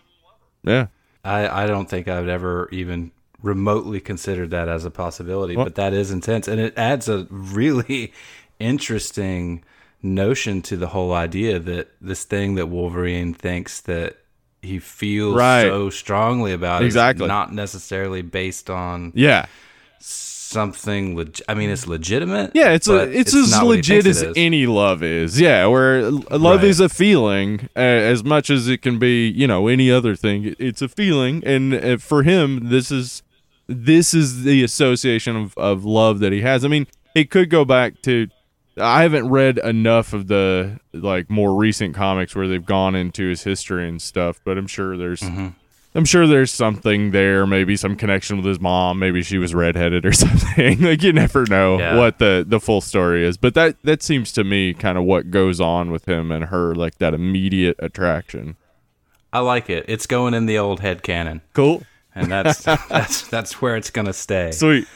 [0.64, 0.86] yeah
[1.24, 3.12] I, I don't think I would ever even
[3.42, 6.48] remotely considered that as a possibility, but that is intense.
[6.48, 8.12] And it adds a really
[8.60, 9.64] interesting
[10.02, 14.16] notion to the whole idea that this thing that Wolverine thinks that
[14.62, 15.64] he feels Right.
[15.64, 17.24] so strongly about Exactly.
[17.24, 19.46] is not necessarily based on yeah
[19.98, 22.50] something leg- I mean it's legitimate.
[22.54, 25.40] Yeah, it's a, but it's, as legit as any love is.
[25.40, 26.64] Yeah, where love Right.
[26.64, 30.54] is a feeling uh, as much as it can be, you know, any other thing.
[30.58, 33.22] It's a feeling, and uh, for him, this is
[33.68, 36.64] this is the association of, of love that he has.
[36.64, 38.26] I mean, it could go back to
[38.80, 43.42] I haven't read enough of the like more recent comics where they've gone into his
[43.44, 45.48] history and stuff, but I'm sure there's Mm-hmm.
[45.92, 50.06] I'm sure there's something there, maybe some connection with his mom, maybe she was redheaded
[50.06, 50.80] or something.
[50.82, 51.96] like you never know Yeah.
[51.96, 53.36] what the the full story is.
[53.36, 56.74] But that that seems to me kind of what goes on with him and her
[56.76, 58.56] like that immediate attraction.
[59.32, 59.84] I like it.
[59.88, 61.82] It's going in the old head canon, Cool.
[62.14, 64.52] and that's that's that's where it's gonna stay.
[64.52, 64.86] Sweet.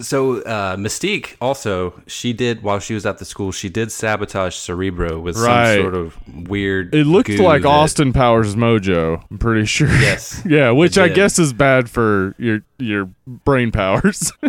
[0.00, 4.54] So uh, Mystique also she did while she was at the school she did sabotage
[4.56, 5.74] Cerebro with Right.
[5.74, 6.16] some sort of
[6.48, 6.94] weird.
[6.94, 9.22] It looked like that- Austin Powers mojo.
[9.30, 9.88] I'm pretty sure.
[9.88, 10.40] Yes.
[10.46, 14.32] yeah, which I guess is bad for your your brain powers.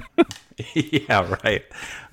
[0.76, 1.64] yeah, right.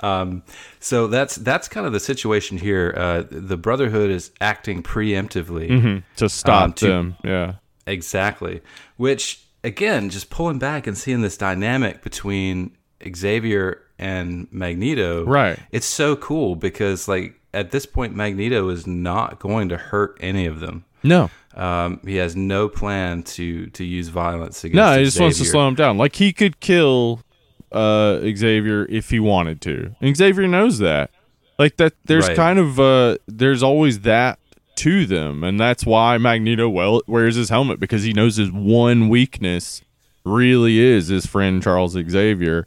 [0.01, 0.43] Um,
[0.81, 2.95] so that's that's kind of the situation here.
[2.97, 7.17] Uh, the Brotherhood is acting preemptively, to stop Um, to- them.
[7.23, 7.53] Yeah.
[7.87, 8.63] exactly.
[8.97, 12.73] Which again, just pulling back and seeing this dynamic between
[13.15, 15.25] Xavier and Magneto.
[15.25, 15.59] Right.
[15.73, 20.47] It's so cool because like at this point, Magneto is not going to hurt any
[20.47, 20.85] of them.
[21.03, 21.31] No.
[21.55, 24.77] Um, he has no plan to to use violence against.
[24.77, 25.99] No, he just wants to slow him down.
[25.99, 27.23] Like he could kill
[27.73, 29.95] uh Xavier if he wanted to.
[30.01, 31.11] And Xavier knows that.
[31.59, 32.37] Like that there's Right.
[32.37, 34.39] kind of uh there's always that
[34.77, 39.09] to them and that's why Magneto well wears his helmet because he knows his one
[39.11, 39.83] weakness
[40.25, 42.67] really is his friend Charles Xavier.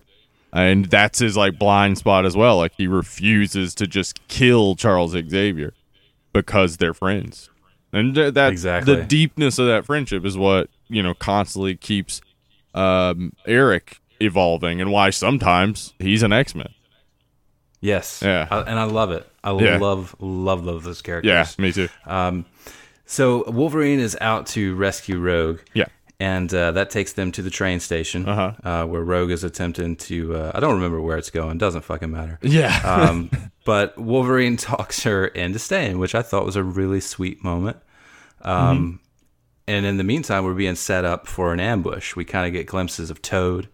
[0.56, 2.58] And that's his like blind spot as well.
[2.58, 5.74] Like he refuses to just kill Charles Xavier
[6.32, 7.50] because they're friends.
[7.92, 8.96] And th- that Exactly.
[8.96, 12.22] the deepness of that friendship is what, you know, constantly keeps
[12.76, 16.70] um, Eric evolving and why sometimes he's an X-Men.
[17.82, 18.22] Yes.
[18.24, 18.48] Yeah.
[18.50, 19.28] I- and I love it.
[19.44, 19.78] I Yeah.
[19.78, 21.30] love love love those characters.
[21.30, 21.90] Yeah, me too.
[22.06, 22.46] Um,
[23.06, 25.60] so Wolverine is out to rescue Rogue.
[25.74, 25.86] Yeah.
[26.20, 28.54] And uh, that takes them to the train station, Uh-huh.
[28.64, 30.36] uh, where Rogue is attempting to.
[30.36, 31.58] Uh, I don't remember where it's going.
[31.58, 32.40] Doesn't fucking matter.
[32.42, 32.80] Yeah.
[33.10, 33.30] Um,
[33.66, 37.78] but Wolverine talks her into staying, which I thought was a really sweet moment.
[38.42, 38.96] Um, Mm-hmm.
[39.66, 42.18] And in the meantime, we're being set up for an ambush.
[42.18, 43.70] We kind of get glimpses of Toad,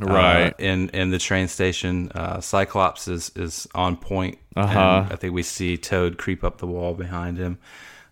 [0.00, 0.54] uh, Right.
[0.58, 2.12] in in the train station.
[2.14, 4.36] Uh, Cyclops is is on point.
[4.54, 5.06] Uh-huh.
[5.10, 7.56] I think we see Toad creep up the wall behind him.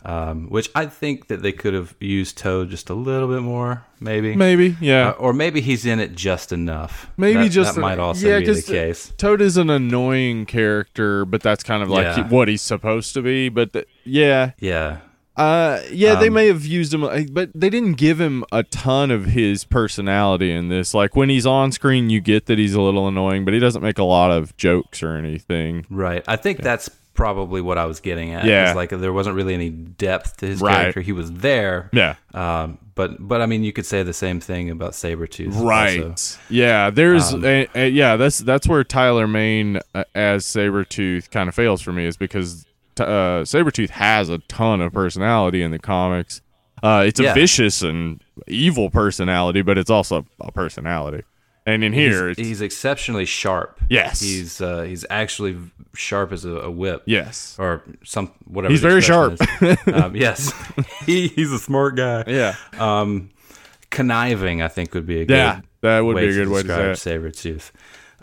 [0.08, 3.84] Um, which I think that they could have used Toad just a little bit more,
[4.00, 4.34] maybe.
[4.34, 5.10] Maybe, yeah.
[5.10, 7.10] Uh, or maybe he's in it just enough.
[7.18, 9.12] Maybe That- just that might also yeah, be the case.
[9.18, 12.14] Toad is an annoying character, but that's kind of like Yeah.
[12.26, 13.50] he- what he's supposed to be.
[13.50, 14.98] But th- yeah, Yeah,
[15.36, 17.02] uh, yeah, they Um, may have used him,
[17.32, 20.94] but they didn't give him a ton of his personality in this.
[20.94, 23.82] Like when he's on screen, you get that he's a little annoying, but he doesn't
[23.82, 25.84] make a lot of jokes or anything.
[25.90, 26.24] Right.
[26.26, 28.44] I think that's probably what I was getting at.
[28.46, 28.72] Yeah.
[28.74, 30.76] Like there wasn't really any depth to his Right.
[30.76, 31.00] character.
[31.02, 31.90] He was there.
[31.92, 32.14] Yeah.
[32.32, 35.60] Um, but but I mean, you could say the same thing about Sabretooth.
[35.60, 36.02] Right.
[36.02, 36.38] also.
[36.48, 36.90] Yeah.
[36.90, 37.34] There's.
[37.34, 38.16] Um, a, a- yeah.
[38.16, 42.64] That's that's where Tyler Mane uh, as Sabretooth kind of fails for me is because
[42.94, 46.40] t- uh, Sabretooth has a ton of personality in the comics.
[46.82, 47.34] Uh, it's a Yeah.
[47.34, 51.24] vicious and evil personality, but it's also a personality.
[51.68, 53.78] And in here, He's, it's, he's exceptionally sharp.
[53.90, 54.20] Yes.
[54.20, 55.58] He's uh, he's actually
[55.94, 57.02] sharp as a, a whip.
[57.04, 57.56] yes.
[57.58, 58.72] Or some whatever.
[58.72, 59.38] He's very sharp.
[59.92, 60.50] um, yes.
[61.06, 62.24] he, he's a smart guy.
[62.26, 62.56] Yeah.
[62.78, 63.28] Um,
[63.90, 66.68] conniving, I think, would be a good Yeah, that would be a good way to
[66.68, 67.70] describe Sabretooth.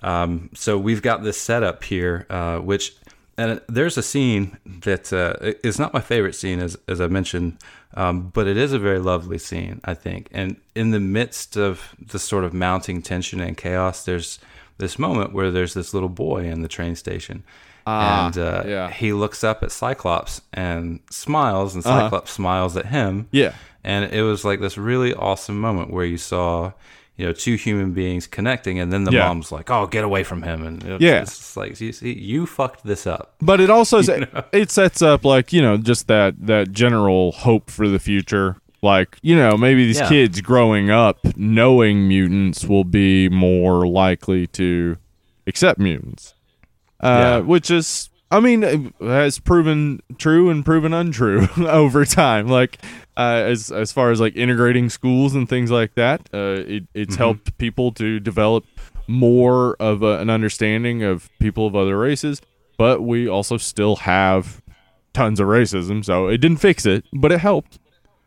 [0.01, 2.95] Um, so we've got this setup here, uh, which
[3.37, 7.59] and there's a scene that uh, is not my favorite scene, as as I mentioned,
[7.93, 10.27] um, but it is a very lovely scene, I think.
[10.31, 14.39] And in the midst of the sort of mounting tension and chaos, there's
[14.77, 17.43] this moment where there's this little boy in the train station.
[17.87, 18.89] Ah, and uh, yeah.
[18.89, 22.01] he looks up at Cyclops and smiles, and Uh-huh.
[22.05, 23.27] Cyclops smiles at him.
[23.31, 23.53] Yeah.
[23.83, 26.71] And it was like this really awesome moment where you saw,
[27.17, 29.27] you know, two human beings connecting, and then the Yeah.
[29.27, 31.21] mom's like, "Oh, get away from him!" And it's, Yeah.
[31.21, 33.35] it's like you, see, you fucked this up.
[33.41, 33.99] But it also
[34.51, 38.57] it sets up like you know just that that general hope for the future.
[38.81, 40.09] Like you know maybe these Yeah.
[40.09, 44.97] kids growing up knowing mutants will be more likely to
[45.47, 46.33] accept mutants,
[47.01, 47.37] uh, Yeah.
[47.39, 52.47] which is I mean it has proven true and proven untrue over time.
[52.47, 52.77] Like
[53.17, 57.15] uh, as as far as like integrating schools and things like that, uh, it, it's
[57.15, 58.65] helped people to develop
[59.07, 62.41] more of a, an understanding of people of other races.
[62.77, 64.61] But we also still have
[65.13, 67.79] tons of racism, so it didn't fix it, but it helped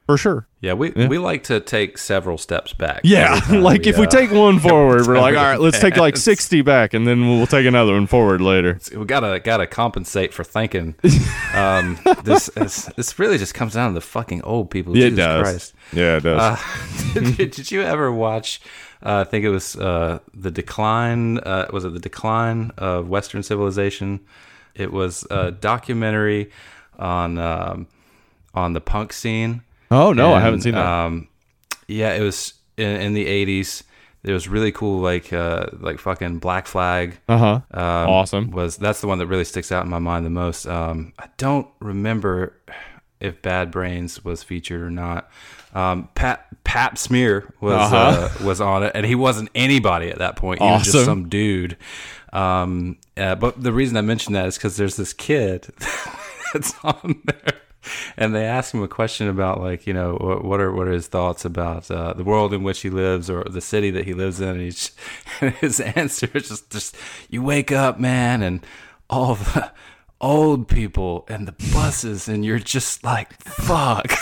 [0.09, 0.47] for sure.
[0.63, 3.03] Yeah, we we like to take several steps back.
[3.05, 6.17] Yeah, like if we uh, take one forward, we're like, all right, let's take like
[6.17, 8.81] sixty back, and then we'll take another one forward later.
[8.97, 10.95] we gotta gotta compensate for thinking.
[11.53, 14.97] Um, this this this really just comes down to the fucking old people.
[14.97, 15.43] Yeah, it Jesus does.
[15.43, 15.75] Christ.
[15.93, 16.41] Yeah, it does.
[16.41, 18.63] Uh, did, did you ever watch
[19.03, 21.37] Uh, I think it was uh, the decline.
[21.41, 24.21] Uh, was it the decline of Western civilization?
[24.75, 26.51] It was a documentary
[26.99, 27.89] on um,
[28.55, 29.65] on the punk scene.
[29.91, 30.85] Oh no, I haven't seen that.
[30.87, 31.29] Um,
[31.87, 33.83] yeah, it was in, in the '80s.
[34.25, 37.19] It was really cool, like uh, like fucking Black Flag.
[37.29, 37.61] Uh huh.
[37.71, 38.51] Um, Awesome.
[38.51, 40.67] Was that's the one that really sticks out in my mind the most.
[40.67, 42.55] Um, I don't remember
[43.21, 45.31] if Bad Brains was featured or not.
[45.75, 47.97] Um, Pat Pap Smear was Uh-huh.
[48.43, 50.61] uh, was on it, and he wasn't anybody at that point.
[50.61, 51.77] He was just some dude.
[52.33, 55.69] Um, uh, but the reason I mention that is because there's this kid
[56.53, 57.61] that's on there.
[58.17, 60.93] And they ask him a question about like you know what, what are what are
[60.93, 64.15] his thoughts about uh, the world in which he lives or the city that he
[64.15, 64.61] lives in.
[64.61, 64.91] And,
[65.41, 66.97] and his answer is just just
[67.31, 68.65] you wake up, man, and
[69.11, 69.73] all the
[70.21, 74.07] old people and the buses, and you're just like fuck.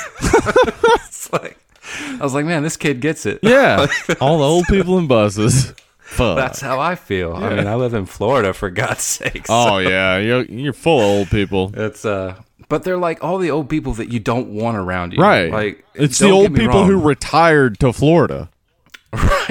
[1.07, 1.59] it's like
[1.99, 3.41] I was like, man, this kid gets it.
[3.43, 3.87] Yeah,
[4.21, 5.73] all the old people and buses.
[5.99, 6.37] Fuck.
[6.37, 7.35] That's how I feel.
[7.35, 9.49] I mean, I live in Florida for God's sakes.
[9.51, 11.73] oh yeah, you're, you're full of old people.
[11.75, 15.21] It's uh but they're like all the old people that you don't want around you.
[15.23, 15.51] Right.
[15.51, 18.51] Like it's the old people who retired to Florida.
[19.13, 19.49] right.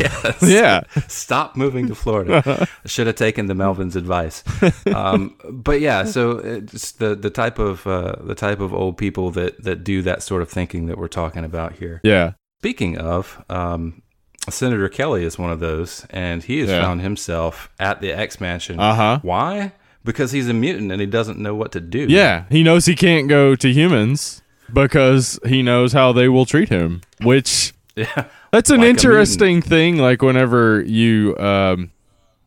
[0.00, 0.42] Yes.
[0.42, 0.82] Yeah.
[1.08, 2.42] Stop moving to Florida.
[2.84, 4.44] I should have taken the Melvin's advice.
[4.86, 9.30] Um, but yeah, so it's the the type of uh, the type of old people
[9.32, 12.00] that that do that sort of thinking that we're talking about here.
[12.04, 12.32] Yeah.
[12.60, 14.02] Speaking of, um,
[14.50, 16.82] Senator Kelly is one of those, and he has Yeah.
[16.82, 18.78] found himself at the X Mansion.
[18.80, 19.20] Uh-huh.
[19.22, 19.72] Why?
[20.04, 22.06] Because he's a mutant and he doesn't know what to do.
[22.08, 22.44] Yeah.
[22.50, 24.42] He knows he can't go to humans
[24.72, 28.26] because he knows how they will treat him, which Yeah.
[28.52, 29.98] That's an Like interesting thing.
[29.98, 31.90] Like whenever you um,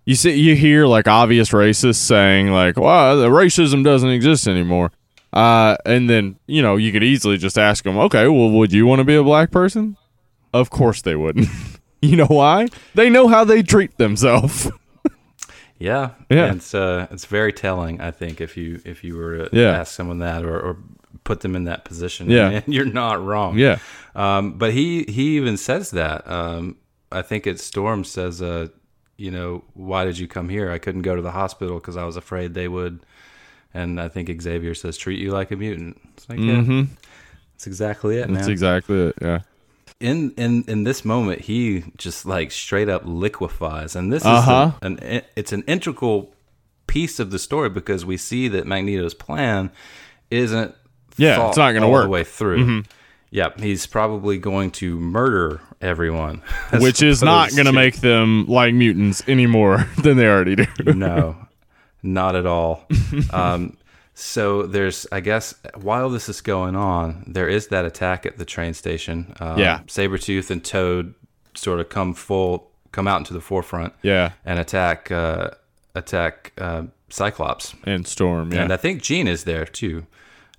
[0.05, 4.91] you see you hear like obvious racists saying like, "Well, the racism doesn't exist anymore,"
[5.33, 8.87] uh, and then you know you could easily just ask them, "Okay, well, would you
[8.87, 9.97] want to be a black person?"
[10.53, 11.49] Of course they wouldn't.
[12.01, 12.67] you know why?
[12.95, 14.71] They know how they treat themselves.
[15.81, 16.45] Yeah, Yeah.
[16.45, 17.99] And it's uh, it's very telling.
[18.01, 19.71] I think if you if you were to Yeah.
[19.79, 20.77] ask someone that or, or
[21.23, 22.49] put them in that position, Yeah.
[22.65, 23.57] and you're not wrong.
[23.57, 23.79] yeah.
[24.15, 26.27] Um, but he he even says that.
[26.29, 26.77] Um,
[27.11, 28.67] I think it's Storm says, uh,
[29.17, 30.71] you know, why did you come here?
[30.71, 32.99] I couldn't go to the hospital because I was afraid they would.
[33.73, 35.99] And I think Xavier says, treat you like a mutant.
[36.17, 36.81] It's like, yeah, Mm-hmm.
[37.53, 38.33] that's exactly it, man.
[38.35, 39.15] That's exactly it.
[39.21, 39.39] Yeah.
[40.01, 44.71] In in in this moment he just like straight up liquefies and this Uh-huh.
[44.81, 46.33] is an, an it's an integral
[46.87, 49.71] piece of the story because we see that magneto's plan
[50.29, 50.75] isn't
[51.17, 52.01] Yeah, it's not gonna work.
[52.03, 52.07] Mm-hmm.
[52.07, 52.83] the way through
[53.29, 56.41] yep he's probably going to murder everyone
[56.79, 60.55] Which is not going to to- make them like mutants any more than they already
[60.57, 60.65] do.
[60.93, 61.35] no,
[62.03, 62.85] not at all.
[63.31, 63.77] Um,
[64.21, 68.45] so there's, I guess, while this is going on, there is that attack at the
[68.45, 69.33] train station.
[69.39, 69.79] Um, Yeah.
[69.87, 71.15] Sabretooth and Toad
[71.55, 74.33] sort of come full, come out into the forefront yeah.
[74.45, 75.49] and attack, uh,
[75.95, 77.73] attack uh, Cyclops.
[77.83, 78.53] And Storm.
[78.53, 78.63] Yeah.
[78.63, 80.05] And I think Jean is there too.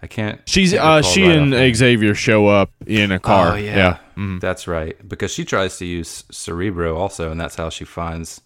[0.03, 0.41] I can't.
[0.47, 1.77] She's can't uh she right and.
[1.77, 3.53] Xavier show up in a car.
[3.53, 3.99] Oh yeah,
[4.41, 4.97] that's right.
[5.09, 8.41] Because she tries to use Cerebro also, and that's how she finds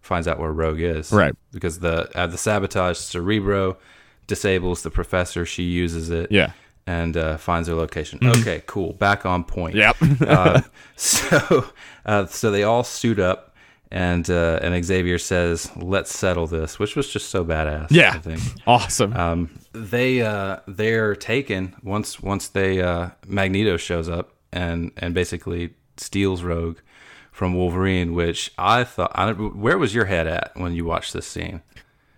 [0.00, 1.12] finds out where Rogue is.
[1.12, 1.32] Right.
[1.52, 3.76] Because the uh, the sabotage Cerebro
[4.26, 5.46] disables the professor.
[5.46, 6.30] She uses it.
[6.30, 6.52] Yeah.
[6.88, 8.20] And uh, finds their location.
[8.22, 8.92] Okay, cool.
[8.92, 9.74] Back on point.
[9.74, 9.96] Yep.
[10.20, 10.60] uh,
[10.94, 11.66] so
[12.06, 13.54] uh, so they all suit up.
[13.90, 17.86] And uh, and Xavier says, "Let's settle this," which was just so badass.
[17.90, 18.14] Yeah.
[18.14, 19.16] I think awesome.
[19.16, 25.74] um, they uh, they're taken once once they uh, Magneto shows up and and basically
[25.96, 26.78] steals Rogue
[27.30, 28.12] from Wolverine.
[28.12, 31.62] Which I thought, I, where was your head at when you watched this scene?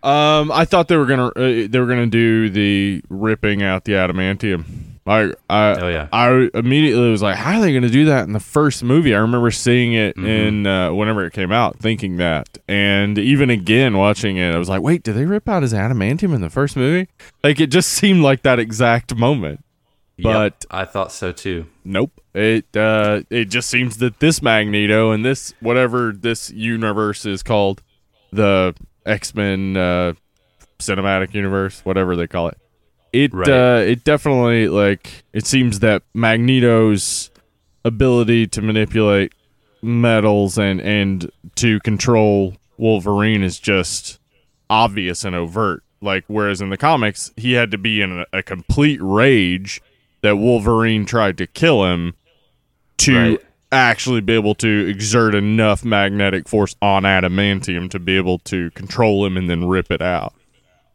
[0.02, 3.92] Um, I thought they were gonna uh, they were gonna do the ripping out the
[3.92, 4.64] adamantium.
[5.06, 6.08] I I Oh, yeah.
[6.12, 9.14] I immediately was like, how are they gonna do that in the first movie?
[9.14, 10.26] I remember seeing it Mm-hmm.
[10.26, 14.68] in uh, whenever it came out, thinking that, and even again watching it, I was
[14.68, 17.08] like, wait, did they rip out his adamantium in the first movie?
[17.42, 19.64] Like it just seemed like that exact moment.
[20.20, 21.66] But- Yep, I thought so too.
[21.84, 22.20] Nope.
[22.34, 27.82] It uh it just seems that this Magneto and this whatever this universe is called,
[28.32, 28.74] the
[29.09, 30.12] X-Men uh
[30.78, 32.59] cinematic universe, whatever they call it.
[33.12, 33.48] It Right.
[33.48, 37.30] uh it definitely like it seems that Magneto's
[37.85, 39.32] ability to manipulate
[39.82, 44.18] metals and and to control Wolverine is just
[44.70, 45.82] obvious and overt.
[46.01, 49.80] Like whereas in the comics he had to be in a, a complete rage
[50.20, 52.14] that Wolverine tried to kill him
[52.98, 53.40] to Right.
[53.70, 59.27] Actually be able to exert enough magnetic force on adamantium to be able to control
[59.27, 60.32] him and then rip it out.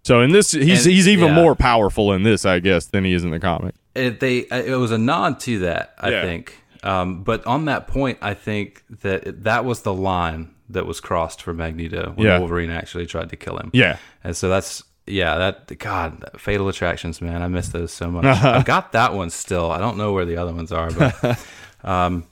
[0.03, 1.35] So in this he's And- he's even yeah.
[1.35, 3.75] more powerful in this I guess than he is in the comic.
[3.95, 6.21] It, they it was a nod to that, I Yeah.
[6.23, 6.59] think.
[6.83, 10.99] Um, but on that point, I think that it- that was the line that was
[10.99, 12.39] crossed for Magneto when Yeah.
[12.39, 13.69] Wolverine actually tried to kill him.
[13.73, 13.97] Yeah.
[14.23, 18.23] And so that's yeah, that God, Fatal Attractions, man, I miss those so much.
[18.43, 19.69] I've got that one still.
[19.69, 21.39] I don't know where the other ones are, but
[21.83, 22.23] um,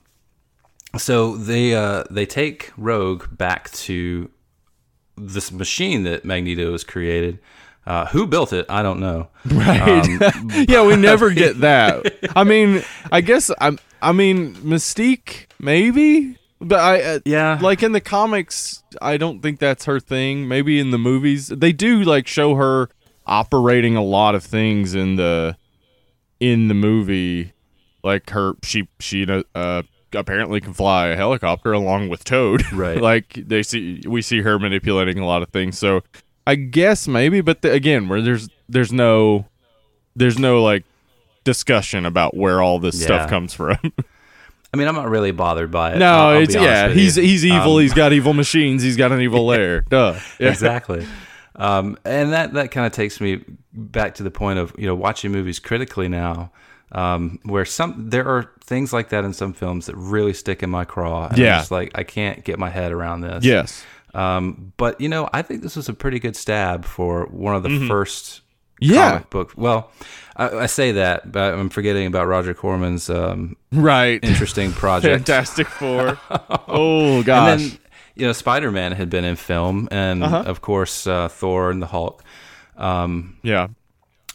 [0.98, 4.30] so they uh, they take Rogue back to
[5.18, 7.40] this machine that Magneto has created.
[7.86, 8.66] Uh, who built it?
[8.70, 9.28] I don't know.
[9.46, 10.22] Right.
[10.36, 12.14] Um, yeah, we never get that.
[12.36, 13.80] I mean, I guess I'm.
[14.02, 17.02] I mean, Mystique maybe, but I.
[17.02, 17.58] Uh, Yeah.
[17.62, 20.48] Like in the comics, I don't think that's her thing.
[20.48, 22.90] Maybe in the movies, they do like show her
[23.26, 25.58] operating a lot of things in the
[26.40, 27.54] in the movie.
[28.04, 29.82] Like her, she she uh
[30.16, 32.64] apparently can fly a helicopter along with Toad.
[32.74, 33.00] Right.
[33.02, 35.78] like they see we see her manipulating a lot of things.
[35.78, 36.02] So
[36.48, 39.46] I guess maybe, but the, again, where there's there's no
[40.16, 40.84] there's no like
[41.44, 43.06] discussion about where all this Yeah.
[43.06, 43.78] stuff comes from.
[44.74, 45.98] I mean, I'm not really bothered by it.
[45.98, 47.24] no, I'll- I'll it's yeah, he's you.
[47.24, 47.76] he's evil.
[47.76, 48.82] Um, he's got evil machines.
[48.84, 49.82] He's got an evil lair.
[49.90, 50.18] Duh.
[50.40, 50.50] Yeah.
[50.50, 51.06] exactly.
[51.58, 53.44] Um, and that that kind of takes me
[53.74, 56.52] back to the point of you know watching movies critically now,
[56.92, 60.70] um, where some there are things like that in some films that really stick in
[60.70, 61.28] my craw.
[61.28, 61.56] And Yeah.
[61.56, 63.44] I'm just like I can't get my head around this.
[63.46, 63.84] Yes.
[64.14, 67.64] Um, but you know, I think this was a pretty good stab for one of
[67.64, 68.42] the first
[68.82, 68.94] Mm-hmm.
[68.94, 69.10] Yeah.
[69.12, 69.54] comic book.
[69.56, 69.92] Well,
[70.36, 74.20] I, I say that, but I'm forgetting about Roger Corman's um, Right.
[74.24, 75.28] interesting project.
[75.28, 76.18] Fantastic Four.
[76.68, 77.52] oh gosh.
[77.52, 77.78] And then
[78.16, 80.44] you know, Spider Man had been in film, and Uh-huh.
[80.48, 82.24] of course uh, Thor and the Hulk,
[82.76, 83.68] um, yeah.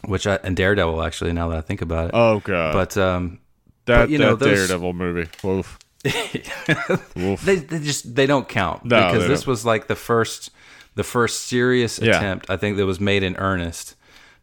[0.07, 1.33] Which I, and Daredevil actually.
[1.33, 2.73] Now that I think about it, Oh god.
[2.73, 3.39] but um,
[3.85, 5.29] that but, you know, that those- Daredevil movie.
[5.43, 5.77] Woof.
[7.15, 7.41] Woof.
[7.41, 9.47] they, they just they don't count No, because this don't.
[9.51, 10.51] was like the first
[10.95, 12.17] the first serious Yeah.
[12.17, 13.95] attempt I think that was made in earnest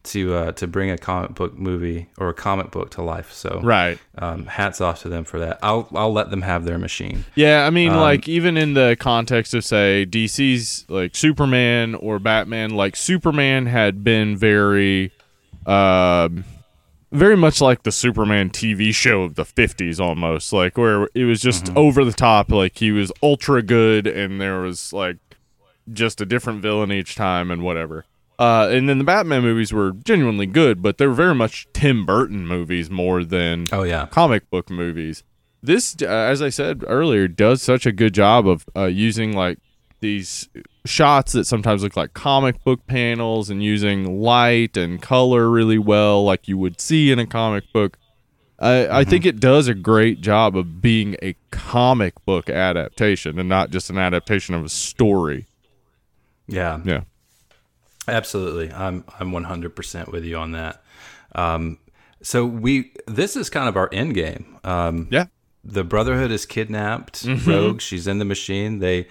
[0.03, 3.31] to uh, to bring a comic book movie or a comic book to life.
[3.33, 3.97] So Right.
[4.19, 5.57] um, hats off to them for that.
[5.63, 7.25] I'll I'll let them have their machine.
[7.33, 12.19] Yeah, I mean, Um, like even in the context of say DC's like Superman or
[12.19, 15.11] Batman, like Superman had been very,
[15.65, 16.43] um,
[17.11, 21.41] very much like the Superman TV show of the '50s, almost like where it was
[21.41, 21.77] just Mm-hmm.
[21.77, 22.51] over the top.
[22.51, 25.17] Like he was ultra good, and there was like
[25.91, 28.05] just a different villain each time and whatever.
[28.37, 32.05] Uh, and then the Batman movies were genuinely good, but they were very much Tim
[32.05, 35.23] Burton movies more than Oh yeah, comic book movies.
[35.63, 39.57] This, uh, as I said earlier, does such a good job of uh, using like
[40.01, 40.49] these
[40.85, 46.23] shots that sometimes look like comic book panels and using light and color really well,
[46.23, 47.97] like you would see in a comic book.
[48.59, 53.49] I, I think it does a great job of being a comic book adaptation and
[53.49, 55.45] not just an adaptation of a story.
[56.47, 56.79] yeah.
[56.85, 57.01] Yeah.
[58.07, 60.83] Absolutely, I'm I'm 100% with you on that.
[61.33, 61.79] Um,
[62.21, 64.57] so we this is kind of our end game.
[64.63, 65.25] Um, Yeah.
[65.63, 67.25] the Brotherhood is kidnapped.
[67.25, 67.49] Mm-hmm.
[67.49, 68.77] Rogue, she's in the machine.
[68.77, 69.07] They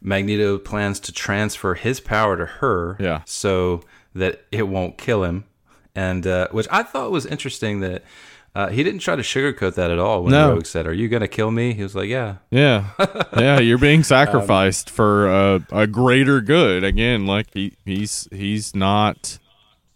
[0.00, 3.22] Magneto plans to transfer his power to her, Yeah.
[3.24, 3.82] so
[4.14, 5.44] that it won't kill him.
[5.94, 8.02] And uh, which I thought was interesting that
[8.54, 10.50] uh, he didn't try to sugarcoat that at all when No.
[10.52, 12.86] Rogue said, "Are you going to kill me?" He was like, "Yeah." Yeah,
[13.36, 16.82] yeah, you're being sacrificed for uh, a greater good.
[16.84, 19.38] Again, like he, he's he's not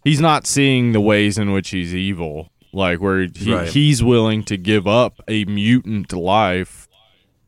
[0.05, 2.51] he's not seeing the ways in which he's evil.
[2.72, 3.68] Like where he, Right.
[3.68, 6.86] he's willing to give up a mutant life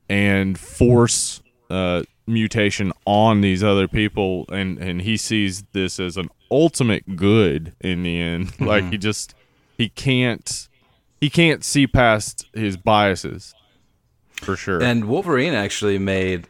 [0.08, 6.28] and force uh, mutation on these other people, and and he sees this as an
[6.50, 8.52] ultimate good in the end.
[8.60, 9.34] Like he just
[9.76, 10.68] he can't
[11.20, 13.54] he can't see past his biases
[14.42, 14.82] for sure.
[14.82, 16.48] And Wolverine actually made,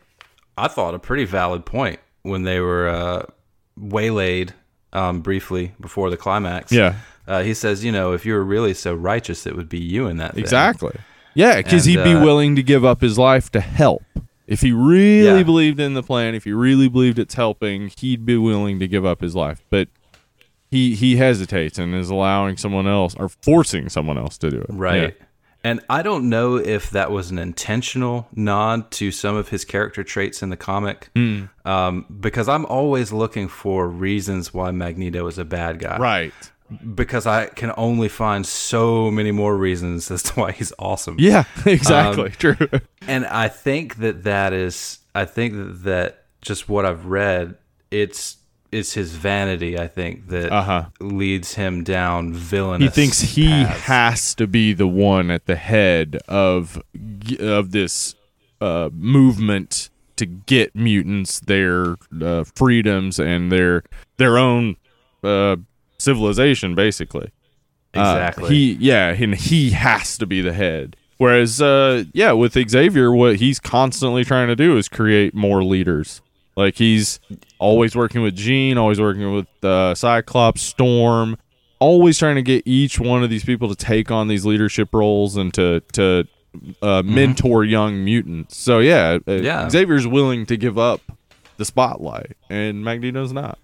[0.57, 3.27] I thought, a pretty valid point when they were uh,
[3.77, 4.55] waylaid
[4.93, 6.73] um, briefly before the climax.
[6.73, 6.97] Yeah.
[7.27, 10.07] Uh, he says, you know, if you were really so righteous, it would be you
[10.09, 10.35] in that.
[10.35, 10.99] thing." Exactly.
[11.35, 14.03] Yeah, because he'd be uh, willing to give up his life to help.
[14.53, 15.43] If he really Yeah.
[15.43, 19.05] believed in the plan, if he really believed it's helping, he'd be willing to give
[19.07, 19.63] up his life.
[19.71, 19.89] But
[20.71, 24.67] he he hesitates and is allowing someone else or forcing someone else to do it.
[24.69, 25.17] Right.
[25.65, 30.03] And I don't know if that was an intentional nod to some of his character
[30.03, 31.43] traits in the comic, Hmm.
[31.65, 35.99] um, because I'm always looking for reasons why Magneto is a bad guy.
[36.01, 36.52] Yeah.
[36.81, 36.97] Right.
[36.97, 41.17] Because I can only find so many more reasons as to why he's awesome.
[41.19, 41.45] Yeah.
[41.67, 42.27] Exactly.
[42.27, 42.69] Um, True.
[43.07, 47.57] and I think that that is, I think that, that just what I've read,
[47.91, 48.37] it's
[48.73, 49.79] it's his vanity.
[49.79, 50.87] I think that Uh-huh.
[50.99, 52.95] leads him down villainous.
[52.95, 53.81] He thinks he paths.
[53.83, 56.81] has to be the one at the head of
[57.39, 58.15] of this
[58.63, 63.83] uh, movement to get mutants their uh, freedoms and their
[64.17, 64.77] their own
[65.23, 65.57] uh,
[66.03, 67.31] civilization, basically.
[67.95, 68.49] Uh, exactly.
[68.51, 70.97] he yeah, and he has to be the head.
[71.19, 76.21] Whereas, uh, yeah, with Xavier, what he's constantly trying to do is create more leaders.
[76.57, 77.21] Like he's
[77.59, 81.37] always working with Jean, always working with uh, Cyclops, Storm,
[81.79, 85.37] always trying to get each one of these people to take on these leadership roles
[85.37, 86.27] and to to
[86.83, 88.57] uh, mentor young mutants.
[88.57, 89.69] So yeah, uh, Yeah.
[89.69, 91.01] Xavier's willing to give up
[91.57, 93.59] the spotlight, and Magneto's not.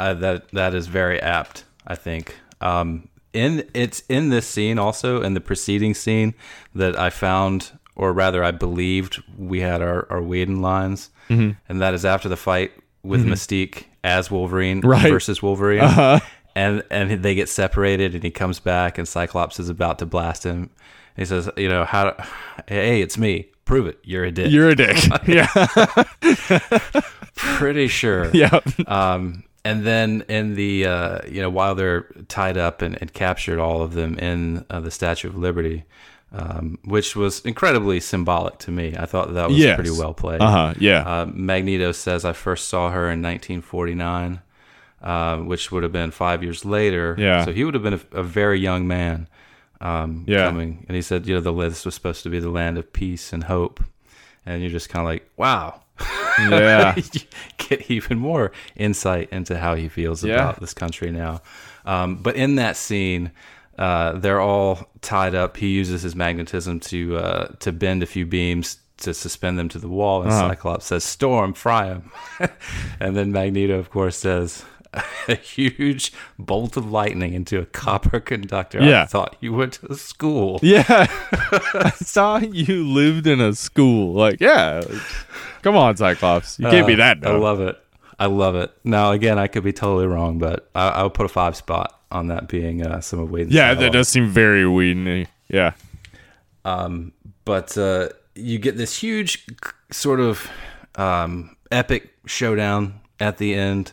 [0.00, 2.34] Uh, that that is very apt, I think.
[2.60, 6.34] Um, in it's in this scene also in the preceding scene
[6.74, 11.50] that I found, or rather, I believed we had our our Whedon lines, Mm-hmm.
[11.68, 12.72] and that is after the fight
[13.02, 15.10] with Mystique as Wolverine Right.
[15.12, 16.18] versus Wolverine, Uh-huh.
[16.56, 20.42] and and they get separated, and he comes back, and Cyclops is about to blast
[20.44, 20.70] him.
[21.16, 22.14] He says, "You know how?
[22.66, 23.46] Hey, it's me.
[23.64, 23.98] Prove it.
[24.02, 24.96] You're a dick." You're a dick.
[25.28, 25.46] yeah,
[27.36, 28.30] pretty sure.
[28.34, 33.12] yeah, Um, and then in the uh, you know while they're tied up and, and
[33.12, 35.84] captured all of them in uh, the Statue of Liberty,
[36.32, 38.94] um, which was incredibly symbolic to me.
[38.98, 39.74] I thought that was Yes.
[39.76, 40.40] pretty well played.
[40.40, 44.40] uh huh, yeah, Uh, Magneto says I first saw her in 1949,
[45.02, 47.14] uh, which would have been five years later.
[47.18, 47.44] Yeah.
[47.44, 49.28] So he would have been a, a very young man.
[49.82, 50.44] Um, Yeah.
[50.46, 52.92] Coming, and he said, you know, the this was supposed to be the land of
[52.92, 53.82] peace and hope,
[54.44, 55.80] and you're just kind of like, wow.
[56.38, 56.94] yeah,
[57.58, 60.34] get even more insight into how he feels Yeah.
[60.34, 61.42] about this country now.
[61.84, 63.30] Um, but in that scene,
[63.78, 65.56] uh, they're all tied up.
[65.56, 69.78] He uses his magnetism to uh, to bend a few beams to suspend them to
[69.78, 70.48] the wall, and Uh-huh.
[70.50, 72.10] Cyclops says, "Storm, fry him."
[73.00, 74.64] and then Magneto, of course, says.
[75.28, 78.82] A huge bolt of lightning into a copper conductor.
[78.82, 79.02] Yeah.
[79.02, 80.58] I thought you went to school.
[80.62, 80.86] yeah.
[81.72, 84.12] I saw you lived in a school.
[84.14, 84.82] Like, yeah,
[85.62, 87.78] come on, Cyclops, you can't be Uh, that I love it.
[88.18, 88.72] I love it.
[88.84, 91.98] Now, again, I could be totally wrong, but I, I would put a five spot
[92.10, 95.26] on that being uh, some of Whedon's yeah, that does seem very Whedon.
[95.48, 95.72] Yeah,
[96.64, 97.12] Um,
[97.44, 99.46] But uh, you get this huge
[99.90, 100.50] sort of
[100.96, 103.92] um, epic showdown at the end.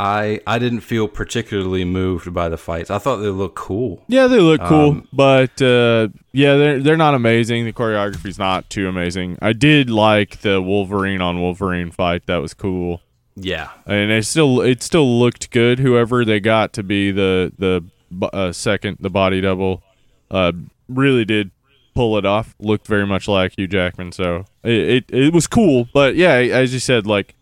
[0.00, 2.90] I I didn't feel particularly moved by the fights.
[2.90, 4.04] I thought they looked cool.
[4.06, 7.64] yeah, they look cool, Um, but uh, yeah, they're they're not amazing.
[7.64, 9.38] The choreography's not too amazing.
[9.42, 12.26] I did like the Wolverine on Wolverine fight.
[12.26, 13.02] That was cool.
[13.34, 15.78] Yeah, and it still it still looked good.
[15.80, 17.84] Whoever they got to be the the
[18.32, 19.82] uh, second the body double,
[20.30, 20.52] uh,
[20.88, 21.50] really did
[21.94, 22.54] pull it off.
[22.60, 25.88] Looked very much like Hugh Jackman, so it it, it was cool.
[25.92, 27.34] But yeah, as you said, like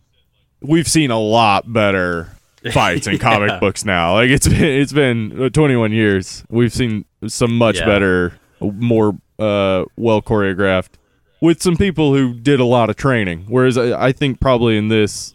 [0.62, 2.35] we've seen a lot better
[2.72, 3.58] fights in comic Yeah.
[3.60, 4.14] books now.
[4.14, 6.44] Like it's been it's been uh, 21 years.
[6.50, 7.86] We've seen some much Yeah.
[7.86, 10.92] better, more uh, well choreographed
[11.40, 13.44] with some people who did a lot of training.
[13.48, 15.34] Whereas I, I think probably in this,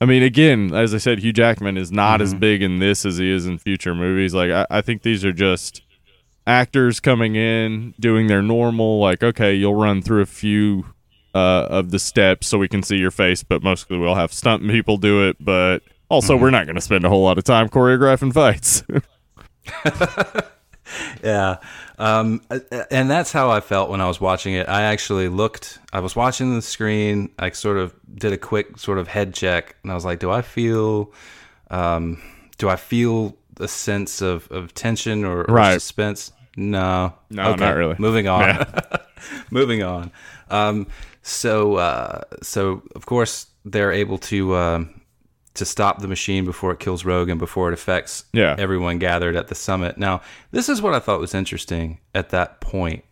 [0.00, 3.16] I mean, again, as I said, Hugh Jackman is not as big in this as
[3.16, 4.34] he is in future movies.
[4.34, 5.82] Like I, I think these are just
[6.46, 9.00] actors coming in doing their normal.
[9.00, 10.84] Like okay, you'll run through a few
[11.34, 14.62] uh, of the steps so we can see your face, but mostly we'll have stunt
[14.68, 15.36] people do it.
[15.40, 18.82] But also, we're not going to spend a whole lot of time choreographing fights.
[21.22, 21.56] yeah.
[21.98, 22.40] Um,
[22.90, 24.68] and that's how I felt when I was watching it.
[24.68, 27.30] I actually looked, I was watching the screen.
[27.38, 30.30] I sort of did a quick sort of head check, and I was like, do
[30.30, 31.12] I feel,
[31.70, 32.22] um,
[32.56, 35.74] do I feel a sense of, of tension or, or Right.
[35.74, 36.32] suspense?
[36.56, 37.96] No, No, not really.
[37.98, 38.40] Moving on.
[38.42, 38.80] Yeah.
[39.50, 40.10] moving on.
[40.50, 40.86] Um,
[41.22, 44.97] so, uh, so of course they're able to um
[45.58, 48.56] to stop the machine before it kills Rogue and before it affects Yeah.
[48.58, 49.98] everyone gathered at the summit.
[49.98, 50.20] Now,
[50.50, 53.04] this is what I thought was interesting at that point.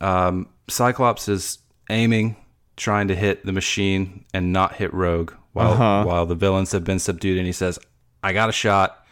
[0.00, 1.58] Um, Cyclops is
[1.90, 2.36] aiming,
[2.76, 6.04] trying to hit the machine and not hit Rogue while Uh-huh.
[6.04, 7.78] while the villains have been subdued, and he says,
[8.22, 9.04] "I got a shot.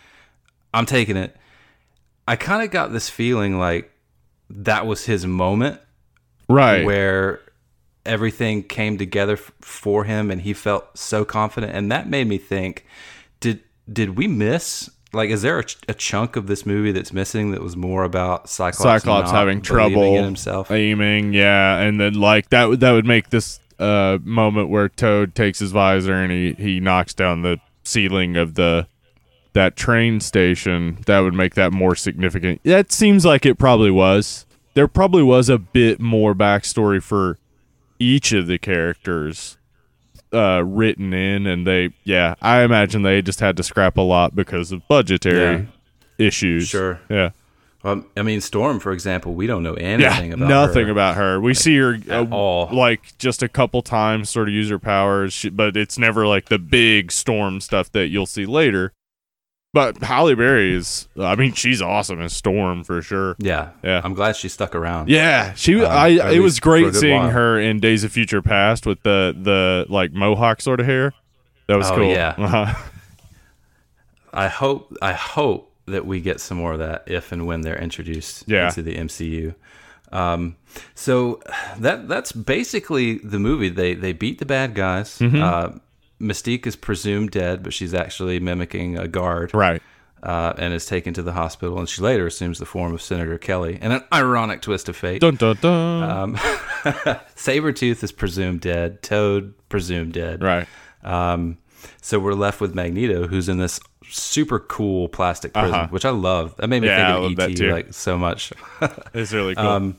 [0.74, 1.36] I'm taking it."
[2.26, 3.90] I kind of got this feeling like
[4.50, 5.80] that was his moment
[6.48, 6.84] right.
[6.84, 7.40] where
[8.04, 12.38] everything came together f- for him and he felt so confident and that made me
[12.38, 12.84] think
[13.40, 13.60] did
[13.92, 17.50] did we miss like is there a, ch- a chunk of this movie that's missing
[17.52, 22.68] that was more about cyclops Cyclops having trouble himself aiming, yeah, and then like that
[22.68, 26.80] would that would make this uh moment where Toad takes his visor and he he
[26.80, 28.86] knocks down the ceiling of the
[29.52, 30.98] that train station.
[31.06, 32.62] That would make that more significant.
[32.64, 34.46] That seems like it probably was.
[34.74, 37.36] There probably was a bit more backstory for
[38.02, 39.56] each of the characters
[40.32, 44.34] uh written in and they yeah i imagine they just had to scrap a lot
[44.34, 45.68] because of budgetary
[46.18, 47.00] issues Sure.
[47.10, 47.30] yeah
[47.82, 50.92] well, i mean storm for example we don't know yeah, anything about nothing her.
[50.92, 51.40] about her.
[51.40, 52.68] We see her uh, all.
[52.72, 56.48] like just a couple times, sort of use her powers, she, but it's never like
[56.48, 58.92] the big storm stuff that you'll see later.
[59.74, 63.36] But Halle Berry is, I mean, she's awesome as Storm for sure.
[63.38, 64.02] Yeah, Yeah.
[64.04, 65.08] I'm glad she stuck around.
[65.08, 65.80] Yeah, she.
[65.80, 66.08] Um, I.
[66.32, 67.30] It was least for a great seeing while.
[67.30, 71.14] her in Days of Future Past with the the like mohawk sort of hair.
[71.68, 72.08] That was Oh, cool.
[72.10, 72.34] yeah.
[72.36, 72.82] Uh-huh.
[74.34, 77.78] I hope I hope that we get some more of that if and when they're
[77.78, 78.66] introduced Yeah.
[78.68, 79.54] into the MCU.
[80.12, 80.56] Um,
[80.94, 81.40] so
[81.78, 83.70] that that's basically the movie.
[83.70, 85.18] They they beat the bad guys.
[85.18, 85.42] Mm-hmm.
[85.42, 85.78] Uh,
[86.22, 89.52] Mystique is presumed dead, but she's actually mimicking a guard.
[89.52, 89.82] Right.
[90.22, 91.78] uh, and is taken to the hospital.
[91.80, 93.78] And she later assumes the form of Senator Kelly.
[93.82, 95.20] And an ironic twist of fate.
[95.20, 96.02] Dun dun dun.
[96.10, 96.36] Um,
[97.36, 99.02] Sabretooth is presumed dead.
[99.02, 100.42] Toad presumed dead.
[100.42, 100.66] right.
[101.02, 101.58] Um,
[102.00, 105.88] so we're left with Magneto, who's in this super cool plastic prison, Uh-huh.
[105.90, 106.54] which I love.
[106.58, 107.60] That made me Yeah, think of.
[107.60, 108.52] ET like so much.
[109.12, 109.66] It's really cool.
[109.66, 109.96] Um,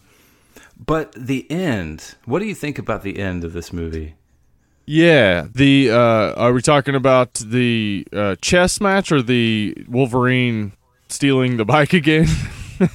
[0.86, 2.16] but the end.
[2.26, 4.16] What do you think about the end of this movie?
[4.85, 5.47] Yeah.
[5.53, 10.73] The uh, are we talking about the uh, chess match or the Wolverine
[11.10, 12.27] stealing the bike again?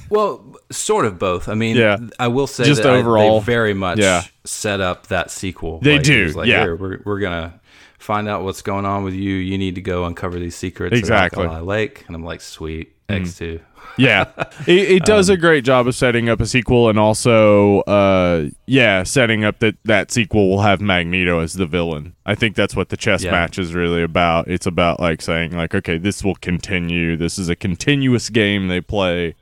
[0.09, 1.47] Well, sort of both.
[1.49, 1.97] I mean, Yeah.
[2.19, 3.39] I will say Just that I- overall.
[3.39, 4.23] they very much Yeah.
[4.43, 5.79] set up that sequel.
[5.79, 6.61] They Like, do, Like, yeah.
[6.63, 7.59] "Here, we're we're gonna
[7.97, 9.35] find out what's going on with you.
[9.35, 10.97] You need to go uncover these secrets.
[10.97, 11.45] Exactly.
[11.45, 11.65] Mm-hmm.
[11.65, 13.59] Lake, and I'm like, sweet X two.
[13.99, 14.25] Yeah,
[14.65, 18.47] it, it does Um, a great job of setting up a sequel, and also, uh,
[18.65, 22.13] yeah, setting up that that sequel will have Magneto as the villain.
[22.25, 23.31] I think that's what the chess Yeah.
[23.31, 24.47] match is really about.
[24.47, 27.17] It's about like saying, like, okay, this will continue.
[27.17, 29.35] This is a continuous game they play.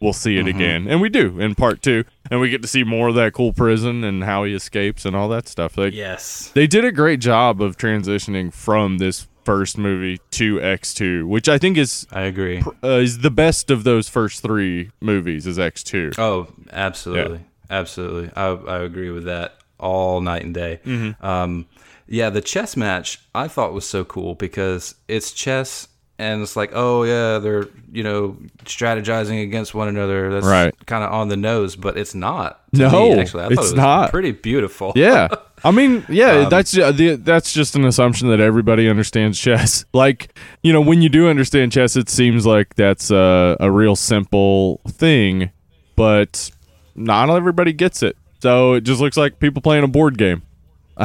[0.00, 0.48] We'll see Mm-hmm.
[0.48, 3.14] it again, and we do in part two, and we get to see more of
[3.14, 5.78] that cool prison and how he escapes and all that stuff.
[5.78, 6.50] Like, Yes.
[6.54, 11.48] they did a great job of transitioning from this first movie to X two, which
[11.48, 12.62] I think is I agree.
[12.82, 16.12] uh, is the best of those first three movies is X two.
[16.18, 17.40] Oh, absolutely,
[17.70, 18.30] absolutely.
[18.36, 20.80] I I agree with that all night and day.
[20.84, 21.24] Mm-hmm.
[21.24, 21.66] Um,
[22.06, 26.70] yeah, the chess match I thought was so cool because it's chess and it's like,
[26.74, 30.30] oh yeah, they're you know strategizing against one another.
[30.30, 30.74] That's Right.
[30.86, 32.60] kind of on the nose, but it's not.
[32.74, 34.10] to No, me, actually, I thought it's it was not.
[34.10, 34.92] Pretty beautiful.
[34.96, 35.28] Yeah,
[35.64, 39.84] I mean, Um, yeah, that's uh, the, that's just an assumption that everybody understands chess.
[39.94, 43.94] Like, you know, when you do understand chess, it seems like that's a, a real
[43.96, 45.50] simple thing,
[45.96, 46.50] but
[46.94, 48.16] not everybody gets it.
[48.40, 50.42] So it just looks like people playing a board game.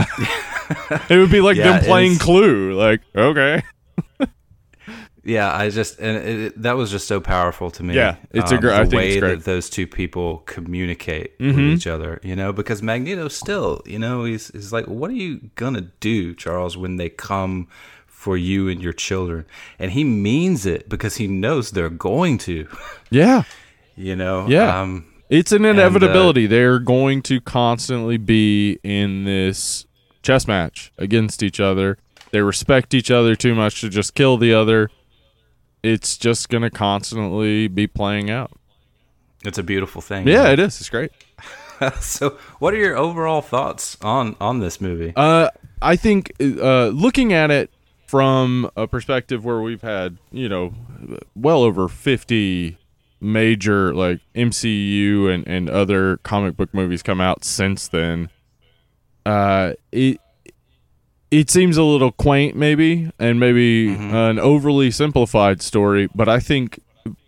[1.10, 2.74] it would be like Yeah, them playing Clue.
[2.74, 3.62] Like, okay,
[5.28, 7.96] Yeah, I just and it, it- that was just so powerful to me.
[7.96, 9.36] Yeah, it's a um, gr- I think way it's great.
[9.36, 11.48] that those two people communicate Mhm.
[11.48, 12.20] with each other.
[12.24, 16.34] You know, because Magneto still, you know, he's he's like, what are you gonna do,
[16.34, 17.68] Charles, when they come
[18.06, 19.46] for you and your children?
[19.78, 22.68] And he means it because he knows they're going to.
[23.10, 23.44] yeah,
[23.96, 24.82] You know, Yeah.
[24.82, 26.48] Um, It's an uh, inevitability.
[26.48, 29.86] They're going to constantly be in this
[30.24, 31.98] chess match against each other.
[32.32, 34.90] They respect each other too much to just kill the other.
[35.84, 38.52] It's just going to constantly be playing out.
[39.44, 40.28] it's a beautiful thing.
[40.28, 40.80] Yeah, it is.
[40.80, 41.12] It's great.
[42.00, 45.14] so, what are your overall thoughts on on this movie?
[45.16, 45.50] Uh,
[45.82, 47.70] I think uh, looking at it
[48.08, 50.74] from a perspective where we've had, you know,
[51.36, 52.78] well over 50
[53.20, 58.30] major like MCU and, and other comic book movies come out since then,
[59.26, 60.20] uh, it
[61.32, 64.14] it seems a little quaint maybe and maybe mm-hmm.
[64.14, 66.80] uh, an overly simplified story, but I think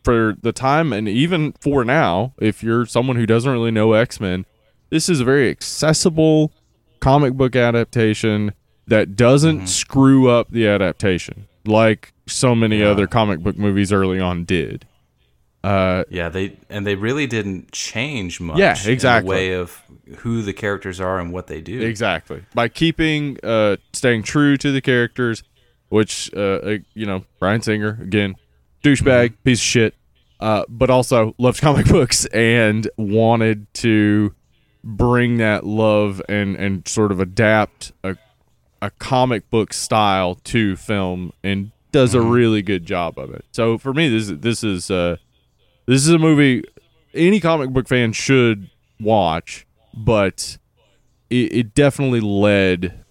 [0.03, 4.45] for the time and even for now, if you're someone who doesn't really know X-Men,
[4.89, 6.51] this is a very accessible
[6.99, 8.53] comic book adaptation
[8.87, 9.65] that doesn't mm-hmm.
[9.67, 14.85] screw up the adaptation like so many other comic book movies early on did.
[15.63, 18.57] Uh, Yeah, they and they really didn't change much.
[18.57, 19.27] Yeah, in exactly.
[19.27, 19.81] the way of
[20.19, 21.81] who the characters are and what they do.
[21.81, 22.43] exactly.
[22.53, 25.43] By keeping, uh, staying true to the characters,
[25.89, 28.35] which, uh, uh, you know, Bryan Singer, again,
[28.83, 29.95] douchebag, piece of shit,
[30.39, 34.33] uh, but also loves comic books and wanted to
[34.83, 38.15] bring that love and, and sort of adapt a,
[38.81, 43.43] a comic book style to film and does a really good job of it.
[43.51, 45.17] So for me, this this is, uh,
[45.89, 46.63] this is a movie
[47.13, 50.57] any comic book fan should watch, but
[51.29, 53.03] it, it definitely led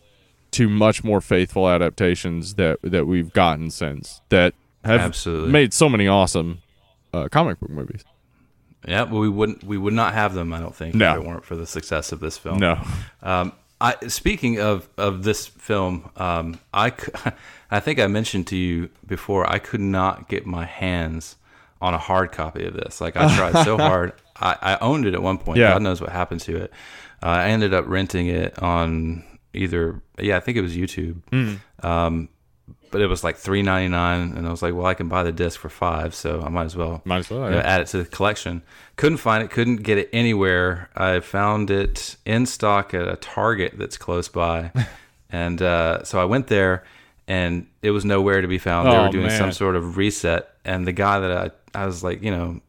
[0.52, 5.50] to much more faithful adaptations that that we've gotten since that have Absolutely.
[5.50, 6.62] made so many awesome
[7.12, 8.04] uh, comic book movies.
[8.86, 10.52] Yeah, but we wouldn't we would not have them.
[10.52, 11.14] I don't think No.
[11.14, 12.58] if it weren't for the success of this film.
[12.60, 12.80] No,
[13.22, 16.92] Um, I speaking of of this film, um, I
[17.72, 21.36] I think I mentioned to you before I could not get my hands
[21.80, 23.00] on a hard copy of this.
[23.00, 24.12] Like I tried so hard.
[24.40, 25.58] I, I owned it at one point.
[25.58, 25.72] Yeah.
[25.72, 26.72] God knows what happened to it.
[27.22, 29.24] Uh, I ended up renting it on
[29.54, 31.22] either yeah I think it was YouTube.
[31.82, 32.28] Um,
[32.90, 35.22] but it was like three ninety nine, and I was like, well, I can buy
[35.22, 37.62] the disc for five, so I might as well Might as well, you know, yeah.
[37.62, 38.62] add it to the collection.
[38.96, 40.88] Couldn't find it, couldn't get it anywhere.
[40.96, 44.72] I found it in stock at a Target that's close by,
[45.30, 46.84] and uh, so I went there,
[47.26, 48.88] and it was nowhere to be found.
[48.88, 52.02] they Oh, were doing some sort of reset, and the guy that I I was
[52.02, 52.60] like, you know,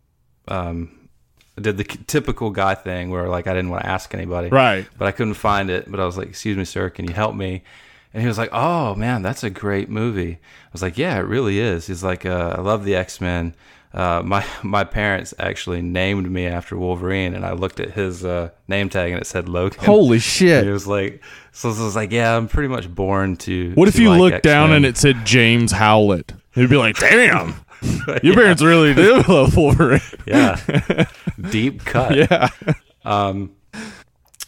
[0.48, 1.10] um,
[1.60, 4.88] did the typical guy thing where like I didn't want to ask anybody, Right.
[4.98, 5.90] But I couldn't find it.
[5.90, 7.64] But I was like, "Excuse me, sir, can you help me?"
[8.14, 11.24] And he was like, "Oh man, that's a great movie." I was like, "Yeah, it
[11.24, 13.56] really is." He's like, uh, "I love the X Men."
[13.94, 18.50] Uh, my my parents actually named me after Wolverine, and I looked at his uh,
[18.68, 19.84] name tag and it said Logan.
[19.84, 20.64] Holy shit!
[20.64, 21.22] he was like,
[21.52, 24.20] so I was like, "Yeah, I'm pretty much born to." What if to you like
[24.20, 26.34] looked down X-Men." and it said James Howlett?
[26.56, 27.56] You'd be like, "Damn,
[28.24, 30.60] your parents really do love Wolverine." yeah,
[31.50, 32.16] deep cut.
[32.16, 32.50] yeah,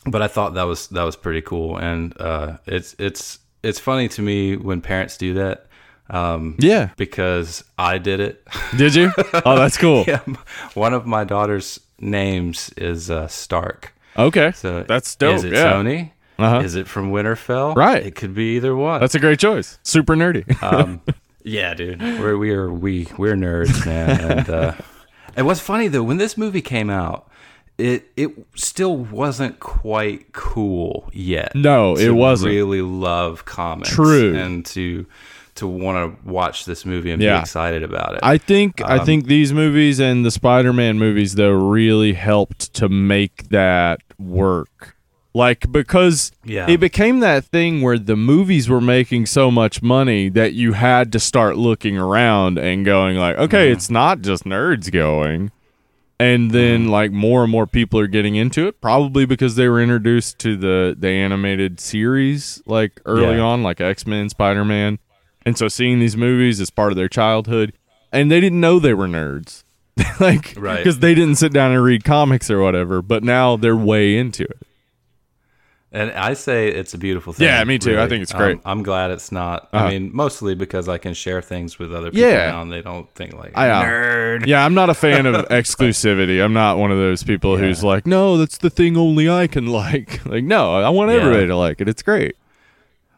[0.06, 4.08] but I thought that was that was pretty cool, and uh, it's it's it's funny
[4.10, 5.68] to me when parents do that.
[6.10, 6.90] Um, yeah.
[6.98, 8.46] because I did it.
[8.76, 9.14] Did you?
[9.46, 10.04] Oh, that's cool.
[10.06, 10.20] yeah,
[10.74, 13.94] one of my daughter's names is uh, Stark.
[14.18, 15.36] Okay, So that's dope.
[15.36, 15.72] Is it yeah.
[15.72, 16.14] Tony?
[16.38, 16.60] Uh-huh.
[16.60, 17.76] Is it from Winterfell?
[17.76, 18.06] Right.
[18.06, 19.00] It could be either one.
[19.00, 19.78] That's a great choice.
[19.84, 20.44] Super nerdy.
[20.62, 21.02] um,
[21.44, 22.02] yeah, dude.
[22.02, 24.20] We're we are we we're nerds, man.
[24.40, 24.74] And uh,
[25.36, 27.30] and what's funny though, when this movie came out,
[27.78, 31.54] it it still wasn't quite cool yet.
[31.56, 32.52] No, it wasn't.
[32.52, 33.90] Really love comics.
[33.90, 34.36] True.
[34.36, 35.06] And to
[35.56, 38.22] to want to watch this movie and be excited about it.
[38.24, 42.88] I think I Um, think these movies and the Spider-Man movies though really helped to
[42.88, 44.91] make that work.
[45.34, 46.70] Like because Yeah.
[46.70, 51.12] it became that thing where the movies were making so much money that you had
[51.14, 53.74] to start looking around and going like, okay, Mm-hmm.
[53.74, 55.52] it's not just nerds going.
[56.20, 56.92] And then Mm-hmm.
[56.92, 60.58] like more and more people are getting into it, probably because they were introduced to
[60.58, 63.42] the the animated series like early Yeah.
[63.44, 65.00] on, like X Men, Spider Man,
[65.46, 67.74] and so seeing these movies is part of their childhood,
[68.12, 69.64] and they didn't know they were nerds,
[70.20, 70.78] like Right.
[70.78, 73.02] because they didn't sit down and read comics or whatever.
[73.02, 74.58] But now they're way into it.
[75.94, 77.48] And I say it's a beautiful thing.
[77.48, 78.00] Yeah, me too.
[78.00, 78.56] I think it's great.
[78.58, 79.68] Um, I'm glad it's not.
[79.74, 79.86] Uh-huh.
[79.86, 82.52] I mean, mostly because I can share things with other people Yeah.
[82.52, 84.46] now, and they don't think like I, uh, nerd.
[84.48, 86.42] Yeah, I'm not a fan of exclusivity.
[86.42, 89.68] I'm not one of those people who's like, no, that's the thing only I can
[89.82, 90.26] like.
[90.26, 91.18] Like, no, I want Yeah.
[91.18, 91.90] everybody to like it.
[91.90, 92.38] It's great.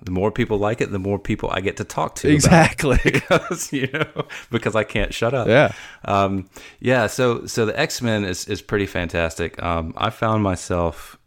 [0.01, 2.27] The more people like it, the more people I get to talk to.
[2.29, 2.97] Exactly.
[3.03, 5.47] because you know because I can't shut up.
[5.47, 5.71] Yeah.
[6.05, 7.05] Um, yeah.
[7.07, 9.61] So so the X Men is is pretty fantastic.
[9.63, 11.17] Um, I found myself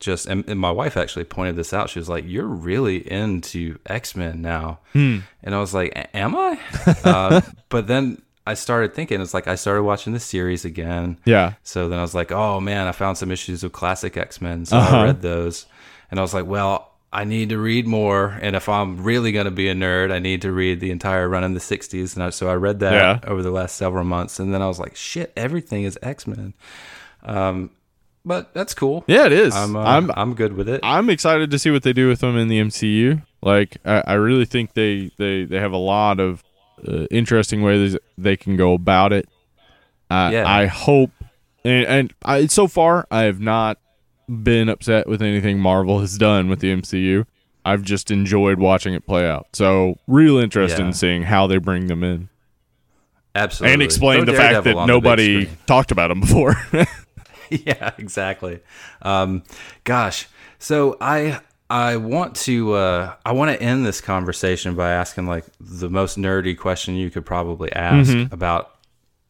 [0.00, 1.90] just and, and my wife actually pointed this out.
[1.90, 5.18] She was like, "You're really into X Men now," Hmm.
[5.44, 6.58] and I was like, "Am I?"
[7.04, 9.20] uh, but then I started thinking.
[9.20, 11.18] It's like I started watching the series again.
[11.24, 11.52] Yeah.
[11.62, 14.64] So then I was like, oh man, I found some issues of classic X Men.
[14.66, 14.96] So Uh-huh.
[14.96, 15.66] I read those.
[16.10, 18.38] And I was like, well, I need to read more.
[18.40, 21.28] And if I'm really going to be a nerd, I need to read the entire
[21.28, 22.14] run in the 60s.
[22.14, 23.30] And I, so I read that Yeah.
[23.30, 24.40] over the last several months.
[24.40, 26.54] And then I was like, shit, everything is X Men.
[27.22, 27.70] Um,
[28.24, 29.04] but that's cool.
[29.06, 29.54] Yeah, it is.
[29.54, 30.80] I'm, uh, I'm I'm good with it.
[30.82, 33.22] I'm excited to see what they do with them in the MCU.
[33.42, 36.44] Like, I, I really think they, they, they have a lot of
[36.86, 39.28] uh, interesting ways they can go about it.
[40.10, 40.44] Uh, Yeah.
[40.46, 41.10] I hope,
[41.64, 43.78] and, and I, so far, I have not
[44.28, 47.24] been upset with anything Marvel has done with the MCU.
[47.64, 49.46] I've just enjoyed watching it play out.
[49.54, 50.86] So, real interest Yeah.
[50.86, 52.28] in seeing how they bring them in
[53.34, 53.72] Absolutely.
[53.74, 56.56] and explain Throw the fact that the nobody talked about them before.
[57.66, 58.60] yeah, exactly.
[59.02, 59.42] Um,
[59.84, 60.28] gosh,
[60.58, 65.44] so I I want to uh, I want to end this conversation by asking like
[65.60, 68.32] the most nerdy question you could probably ask Mm-hmm.
[68.34, 68.74] about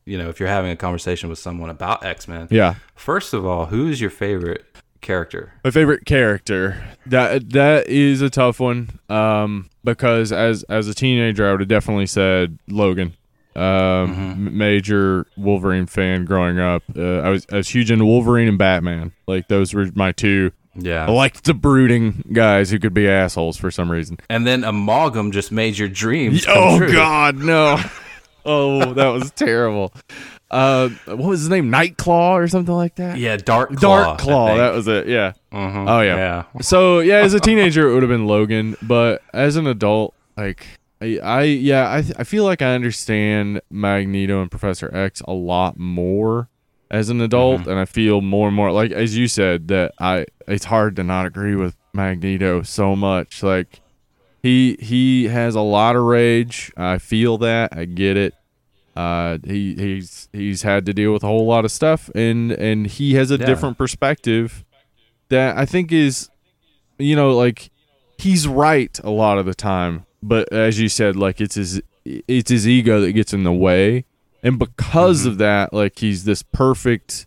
[0.06, 2.48] you know if you're having a conversation with someone about X Men.
[2.50, 2.74] yeah.
[2.94, 4.64] First of all, who is your favorite
[5.00, 5.52] character?
[5.64, 6.82] My favorite character.
[7.06, 8.98] That that is a tough one.
[9.08, 13.14] Um, because as as a teenager, I would have definitely said Logan.
[13.56, 14.10] Um,
[14.46, 16.82] m- major Wolverine fan growing up.
[16.96, 19.12] Uh, I was I was huge into Wolverine and Batman.
[19.26, 20.52] Like those were my two.
[20.76, 24.18] Yeah, I liked the brooding guys who could be assholes for some reason.
[24.30, 26.44] and then Amalgam just made your dreams.
[26.46, 26.92] come Oh true.
[26.92, 27.80] God, no!
[28.46, 29.92] oh, that was terrible.
[30.48, 31.70] Uh, what was his name?
[31.70, 33.18] Nightclaw or something like that.
[33.18, 34.04] Yeah, Dark Claw.
[34.04, 34.56] Dark Claw.
[34.56, 35.08] That was it.
[35.08, 35.32] Yeah.
[35.52, 36.16] Mhm, Oh yeah.
[36.54, 36.60] yeah.
[36.62, 40.66] So yeah, as a teenager, it would have been Logan, but as an adult, like
[41.02, 45.78] I, I yeah, I, I feel like I understand Magneto and Professor X a lot
[45.78, 46.48] more
[46.90, 50.26] as an adult, and I feel more and more like as you said that I
[50.48, 53.42] it's hard to not agree with Magneto so much.
[53.42, 53.80] Like
[54.42, 56.72] he he has a lot of rage.
[56.76, 57.76] I feel that.
[57.76, 58.34] I get it.
[58.96, 62.86] Uh, he he's he's had to deal with a whole lot of stuff, and and
[62.86, 63.46] he has a Yeah.
[63.46, 64.64] different perspective
[65.28, 66.28] that I think is,
[66.98, 67.70] you know, like
[68.18, 72.50] he's right a lot of the time, but as you said, like it's his it's
[72.50, 74.04] his ego that gets in the way,
[74.42, 77.26] and because of that, like he's this perfect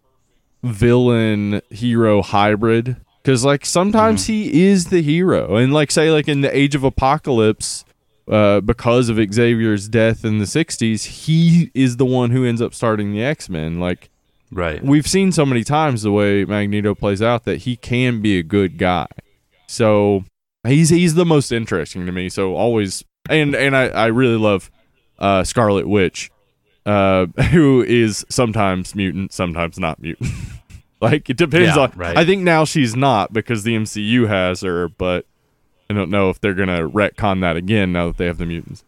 [0.63, 2.97] villain hero hybrid.
[3.21, 6.83] Because like sometimes he is the hero, and like say like in the Age of
[6.83, 7.85] Apocalypse,
[8.27, 12.73] uh, because of Xavier's death in the '60s, he is the one who ends up
[12.73, 13.79] starting the X Men.
[13.79, 14.09] Like
[14.51, 14.83] Right.
[14.83, 18.43] we've seen so many times the way Magneto plays out that he can be a
[18.43, 19.07] good guy.
[19.67, 20.25] So
[20.65, 22.29] he's he's the most interesting to me.
[22.29, 24.69] So always and and I I really love
[25.19, 26.31] uh, Scarlet Witch,
[26.85, 30.31] uh, who is sometimes mutant, sometimes not mutant.
[31.01, 31.91] like it depends Yeah, on.
[31.95, 32.17] right.
[32.17, 35.25] I think now she's not because the MCU has her, but
[35.89, 38.83] I don't know if they're gonna retcon that again now that they have the mutants.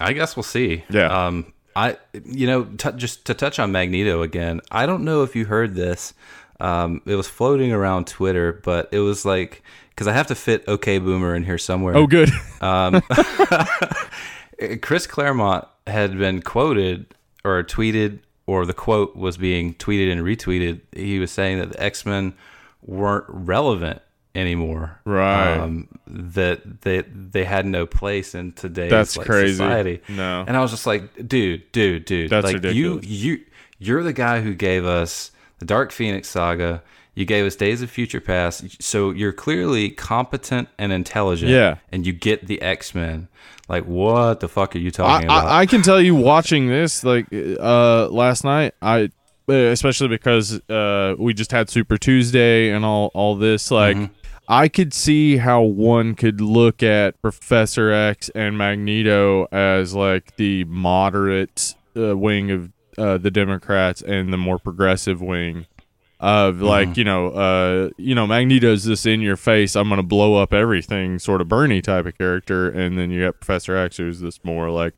[0.00, 0.84] I guess we'll see.
[0.88, 1.26] Yeah.
[1.26, 5.36] Um, I, you know, t- just to touch on Magneto again, I don't know if
[5.36, 6.14] you heard this.
[6.58, 10.64] Um, it was floating around Twitter, but it was like because I have to fit
[10.66, 11.96] OK Boomer in here somewhere.
[11.96, 12.30] Oh, good.
[14.82, 17.14] Chris Claremont had been quoted
[17.44, 20.80] or tweeted, or the quote was being tweeted and retweeted.
[20.94, 22.34] He was saying that the X Men
[22.82, 24.02] weren't relevant
[24.34, 25.00] anymore.
[25.04, 25.56] Right.
[25.56, 29.54] Um, that they they had no place in today's That's like, crazy.
[29.54, 30.00] society.
[30.08, 30.44] No.
[30.46, 32.30] And I was just like, dude, dude, dude.
[32.30, 33.06] That's like ridiculous.
[33.06, 33.44] you you
[33.78, 36.82] you're the guy who gave us the Dark Phoenix saga.
[37.14, 41.50] You gave us Days of Future Past, so you're clearly competent and intelligent.
[41.50, 41.76] Yeah.
[41.92, 43.28] and you get the X Men.
[43.68, 45.46] Like, what the fuck are you I, talking about?
[45.46, 49.10] I, I can tell you watching this like uh last night I
[49.48, 54.12] uh, especially because uh we just had super tuesday and all all this like Mm-hmm.
[54.48, 60.64] i could see how one could look at professor x and magneto as like the
[60.64, 65.66] moderate uh, wing of uh, the democrats and the more progressive wing
[66.20, 66.98] of like Mm-hmm.
[66.98, 71.18] you know uh you know magneto's this in your face i'm gonna blow up everything
[71.18, 74.68] sort of bernie type of character and then you got professor x who's this more
[74.70, 74.92] like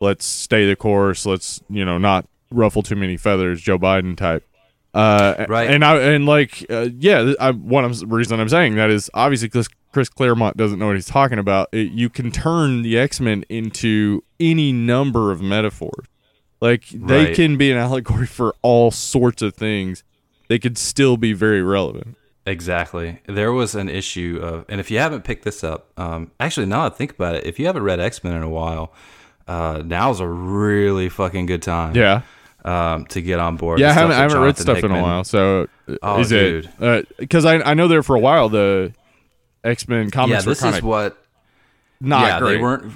[0.00, 4.46] let's stay the course let's you know not ruffle too many feathers joe biden type
[4.94, 5.70] uh Right.
[5.70, 9.10] and i and like uh, yeah I, one of the reason i'm saying that is
[9.12, 12.96] obviously chris, chris claremont doesn't know what he's talking about it, you can turn the
[12.98, 16.06] x-men into any number of metaphors
[16.60, 17.34] like they Right.
[17.34, 20.04] can be an allegory for all sorts of things
[20.50, 22.16] they could still be very relevant
[22.46, 23.20] Exactly.
[23.26, 26.84] There was an issue of, and if you haven't picked this up, um, actually, now
[26.86, 28.92] I think about it, if you haven't read X Men in a while,
[29.46, 31.94] uh, now's a really fucking good time.
[31.94, 32.22] yeah
[32.64, 33.78] Um, to get on board.
[33.78, 36.68] yeah i haven't, I haven't read stuff in a while so uh, Oh, is dude.
[36.80, 38.92] it because I, I know there for a while the
[39.62, 41.16] x-men Yeah, comics were this kind is of what.
[42.00, 42.92] not yeah, great they weren't.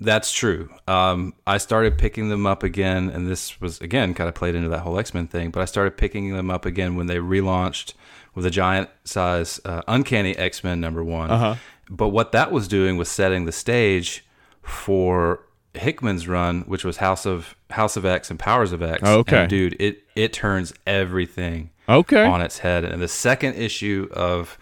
[0.00, 0.70] That's true.
[0.88, 4.68] Um, I started picking them up again, and this was again kind of played into
[4.70, 5.50] that whole X Men thing.
[5.50, 7.94] But I started picking them up again when they relaunched
[8.34, 11.30] with a giant size uh, Uncanny X Men number one.
[11.30, 11.54] Uh-huh.
[11.88, 14.24] But what that was doing was setting the stage
[14.62, 15.40] for
[15.74, 19.02] Hickman's run, which was House of House of X and Powers of X.
[19.04, 19.42] Oh, okay.
[19.42, 22.84] And dude, it it turns everything okay on its head.
[22.84, 24.58] And the second issue of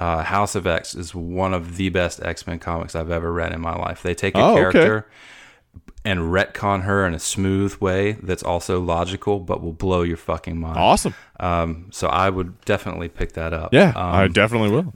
[0.00, 3.52] uh, House of X is one of the best X Men comics I've ever read
[3.52, 4.02] in my life.
[4.02, 4.60] They take a Oh, okay.
[4.60, 5.06] character
[6.04, 10.58] and retcon her in a smooth way that's also logical, but will blow your fucking
[10.58, 10.78] mind.
[10.78, 13.72] awesome Um, so I would definitely pick that up.
[13.74, 14.94] yeah Um, i definitely will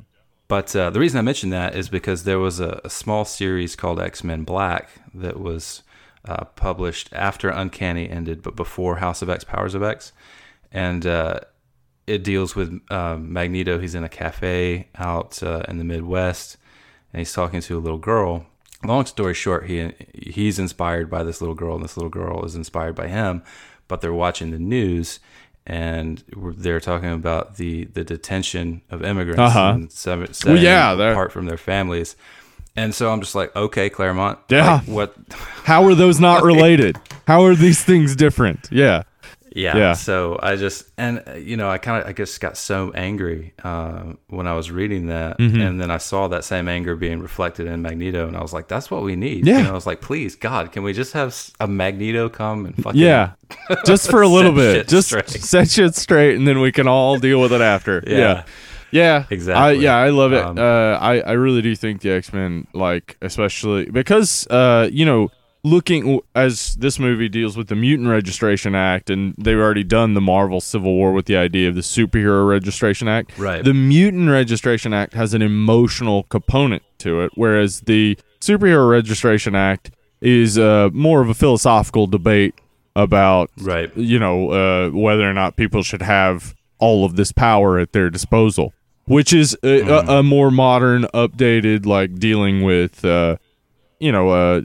[0.48, 3.76] but uh, the reason I mentioned that is because there was a, a small series
[3.76, 5.82] called X Men Black that was
[6.26, 10.12] uh, published after Uncanny ended, but before House of X, Powers of X,
[10.72, 11.40] and uh,
[12.06, 13.78] it deals with um, Magneto.
[13.78, 16.56] He's in a cafe out uh, in the Midwest,
[17.12, 18.46] and he's talking to a little girl.
[18.84, 22.54] Long story short, he he's inspired by this little girl, and this little girl is
[22.54, 23.42] inspired by him.
[23.88, 25.20] But they're watching the news,
[25.66, 29.70] and they're talking about the the detention of immigrants Uh-huh.
[29.74, 32.16] and seven, setting yeah, they're- apart from their families.
[32.76, 34.40] And so I'm just like, okay, Claremont.
[34.50, 34.72] Yeah.
[34.74, 35.14] like, what?
[35.62, 39.04] how are those not related how are these things different yeah
[39.54, 39.76] Yeah.
[39.76, 39.92] Yeah.
[39.94, 43.54] So I just and uh, you know I kind of I just got so angry
[43.62, 45.60] uh, when I was reading that, Mm-hmm.
[45.60, 48.66] and then I saw that same anger being reflected in Magneto, and I was like,
[48.68, 49.46] that's what we need.
[49.46, 49.62] Yeah.
[49.62, 53.00] Know, I was like, please, God, can we just have a Magneto come and fucking
[53.00, 53.32] yeah
[53.86, 55.28] just for a little bit just straight.
[55.52, 58.44] set shit straight and then we can all deal with it after yeah Yeah.
[58.90, 59.62] yeah Exactly.
[59.78, 63.16] I, yeah i love it Um, uh i i really do think the x-men like
[63.22, 65.30] especially because uh you know
[65.64, 70.20] looking as this movie deals with the mutant registration act and they've already done the
[70.20, 73.64] marvel civil war with the idea of the superhero registration act Right.
[73.64, 79.90] the mutant registration act has an emotional component to it whereas the superhero registration act
[80.20, 82.54] is uh, more of a philosophical debate
[82.94, 83.90] about Right.
[83.96, 88.10] you know uh, whether or not people should have all of this power at their
[88.10, 88.74] disposal
[89.06, 90.08] which is a, Mm-hmm.
[90.10, 93.36] a, a more modern updated like dealing with uh,
[94.00, 94.60] you know, uh,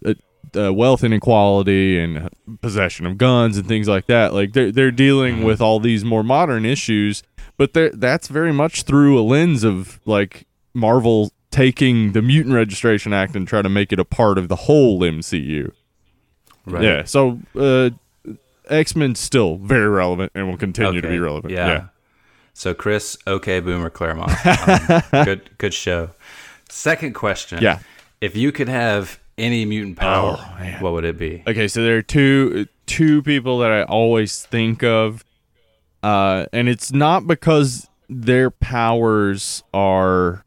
[0.56, 2.30] uh, wealth inequality and
[2.62, 4.34] possession of guns and things like that.
[4.34, 7.24] Like they're they're dealing with all these more modern issues,
[7.58, 13.36] but that's very much through a lens of like Marvel taking the Mutant Registration Act
[13.36, 15.72] and try to make it a part of the whole MCU.
[16.66, 16.84] Right.
[16.84, 17.04] Yeah.
[17.04, 17.90] So uh,
[18.70, 21.54] X Men still very relevant and will continue to be relevant.
[21.54, 21.88] Yeah.
[22.54, 26.12] So Chris, okay, Boomer Claremont, um, good good show.
[26.70, 27.60] Second question.
[27.62, 27.80] Yeah.
[28.22, 31.44] If you could have any mutant power, Oh, what would it be?
[31.48, 35.24] Okay, so there are two two people that I always think of,
[36.04, 40.44] uh, and it's not because their powers are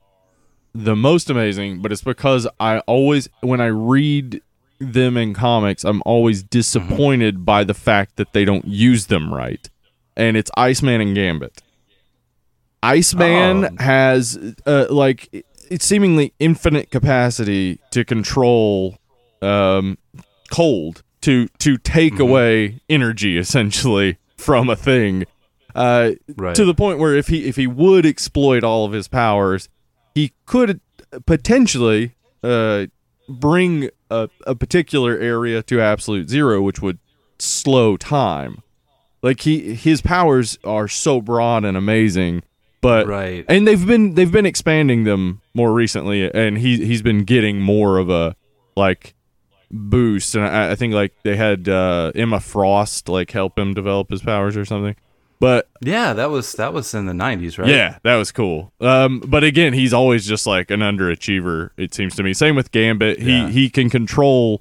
[0.74, 4.40] the most amazing, but it's because I always when I read
[4.78, 9.68] them in comics, I'm always disappointed by the fact that they don't use them right,
[10.16, 11.62] and it's Iceman and Gambit.
[12.82, 13.82] Iceman Oh.
[13.82, 14.36] has
[14.66, 15.44] uh, like
[15.80, 18.98] seemingly infinite capacity to control
[19.40, 19.96] um,
[20.50, 25.24] cold to to take away energy essentially from a thing.
[25.74, 26.54] Uh, Right.
[26.54, 29.70] to the point where if he if he would exploit all of his powers
[30.14, 30.80] he could
[31.24, 32.86] potentially uh,
[33.26, 36.98] bring a, a particular area to absolute zero which would
[37.38, 38.62] slow time.
[39.22, 42.42] Like he his powers are so broad and amazing
[42.82, 43.46] but Right.
[43.48, 47.96] and they've been they've been expanding them more recently and he he's been getting more
[47.96, 48.36] of a
[48.76, 49.14] like
[49.70, 54.10] boost and I, I think like they had uh Emma Frost like help him develop
[54.10, 54.94] his powers or something
[55.40, 57.68] but Yeah, that was that was in the '90s, right?
[57.68, 62.14] yeah that was cool um but again he's always just like an underachiever it seems
[62.16, 63.48] to me same with Gambit he Yeah.
[63.48, 64.60] he can control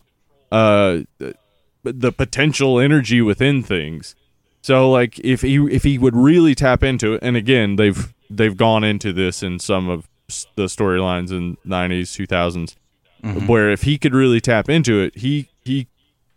[0.52, 1.36] uh the-
[1.84, 4.16] the potential energy within things
[4.62, 8.56] so like if he if he would really tap into it, and again they've they've
[8.56, 10.08] gone into this in some of
[10.56, 12.76] the storylines in nineties, two thousands,
[13.24, 13.48] mm-hmm.
[13.48, 15.88] where if he could really tap into it, he he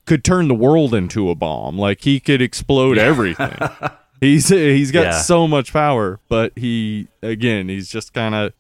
[0.07, 1.79] could turn the world into a bomb.
[1.79, 3.57] Like he could explode everything.
[4.21, 5.21] he's he's got Yeah.
[5.21, 8.53] so much power, but he again he's just kind of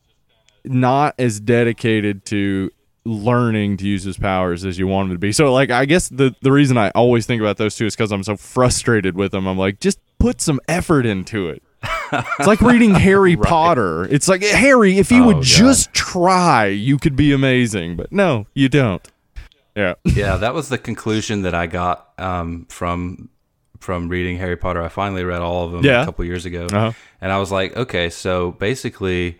[0.64, 2.70] not as dedicated to
[3.04, 5.32] learning to use his powers as you want him to be.
[5.32, 8.10] So like I guess the the reason I always think about those two is cuz
[8.12, 9.46] I'm so frustrated with them.
[9.46, 11.62] I'm like just put some effort into it.
[12.12, 14.04] It's like reading Harry Potter.
[14.04, 15.42] It's like Harry, if you Oh, would God.
[15.44, 17.96] just try, you could be amazing.
[17.96, 19.06] But no, you don't.
[19.76, 19.94] Yeah.
[20.04, 23.28] yeah, that was the conclusion that I got um, from
[23.80, 24.82] from reading Harry Potter.
[24.82, 26.02] I finally read all of them Yeah.
[26.02, 26.92] a couple years ago, Uh-huh.
[27.20, 29.38] and I was like, okay, so basically,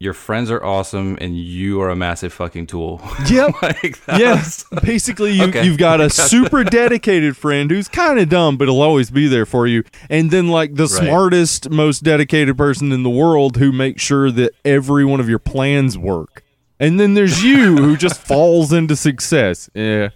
[0.00, 3.00] your friends are awesome, and you are a massive fucking tool.
[3.30, 3.62] Yep.
[3.62, 4.64] like, that Yes.
[4.70, 5.64] was- Basically, you, Okay.
[5.64, 9.44] you've got a super dedicated friend who's kind of dumb, but he'll always be there
[9.46, 9.82] for you.
[10.08, 14.52] And then, like, the smartest, most dedicated person in the world who makes sure that
[14.64, 16.44] every one of your plans work.
[16.80, 19.68] And then there's you who just falls into success.
[19.74, 20.10] Yeah.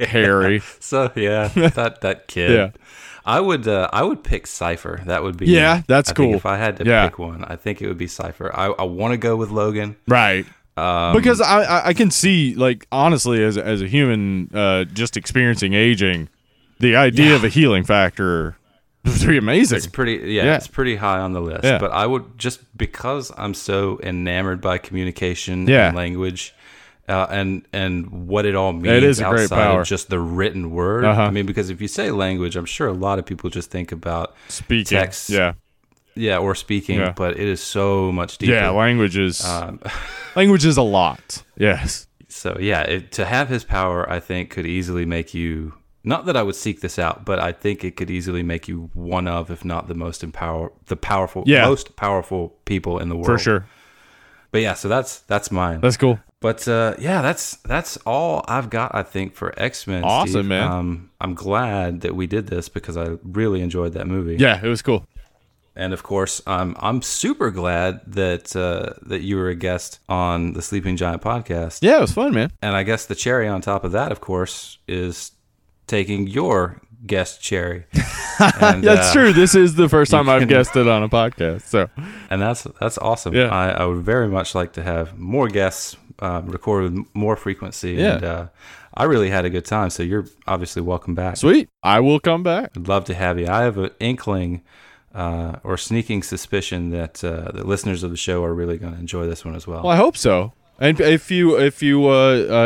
[0.00, 0.60] Harry.
[0.80, 2.50] So yeah, that that kid.
[2.50, 2.70] Yeah.
[3.26, 5.00] I would uh, I would pick Cypher.
[5.06, 6.34] That would be Yeah, that's I cool.
[6.34, 7.06] if I had to Yeah.
[7.08, 8.54] pick one, I think it would be Cypher.
[8.54, 9.96] I, I want to go with Logan.
[10.06, 10.46] Right.
[10.76, 15.72] Um, because I, I can see like honestly as as a human uh just experiencing
[15.72, 16.28] aging,
[16.80, 18.56] the idea of a healing factor
[19.04, 19.76] would be amazing.
[19.76, 20.56] It's pretty, yeah, Yeah.
[20.56, 21.62] it's pretty high on the list.
[21.64, 21.78] Yeah.
[21.78, 25.88] But I would just because I'm so enamored by communication Yeah.
[25.88, 26.54] and language,
[27.08, 29.80] uh, and and what it all means It is a great outside power.
[29.82, 31.04] of just the written word.
[31.04, 31.22] Uh-huh.
[31.22, 33.92] I mean, because if you say language, I'm sure a lot of people just think
[33.92, 34.98] about Speaking.
[34.98, 35.52] text, Yeah.
[36.14, 36.98] yeah, or speaking.
[37.00, 37.12] Yeah.
[37.14, 38.52] But it is so much deeper.
[38.54, 39.80] Yeah, language is Um,
[40.36, 41.42] language is a lot.
[41.56, 42.06] Yes.
[42.28, 45.74] So yeah, it, to have his power, I think could easily make you.
[46.06, 48.90] Not that I would seek this out, but I think it could easily make you
[48.92, 51.64] one of, if not the most empower, the powerful, Yeah.
[51.66, 53.26] most powerful people in the world.
[53.26, 53.66] For sure.
[54.50, 55.80] But yeah, so that's that's mine.
[55.80, 56.18] That's cool.
[56.44, 58.94] But uh, yeah, that's that's all I've got.
[58.94, 60.04] I think for X Men.
[60.04, 60.70] Awesome, man.
[60.70, 64.36] Um, I'm glad that we did this because I really enjoyed that movie.
[64.36, 65.06] Yeah, it was cool.
[65.74, 70.52] And of course, I'm I'm super glad that uh, that you were a guest on
[70.52, 71.78] the Sleeping Giant podcast.
[71.80, 72.52] Yeah, it was fun, man.
[72.60, 75.32] And I guess the cherry on top of that, of course, is
[75.86, 77.86] taking your guest cherry.
[78.60, 79.32] And, That's uh, true.
[79.32, 81.62] This is the first time I've can- guested on a podcast.
[81.62, 81.88] So
[82.30, 83.32] and that's that's awesome.
[83.32, 83.46] Yeah.
[83.46, 87.92] I, I would very much like to have more guests uh, record with more frequency.
[87.92, 88.14] Yeah.
[88.16, 88.46] And uh,
[88.94, 89.90] I really had a good time.
[89.90, 91.36] So you're obviously welcome back.
[91.36, 91.68] sweet.
[91.82, 92.70] I will come back.
[92.76, 93.46] I'd love to have you.
[93.48, 94.62] I have an inkling
[95.14, 98.98] uh, or sneaking suspicion that uh, the listeners of the show are really going to
[98.98, 99.82] enjoy this one as well.
[99.82, 100.52] Well, I hope so.
[100.80, 102.10] And if you if you uh,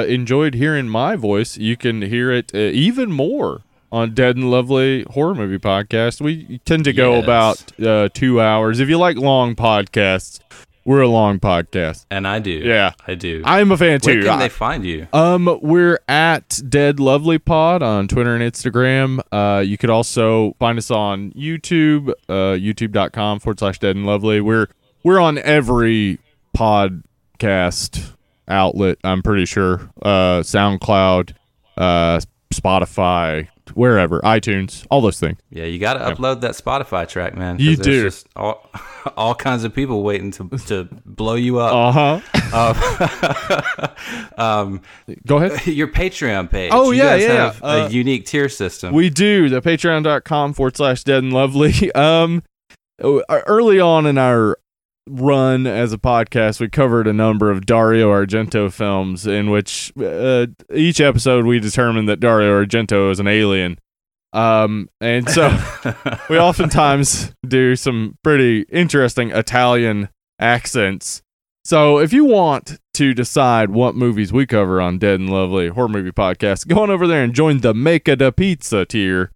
[0.02, 3.60] uh, enjoyed hearing my voice, you can hear it uh, even more
[3.92, 6.20] on Dead and Lovely Horror Movie Podcast.
[6.22, 7.24] We tend to go Yes.
[7.24, 8.80] about uh, two hours.
[8.80, 10.40] If you like long podcasts,
[10.88, 12.06] We're a long podcast.
[12.10, 12.50] And I do.
[12.50, 12.92] Yeah.
[13.06, 13.42] I do.
[13.44, 14.10] I'm a fan too.
[14.14, 15.06] Where can I- they find you?
[15.12, 19.20] Um, we're at Dead Lovely Pod on Twitter and Instagram.
[19.30, 24.40] Uh, you could also find us on YouTube, uh, youtube.com forward slash Dead and Lovely.
[24.40, 24.68] We're
[25.04, 26.20] we're on every
[26.56, 28.12] podcast
[28.48, 28.96] outlet.
[29.04, 29.90] I'm pretty sure.
[30.00, 31.34] Uh, SoundCloud,
[31.76, 32.20] uh,
[32.54, 35.38] Spotify, wherever, iTunes, all those things.
[35.50, 37.58] Yeah, you got to upload that Spotify track, man.
[37.58, 38.02] You do.
[38.02, 38.68] Just all,
[39.16, 41.96] all kinds of people waiting to to blow you up.
[41.96, 42.20] Uh
[42.52, 43.88] huh.
[44.38, 44.82] um,
[45.26, 45.66] Go ahead.
[45.66, 46.70] your Patreon page.
[46.72, 47.62] Oh, you yeah, guys yeah, have.
[47.62, 48.94] Uh, a unique tier system.
[48.94, 51.92] We do the patreon.com forward slash dead and lovely.
[51.92, 52.42] Um,
[53.02, 54.58] uh, early on in our
[55.10, 60.46] run as a podcast, we covered a number of Dario Argento films in which uh,
[60.72, 63.78] each episode we determined that Dario Argento is an alien.
[64.32, 65.48] Um, and so
[66.30, 71.22] we oftentimes do some pretty interesting Italian accents.
[71.64, 75.88] So if you want to decide what movies we cover on Dead and Lovely Horror
[75.88, 79.32] Movie Podcast, go on over there and join the Make a Pizza tier.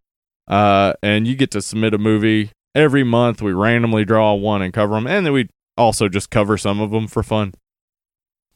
[0.49, 3.43] Uh, and you get to submit a movie every month.
[3.43, 6.91] We randomly draw one and cover them, and then we also just cover some of
[6.91, 7.55] them for fun.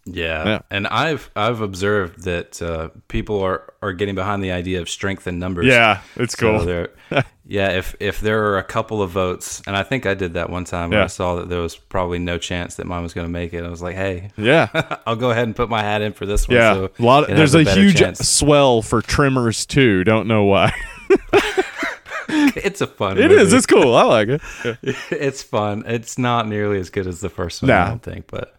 [0.05, 0.44] yeah.
[0.47, 0.59] Yeah.
[0.70, 5.26] and I've I've observed that uh, people are are getting behind the idea of strength
[5.26, 5.66] in numbers.
[5.66, 6.64] Yeah, it's cool.
[6.64, 6.90] there-
[7.44, 10.51] yeah, if if there are a couple of votes, and I think I did that
[10.51, 13.26] one time when I saw that there was probably no chance that mine was going
[13.26, 13.64] to make it.
[13.64, 14.68] I was like, hey, yeah,
[15.06, 16.56] I'll go ahead and put my hat in for this one.
[16.56, 16.74] yeah.
[16.74, 17.30] so a lot.
[17.30, 18.18] it there's has a, huge chance.
[18.28, 20.02] swell for Tremors too.
[20.05, 20.72] Don't know why.
[22.64, 23.18] It's a fun.
[23.18, 23.42] It movie.
[23.42, 23.52] is.
[23.52, 23.94] It's cool.
[23.94, 24.40] I like it.
[24.82, 24.92] Yeah.
[25.10, 25.84] it's fun.
[25.86, 27.84] It's not nearly as good as the first one, Nah.
[27.84, 28.26] I don't think.
[28.26, 28.56] But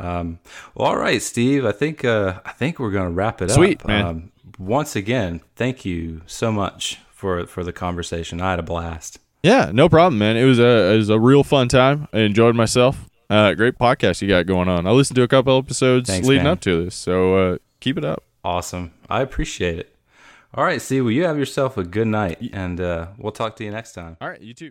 [0.00, 0.38] um,
[0.74, 1.64] well, all right, Steve.
[1.64, 3.86] I think uh, I think we're going to wrap it Sweet, up.
[3.88, 4.04] man.
[4.04, 8.40] Um, once again, thank you so much for for the conversation.
[8.40, 9.18] I had a blast.
[9.42, 10.36] Yeah, no problem, man.
[10.36, 12.08] It was a it was a real fun time.
[12.12, 13.08] I enjoyed myself.
[13.30, 14.86] Uh, great podcast you got going on.
[14.86, 16.52] I listened to a couple episodes Thanks, leading man.
[16.52, 18.22] up to this, so uh, keep it up.
[18.44, 18.92] Awesome.
[19.08, 19.93] I appreciate it.
[20.56, 23.64] All right, see, Well, you have yourself a good night, and uh, we'll talk to
[23.64, 24.16] you next time.
[24.20, 24.70] All right, you too.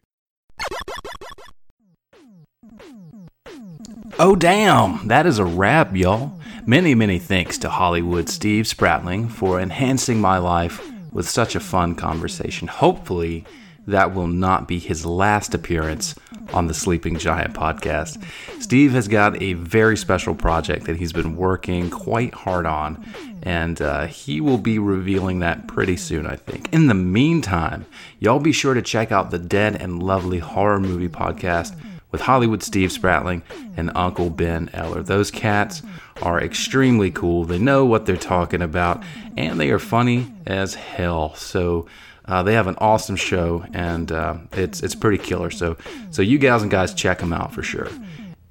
[4.17, 5.09] Oh, damn.
[5.09, 6.39] That is a wrap, y'all.
[6.65, 10.81] Many, many thanks to Hollywood Steve Spratling for enhancing my life
[11.11, 12.69] with such a fun conversation.
[12.69, 13.43] Hopefully,
[13.85, 16.15] that will not be his last appearance
[16.51, 18.23] on the Sleeping Giant podcast.
[18.61, 23.05] Steve has got a very special project that he's been working quite hard on,
[23.43, 26.73] and uh, he will be revealing that pretty soon, I think.
[26.73, 27.85] In the meantime,
[28.19, 31.75] y'all be sure to check out the Dead and Lovely Horror Movie Podcast
[32.11, 33.41] with Hollywood Steve Spratling
[33.75, 35.01] and Uncle Ben Eller.
[35.01, 35.81] Those cats
[36.21, 37.43] are extremely cool.
[37.43, 39.03] They know what they're talking about,
[39.35, 41.33] and they are funny as hell.
[41.35, 41.87] So
[42.25, 45.51] uh, they have an awesome show, and uh, it's it's pretty killer.
[45.51, 45.77] So
[46.11, 47.89] so you gals and guys check them out for sure.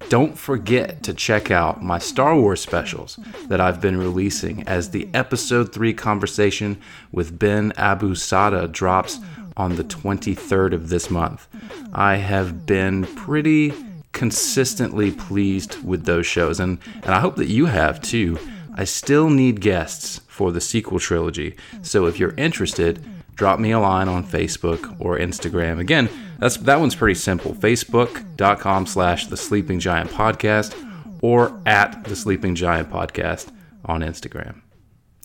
[0.09, 3.19] Don't forget to check out my Star Wars specials
[3.49, 6.77] that I've been releasing as the episode 3 conversation
[7.13, 9.21] with Ben Abu Sada drops
[9.57, 11.49] on the 23rd of this month.
[11.95, 13.73] I have been pretty
[14.13, 18.39] consistently pleased with those shows and and I hope that you have too.
[18.75, 21.57] I still need guests for the sequel trilogy.
[21.83, 23.03] So if you're interested,
[23.35, 25.79] drop me a line on Facebook or Instagram.
[25.79, 27.55] Again, that's that one's pretty simple.
[27.55, 30.75] Facebook.com slash the Sleeping Giant Podcast
[31.23, 33.53] or at the Sleeping Giant Podcast
[33.85, 34.61] on Instagram.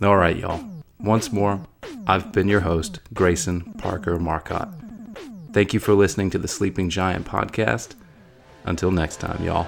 [0.01, 0.63] All right, y'all.
[0.99, 1.61] Once more,
[2.07, 4.69] I've been your host, Grayson Parker Marcotte.
[5.53, 7.95] Thank you for listening to the Sleeping Giant Podcast.
[8.65, 9.67] Until next time, y'all.